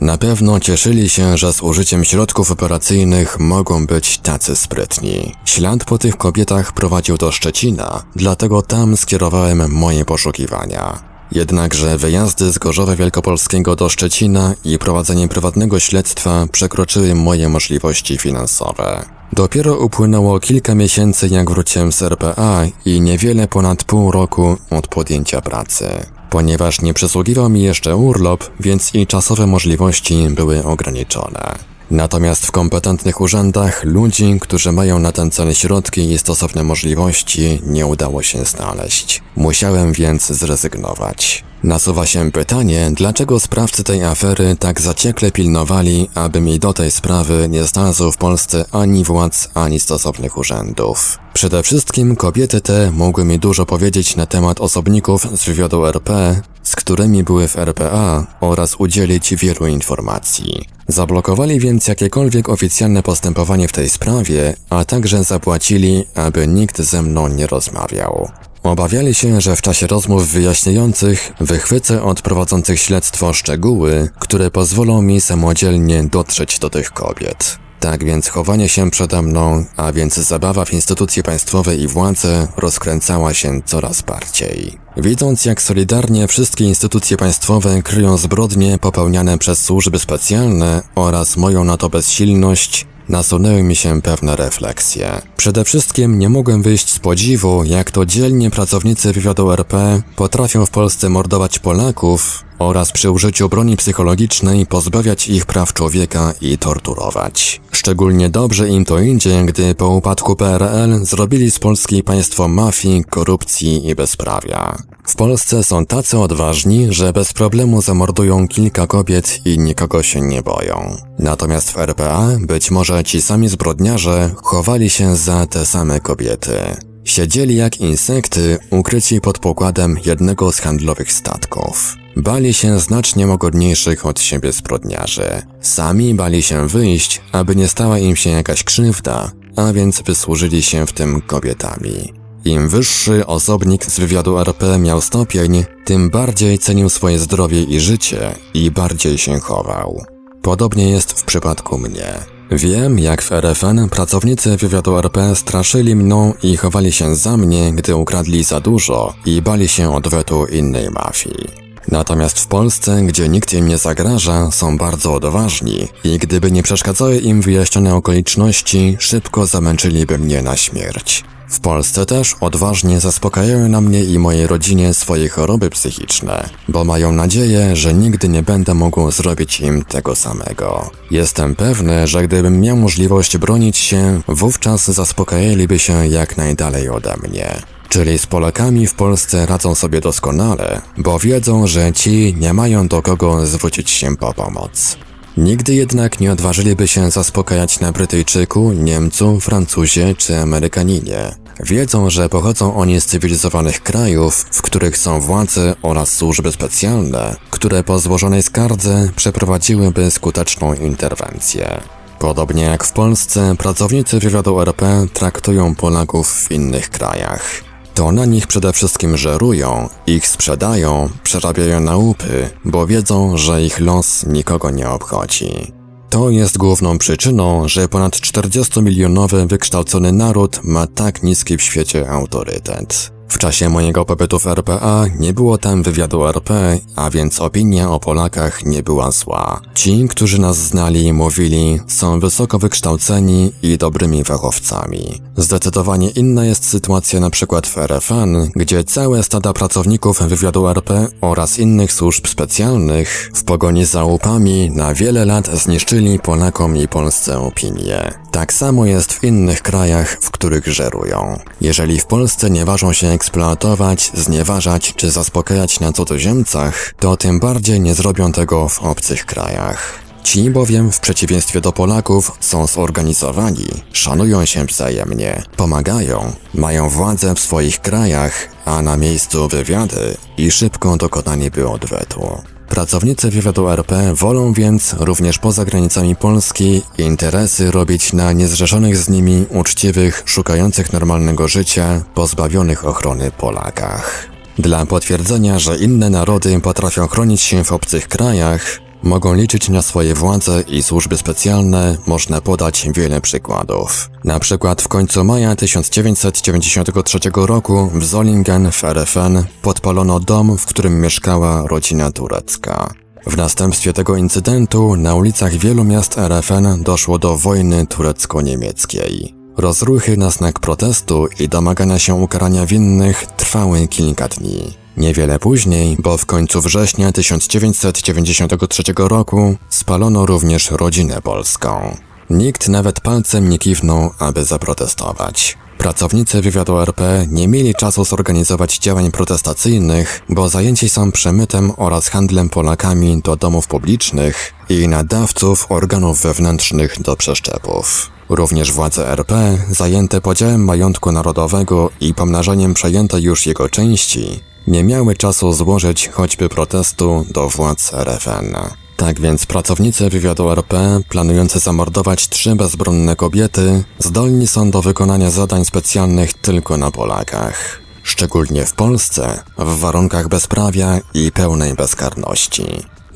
Na 0.00 0.18
pewno 0.18 0.60
cieszyli 0.60 1.08
się, 1.08 1.38
że 1.38 1.52
z 1.52 1.62
użyciem 1.62 2.04
środków 2.04 2.50
operacyjnych 2.50 3.40
mogą 3.40 3.86
być 3.86 4.18
tacy 4.18 4.56
sprytni. 4.56 5.34
Ślad 5.44 5.84
po 5.84 5.98
tych 5.98 6.16
kobietach 6.16 6.72
prowadził 6.72 7.16
do 7.16 7.32
Szczecina, 7.32 8.02
dlatego 8.16 8.62
tam 8.62 8.96
skierowałem 8.96 9.72
moje 9.72 10.04
poszukiwania. 10.04 11.10
Jednakże 11.32 11.98
wyjazdy 11.98 12.52
z 12.52 12.58
Gorzowa 12.58 12.96
Wielkopolskiego 12.96 13.76
do 13.76 13.88
Szczecina 13.88 14.54
i 14.64 14.78
prowadzenie 14.78 15.28
prywatnego 15.28 15.80
śledztwa 15.80 16.46
przekroczyły 16.52 17.14
moje 17.14 17.48
możliwości 17.48 18.18
finansowe. 18.18 19.04
Dopiero 19.32 19.78
upłynęło 19.78 20.40
kilka 20.40 20.74
miesięcy 20.74 21.28
jak 21.28 21.50
wróciłem 21.50 21.92
z 21.92 22.02
RPA 22.02 22.64
i 22.84 23.00
niewiele 23.00 23.48
ponad 23.48 23.84
pół 23.84 24.10
roku 24.10 24.56
od 24.70 24.88
podjęcia 24.88 25.40
pracy. 25.40 26.06
Ponieważ 26.30 26.80
nie 26.80 26.94
przysługiwał 26.94 27.48
mi 27.48 27.62
jeszcze 27.62 27.96
urlop, 27.96 28.44
więc 28.60 28.94
i 28.94 29.06
czasowe 29.06 29.46
możliwości 29.46 30.28
były 30.30 30.64
ograniczone. 30.64 31.70
Natomiast 31.90 32.46
w 32.46 32.52
kompetentnych 32.52 33.20
urzędach 33.20 33.84
ludzi, 33.84 34.38
którzy 34.40 34.72
mają 34.72 34.98
na 34.98 35.12
ten 35.12 35.30
cel 35.30 35.54
środki 35.54 36.12
i 36.12 36.18
stosowne 36.18 36.64
możliwości, 36.64 37.60
nie 37.66 37.86
udało 37.86 38.22
się 38.22 38.44
znaleźć. 38.44 39.22
Musiałem 39.36 39.92
więc 39.92 40.26
zrezygnować. 40.26 41.44
Nasuwa 41.64 42.06
się 42.06 42.30
pytanie, 42.30 42.90
dlaczego 42.92 43.40
sprawcy 43.40 43.84
tej 43.84 44.04
afery 44.04 44.56
tak 44.58 44.80
zaciekle 44.80 45.30
pilnowali, 45.30 46.10
aby 46.14 46.40
mi 46.40 46.58
do 46.58 46.72
tej 46.72 46.90
sprawy 46.90 47.48
nie 47.48 47.64
znalazł 47.64 48.12
w 48.12 48.16
Polsce 48.16 48.64
ani 48.72 49.04
władz, 49.04 49.48
ani 49.54 49.80
stosownych 49.80 50.36
urzędów. 50.36 51.18
Przede 51.40 51.62
wszystkim 51.62 52.16
kobiety 52.16 52.60
te 52.60 52.90
mogły 52.90 53.24
mi 53.24 53.38
dużo 53.38 53.66
powiedzieć 53.66 54.16
na 54.16 54.26
temat 54.26 54.60
osobników 54.60 55.26
z 55.34 55.44
wywiadu 55.44 55.86
RP, 55.86 56.40
z 56.62 56.76
którymi 56.76 57.24
były 57.24 57.48
w 57.48 57.58
RPA 57.58 58.26
oraz 58.40 58.74
udzielić 58.78 59.34
wielu 59.34 59.66
informacji. 59.66 60.64
Zablokowali 60.88 61.60
więc 61.60 61.88
jakiekolwiek 61.88 62.48
oficjalne 62.48 63.02
postępowanie 63.02 63.68
w 63.68 63.72
tej 63.72 63.88
sprawie, 63.88 64.54
a 64.70 64.84
także 64.84 65.24
zapłacili, 65.24 66.04
aby 66.14 66.46
nikt 66.46 66.80
ze 66.80 67.02
mną 67.02 67.28
nie 67.28 67.46
rozmawiał. 67.46 68.28
Obawiali 68.62 69.14
się, 69.14 69.40
że 69.40 69.56
w 69.56 69.62
czasie 69.62 69.86
rozmów 69.86 70.28
wyjaśniających 70.28 71.32
wychwycę 71.40 72.02
od 72.02 72.22
prowadzących 72.22 72.80
śledztwo 72.80 73.32
szczegóły, 73.32 74.08
które 74.18 74.50
pozwolą 74.50 75.02
mi 75.02 75.20
samodzielnie 75.20 76.04
dotrzeć 76.04 76.58
do 76.58 76.70
tych 76.70 76.90
kobiet. 76.90 77.58
Tak 77.80 78.04
więc 78.04 78.28
chowanie 78.28 78.68
się 78.68 78.90
przede 78.90 79.22
mną, 79.22 79.64
a 79.76 79.92
więc 79.92 80.14
zabawa 80.14 80.64
w 80.64 80.72
instytucje 80.72 81.22
państwowe 81.22 81.76
i 81.76 81.86
władze 81.86 82.48
rozkręcała 82.56 83.34
się 83.34 83.62
coraz 83.64 84.02
bardziej. 84.02 84.78
Widząc 84.96 85.44
jak 85.44 85.62
solidarnie 85.62 86.28
wszystkie 86.28 86.64
instytucje 86.64 87.16
państwowe 87.16 87.82
kryją 87.82 88.16
zbrodnie 88.16 88.78
popełniane 88.78 89.38
przez 89.38 89.62
służby 89.62 89.98
specjalne 89.98 90.82
oraz 90.94 91.36
moją 91.36 91.64
na 91.64 91.76
to 91.76 91.88
bezsilność, 91.88 92.86
nasunęły 93.08 93.62
mi 93.62 93.76
się 93.76 94.02
pewne 94.02 94.36
refleksje. 94.36 95.22
Przede 95.36 95.64
wszystkim 95.64 96.18
nie 96.18 96.28
mogłem 96.28 96.62
wyjść 96.62 96.92
z 96.92 96.98
podziwu, 96.98 97.64
jak 97.64 97.90
to 97.90 98.06
dzielnie 98.06 98.50
pracownicy 98.50 99.12
wywiadu 99.12 99.52
RP 99.52 100.02
potrafią 100.16 100.66
w 100.66 100.70
Polsce 100.70 101.08
mordować 101.08 101.58
Polaków 101.58 102.44
oraz 102.58 102.92
przy 102.92 103.10
użyciu 103.10 103.48
broni 103.48 103.76
psychologicznej 103.76 104.66
pozbawiać 104.66 105.28
ich 105.28 105.46
praw 105.46 105.72
człowieka 105.74 106.32
i 106.40 106.58
torturować. 106.58 107.60
Szczególnie 107.80 108.30
dobrze 108.30 108.68
im 108.68 108.84
to 108.84 108.98
idzie, 108.98 109.44
gdy 109.44 109.74
po 109.74 109.88
upadku 109.88 110.36
PRL 110.36 111.04
zrobili 111.04 111.50
z 111.50 111.58
Polski 111.58 112.02
państwo 112.02 112.48
mafii, 112.48 113.04
korupcji 113.04 113.88
i 113.88 113.94
bezprawia. 113.94 114.76
W 115.06 115.16
Polsce 115.16 115.64
są 115.64 115.86
tacy 115.86 116.18
odważni, 116.18 116.86
że 116.90 117.12
bez 117.12 117.32
problemu 117.32 117.82
zamordują 117.82 118.48
kilka 118.48 118.86
kobiet 118.86 119.40
i 119.44 119.58
nikogo 119.58 120.02
się 120.02 120.20
nie 120.20 120.42
boją. 120.42 120.96
Natomiast 121.18 121.70
w 121.70 121.78
RPA 121.78 122.28
być 122.40 122.70
może 122.70 123.04
ci 123.04 123.22
sami 123.22 123.48
zbrodniarze 123.48 124.30
chowali 124.42 124.90
się 124.90 125.16
za 125.16 125.46
te 125.46 125.66
same 125.66 126.00
kobiety. 126.00 126.89
Siedzieli 127.04 127.56
jak 127.56 127.80
insekty, 127.80 128.58
ukryci 128.70 129.20
pod 129.20 129.38
pokładem 129.38 129.96
jednego 130.06 130.52
z 130.52 130.58
handlowych 130.60 131.12
statków. 131.12 131.96
Bali 132.16 132.54
się 132.54 132.80
znacznie 132.80 133.26
łagodniejszych 133.26 134.06
od 134.06 134.20
siebie 134.20 134.52
zbrodniarzy. 134.52 135.42
Sami 135.60 136.14
bali 136.14 136.42
się 136.42 136.68
wyjść, 136.68 137.20
aby 137.32 137.56
nie 137.56 137.68
stała 137.68 137.98
im 137.98 138.16
się 138.16 138.30
jakaś 138.30 138.64
krzywda, 138.64 139.32
a 139.56 139.72
więc 139.72 140.02
wysłużyli 140.02 140.62
się 140.62 140.86
w 140.86 140.92
tym 140.92 141.20
kobietami. 141.20 142.12
Im 142.44 142.68
wyższy 142.68 143.26
osobnik 143.26 143.86
z 143.86 143.98
wywiadu 143.98 144.38
RP 144.38 144.78
miał 144.78 145.00
stopień, 145.00 145.64
tym 145.84 146.10
bardziej 146.10 146.58
cenił 146.58 146.88
swoje 146.88 147.18
zdrowie 147.18 147.62
i 147.62 147.80
życie 147.80 148.34
i 148.54 148.70
bardziej 148.70 149.18
się 149.18 149.40
chował. 149.40 150.04
Podobnie 150.42 150.90
jest 150.90 151.12
w 151.12 151.24
przypadku 151.24 151.78
mnie. 151.78 152.39
Wiem, 152.52 152.98
jak 152.98 153.22
w 153.22 153.32
RFN 153.32 153.88
pracownicy 153.88 154.56
wywiadu 154.56 154.98
RP 154.98 155.36
straszyli 155.36 155.96
mną 155.96 156.34
i 156.42 156.56
chowali 156.56 156.92
się 156.92 157.16
za 157.16 157.36
mnie, 157.36 157.72
gdy 157.72 157.96
ukradli 157.96 158.44
za 158.44 158.60
dużo 158.60 159.14
i 159.26 159.42
bali 159.42 159.68
się 159.68 159.94
odwetu 159.94 160.46
innej 160.46 160.90
mafii. 160.90 161.48
Natomiast 161.88 162.40
w 162.40 162.46
Polsce, 162.46 163.02
gdzie 163.02 163.28
nikt 163.28 163.52
im 163.52 163.68
nie 163.68 163.78
zagraża, 163.78 164.50
są 164.50 164.78
bardzo 164.78 165.14
odważni 165.14 165.88
i 166.04 166.18
gdyby 166.18 166.50
nie 166.50 166.62
przeszkadzały 166.62 167.18
im 167.18 167.42
wyjaśnione 167.42 167.94
okoliczności, 167.94 168.96
szybko 168.98 169.46
zamęczyliby 169.46 170.18
mnie 170.18 170.42
na 170.42 170.56
śmierć. 170.56 171.24
W 171.50 171.60
Polsce 171.60 172.06
też 172.06 172.36
odważnie 172.40 173.00
zaspokajają 173.00 173.68
na 173.68 173.80
mnie 173.80 174.04
i 174.04 174.18
mojej 174.18 174.46
rodzinie 174.46 174.94
swoje 174.94 175.28
choroby 175.28 175.70
psychiczne, 175.70 176.48
bo 176.68 176.84
mają 176.84 177.12
nadzieję, 177.12 177.76
że 177.76 177.94
nigdy 177.94 178.28
nie 178.28 178.42
będę 178.42 178.74
mógł 178.74 179.10
zrobić 179.10 179.60
im 179.60 179.84
tego 179.84 180.16
samego. 180.16 180.90
Jestem 181.10 181.54
pewny, 181.54 182.06
że 182.06 182.22
gdybym 182.22 182.60
miał 182.60 182.76
możliwość 182.76 183.38
bronić 183.38 183.76
się, 183.76 184.20
wówczas 184.28 184.90
zaspokajaliby 184.90 185.78
się 185.78 186.06
jak 186.06 186.36
najdalej 186.36 186.88
ode 186.88 187.16
mnie. 187.16 187.62
Czyli 187.88 188.18
z 188.18 188.26
Polakami 188.26 188.86
w 188.86 188.94
Polsce 188.94 189.46
radzą 189.46 189.74
sobie 189.74 190.00
doskonale, 190.00 190.80
bo 190.98 191.18
wiedzą, 191.18 191.66
że 191.66 191.92
ci 191.92 192.34
nie 192.40 192.52
mają 192.52 192.88
do 192.88 193.02
kogo 193.02 193.46
zwrócić 193.46 193.90
się 193.90 194.16
po 194.16 194.34
pomoc. 194.34 194.96
Nigdy 195.36 195.74
jednak 195.74 196.20
nie 196.20 196.32
odważyliby 196.32 196.88
się 196.88 197.10
zaspokajać 197.10 197.80
na 197.80 197.92
Brytyjczyku, 197.92 198.72
Niemcu, 198.72 199.40
Francuzie 199.40 200.14
czy 200.14 200.38
Amerykaninie. 200.38 201.34
Wiedzą, 201.60 202.10
że 202.10 202.28
pochodzą 202.28 202.76
oni 202.76 203.00
z 203.00 203.06
cywilizowanych 203.06 203.82
krajów, 203.82 204.46
w 204.52 204.62
których 204.62 204.98
są 204.98 205.20
władze 205.20 205.74
oraz 205.82 206.12
służby 206.12 206.52
specjalne, 206.52 207.36
które 207.50 207.84
po 207.84 207.98
złożonej 207.98 208.42
skardze 208.42 209.08
przeprowadziłyby 209.16 210.10
skuteczną 210.10 210.74
interwencję. 210.74 211.80
Podobnie 212.18 212.62
jak 212.62 212.84
w 212.84 212.92
Polsce, 212.92 213.54
pracownicy 213.58 214.18
wywiadu 214.18 214.60
RP 214.60 215.06
traktują 215.14 215.74
Polaków 215.74 216.32
w 216.32 216.50
innych 216.50 216.90
krajach 216.90 217.69
to 218.00 218.12
na 218.12 218.26
nich 218.26 218.46
przede 218.46 218.72
wszystkim 218.72 219.16
żerują, 219.16 219.88
ich 220.06 220.26
sprzedają, 220.28 221.08
przerabiają 221.22 221.80
na 221.80 221.96
łupy, 221.96 222.50
bo 222.64 222.86
wiedzą, 222.86 223.36
że 223.36 223.62
ich 223.62 223.80
los 223.80 224.26
nikogo 224.26 224.70
nie 224.70 224.88
obchodzi. 224.88 225.72
To 226.10 226.30
jest 226.30 226.58
główną 226.58 226.98
przyczyną, 226.98 227.68
że 227.68 227.88
ponad 227.88 228.12
40-milionowy 228.12 229.46
wykształcony 229.46 230.12
naród 230.12 230.60
ma 230.64 230.86
tak 230.86 231.22
niski 231.22 231.56
w 231.56 231.62
świecie 231.62 232.10
autorytet. 232.10 233.12
W 233.30 233.38
czasie 233.38 233.68
mojego 233.68 234.04
pobytu 234.04 234.38
w 234.38 234.46
RPA 234.46 235.04
nie 235.18 235.32
było 235.32 235.58
tam 235.58 235.82
wywiadu 235.82 236.26
RP, 236.26 236.78
a 236.96 237.10
więc 237.10 237.40
opinia 237.40 237.90
o 237.90 238.00
Polakach 238.00 238.64
nie 238.64 238.82
była 238.82 239.10
zła. 239.10 239.60
Ci, 239.74 240.08
którzy 240.08 240.40
nas 240.40 240.56
znali, 240.56 241.12
mówili, 241.12 241.80
są 241.86 242.20
wysoko 242.20 242.58
wykształceni 242.58 243.52
i 243.62 243.78
dobrymi 243.78 244.24
fachowcami. 244.24 245.20
Zdecydowanie 245.36 246.10
inna 246.10 246.44
jest 246.44 246.68
sytuacja 246.68 247.18
np. 247.18 247.60
w 247.64 247.78
RFN, 247.78 248.50
gdzie 248.56 248.84
całe 248.84 249.22
stada 249.22 249.52
pracowników 249.52 250.22
wywiadu 250.22 250.68
RP 250.68 251.08
oraz 251.20 251.58
innych 251.58 251.92
służb 251.92 252.26
specjalnych 252.26 253.30
w 253.34 253.44
pogoni 253.44 253.84
za 253.84 254.04
łupami 254.04 254.70
na 254.70 254.94
wiele 254.94 255.24
lat 255.24 255.48
zniszczyli 255.54 256.18
Polakom 256.18 256.76
i 256.76 256.88
Polsce 256.88 257.38
opinię. 257.38 258.14
Tak 258.30 258.52
samo 258.52 258.86
jest 258.86 259.12
w 259.12 259.24
innych 259.24 259.62
krajach, 259.62 260.18
w 260.20 260.30
których 260.30 260.66
żerują. 260.66 261.38
Jeżeli 261.60 262.00
w 262.00 262.06
Polsce 262.06 262.50
nie 262.50 262.64
ważą 262.64 262.92
się 262.92 263.19
eksploatować, 263.20 264.10
znieważać 264.14 264.94
czy 264.96 265.10
zaspokajać 265.10 265.80
na 265.80 265.92
cudzoziemcach, 265.92 266.94
to 266.98 267.16
tym 267.16 267.40
bardziej 267.40 267.80
nie 267.80 267.94
zrobią 267.94 268.32
tego 268.32 268.68
w 268.68 268.82
obcych 268.82 269.26
krajach. 269.26 269.98
Ci 270.22 270.50
bowiem, 270.50 270.92
w 270.92 271.00
przeciwieństwie 271.00 271.60
do 271.60 271.72
Polaków, 271.72 272.32
są 272.40 272.66
zorganizowani, 272.66 273.66
szanują 273.92 274.44
się 274.44 274.64
wzajemnie, 274.64 275.42
pomagają, 275.56 276.32
mają 276.54 276.88
władzę 276.88 277.34
w 277.34 277.40
swoich 277.40 277.80
krajach, 277.80 278.48
a 278.64 278.82
na 278.82 278.96
miejscu 278.96 279.48
wywiady 279.48 280.16
i 280.36 280.50
szybko 280.50 280.96
dokonanie 280.96 281.50
by 281.50 281.68
odwetu. 281.68 282.42
Pracownicy 282.70 283.30
wywiadu 283.30 283.68
RP 283.68 284.14
wolą 284.14 284.52
więc, 284.52 284.94
również 284.98 285.38
poza 285.38 285.64
granicami 285.64 286.16
Polski, 286.16 286.82
interesy 286.98 287.70
robić 287.70 288.12
na 288.12 288.32
niezrzeszonych 288.32 288.96
z 288.96 289.08
nimi, 289.08 289.46
uczciwych, 289.50 290.22
szukających 290.26 290.92
normalnego 290.92 291.48
życia, 291.48 292.02
pozbawionych 292.14 292.84
ochrony 292.86 293.30
Polakach. 293.30 294.26
Dla 294.58 294.86
potwierdzenia, 294.86 295.58
że 295.58 295.76
inne 295.76 296.10
narody 296.10 296.60
potrafią 296.60 297.06
chronić 297.06 297.40
się 297.40 297.64
w 297.64 297.72
obcych 297.72 298.08
krajach, 298.08 298.80
Mogą 299.02 299.34
liczyć 299.34 299.68
na 299.68 299.82
swoje 299.82 300.14
władze 300.14 300.62
i 300.68 300.82
służby 300.82 301.16
specjalne, 301.16 301.96
można 302.06 302.40
podać 302.40 302.88
wiele 302.94 303.20
przykładów. 303.20 304.10
Na 304.24 304.40
przykład 304.40 304.82
w 304.82 304.88
końcu 304.88 305.24
maja 305.24 305.56
1993 305.56 307.18
roku 307.34 307.90
w 307.94 308.04
Zolingen 308.04 308.72
w 308.72 308.84
RFN 308.84 309.44
podpalono 309.62 310.20
dom, 310.20 310.58
w 310.58 310.66
którym 310.66 311.00
mieszkała 311.00 311.66
rodzina 311.66 312.12
turecka. 312.12 312.94
W 313.26 313.36
następstwie 313.36 313.92
tego 313.92 314.16
incydentu 314.16 314.96
na 314.96 315.14
ulicach 315.14 315.52
wielu 315.52 315.84
miast 315.84 316.18
RFN 316.18 316.82
doszło 316.82 317.18
do 317.18 317.36
wojny 317.36 317.86
turecko-niemieckiej. 317.86 319.34
Rozruchy 319.56 320.16
na 320.16 320.30
znak 320.30 320.60
protestu 320.60 321.26
i 321.40 321.48
domagania 321.48 321.98
się 321.98 322.14
ukarania 322.14 322.66
winnych 322.66 323.26
trwały 323.26 323.88
kilka 323.88 324.28
dni. 324.28 324.79
Niewiele 325.00 325.38
później, 325.38 325.96
bo 325.98 326.16
w 326.16 326.26
końcu 326.26 326.60
września 326.60 327.12
1993 327.12 328.82
roku, 328.96 329.56
spalono 329.68 330.26
również 330.26 330.70
rodzinę 330.70 331.22
polską. 331.22 331.96
Nikt 332.30 332.68
nawet 332.68 333.00
palcem 333.00 333.48
nie 333.48 333.58
kiwnął, 333.58 334.10
aby 334.18 334.44
zaprotestować. 334.44 335.58
Pracownicy 335.78 336.42
wywiadu 336.42 336.78
RP 336.78 337.26
nie 337.28 337.48
mieli 337.48 337.74
czasu 337.74 338.04
zorganizować 338.04 338.78
działań 338.78 339.10
protestacyjnych, 339.10 340.20
bo 340.28 340.48
zajęci 340.48 340.88
są 340.88 341.12
przemytem 341.12 341.72
oraz 341.76 342.08
handlem 342.08 342.48
Polakami 342.48 343.22
do 343.22 343.36
domów 343.36 343.66
publicznych 343.66 344.52
i 344.68 344.88
nadawców 344.88 345.66
organów 345.72 346.22
wewnętrznych 346.22 347.02
do 347.02 347.16
przeszczepów. 347.16 348.10
Również 348.28 348.72
władze 348.72 349.08
RP, 349.12 349.58
zajęte 349.70 350.20
podziałem 350.20 350.64
majątku 350.64 351.12
narodowego 351.12 351.90
i 352.00 352.14
pomnażaniem 352.14 352.74
przejętej 352.74 353.22
już 353.22 353.46
jego 353.46 353.68
części, 353.68 354.49
nie 354.70 354.84
miały 354.84 355.16
czasu 355.16 355.52
złożyć 355.52 356.08
choćby 356.08 356.48
protestu 356.48 357.26
do 357.30 357.48
władz 357.48 357.94
RFN. 357.94 358.56
Tak 358.96 359.20
więc 359.20 359.46
pracownicy 359.46 360.10
wywiadu 360.10 360.50
RP, 360.50 361.00
planujący 361.08 361.58
zamordować 361.58 362.28
trzy 362.28 362.56
bezbronne 362.56 363.16
kobiety, 363.16 363.84
zdolni 363.98 364.46
są 364.46 364.70
do 364.70 364.82
wykonania 364.82 365.30
zadań 365.30 365.64
specjalnych 365.64 366.34
tylko 366.34 366.76
na 366.76 366.90
Polakach. 366.90 367.80
Szczególnie 368.02 368.66
w 368.66 368.72
Polsce, 368.72 369.42
w 369.58 369.78
warunkach 369.78 370.28
bezprawia 370.28 371.00
i 371.14 371.32
pełnej 371.32 371.74
bezkarności. 371.74 372.64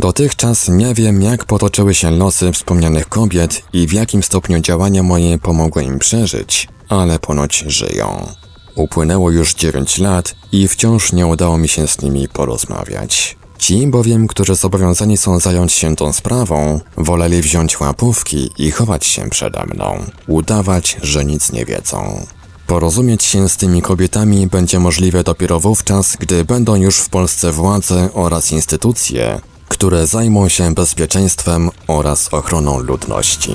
Dotychczas 0.01 0.69
nie 0.69 0.95
wiem, 0.95 1.23
jak 1.23 1.45
potoczyły 1.45 1.95
się 1.95 2.11
losy 2.11 2.53
wspomnianych 2.53 3.09
kobiet 3.09 3.65
i 3.73 3.87
w 3.87 3.93
jakim 3.93 4.23
stopniu 4.23 4.61
działania 4.61 5.03
moje 5.03 5.39
pomogły 5.39 5.83
im 5.83 5.99
przeżyć, 5.99 6.69
ale 6.89 7.19
ponoć 7.19 7.65
żyją. 7.67 8.27
Upłynęło 8.75 9.31
już 9.31 9.55
9 9.55 9.99
lat 9.99 10.35
i 10.53 10.69
wciąż 10.69 11.13
nie 11.13 11.27
udało 11.27 11.59
mi 11.59 11.69
się 11.69 11.89
z 11.89 12.03
nimi 12.03 12.29
porozmawiać. 12.29 13.37
Ci 13.59 13.87
bowiem, 13.87 14.27
którzy 14.27 14.55
zobowiązani 14.55 15.17
są 15.17 15.39
zająć 15.39 15.73
się 15.73 15.97
tą 15.97 16.13
sprawą, 16.13 16.81
woleli 16.97 17.43
wziąć 17.43 17.81
łapówki 17.81 18.51
i 18.59 18.71
chować 18.71 19.07
się 19.07 19.31
przede 19.31 19.65
mną, 19.67 20.05
udawać, 20.27 20.97
że 21.03 21.25
nic 21.25 21.53
nie 21.53 21.65
wiedzą. 21.65 22.27
Porozumieć 22.67 23.25
się 23.25 23.49
z 23.49 23.57
tymi 23.57 23.83
kobietami 23.83 24.47
będzie 24.47 24.81
możliwe 24.81 25.25
dopiero 25.25 25.61
wówczas, 25.61 26.17
gdy 26.21 26.45
będą 26.45 26.75
już 26.75 26.99
w 26.99 27.09
Polsce 27.09 27.53
władze 27.53 28.09
oraz 28.15 28.53
instytucje, 28.53 29.41
które 29.69 30.07
zajmą 30.07 30.49
się 30.49 30.75
bezpieczeństwem 30.75 31.71
oraz 31.87 32.35
ochroną 32.35 32.79
ludności. 32.79 33.55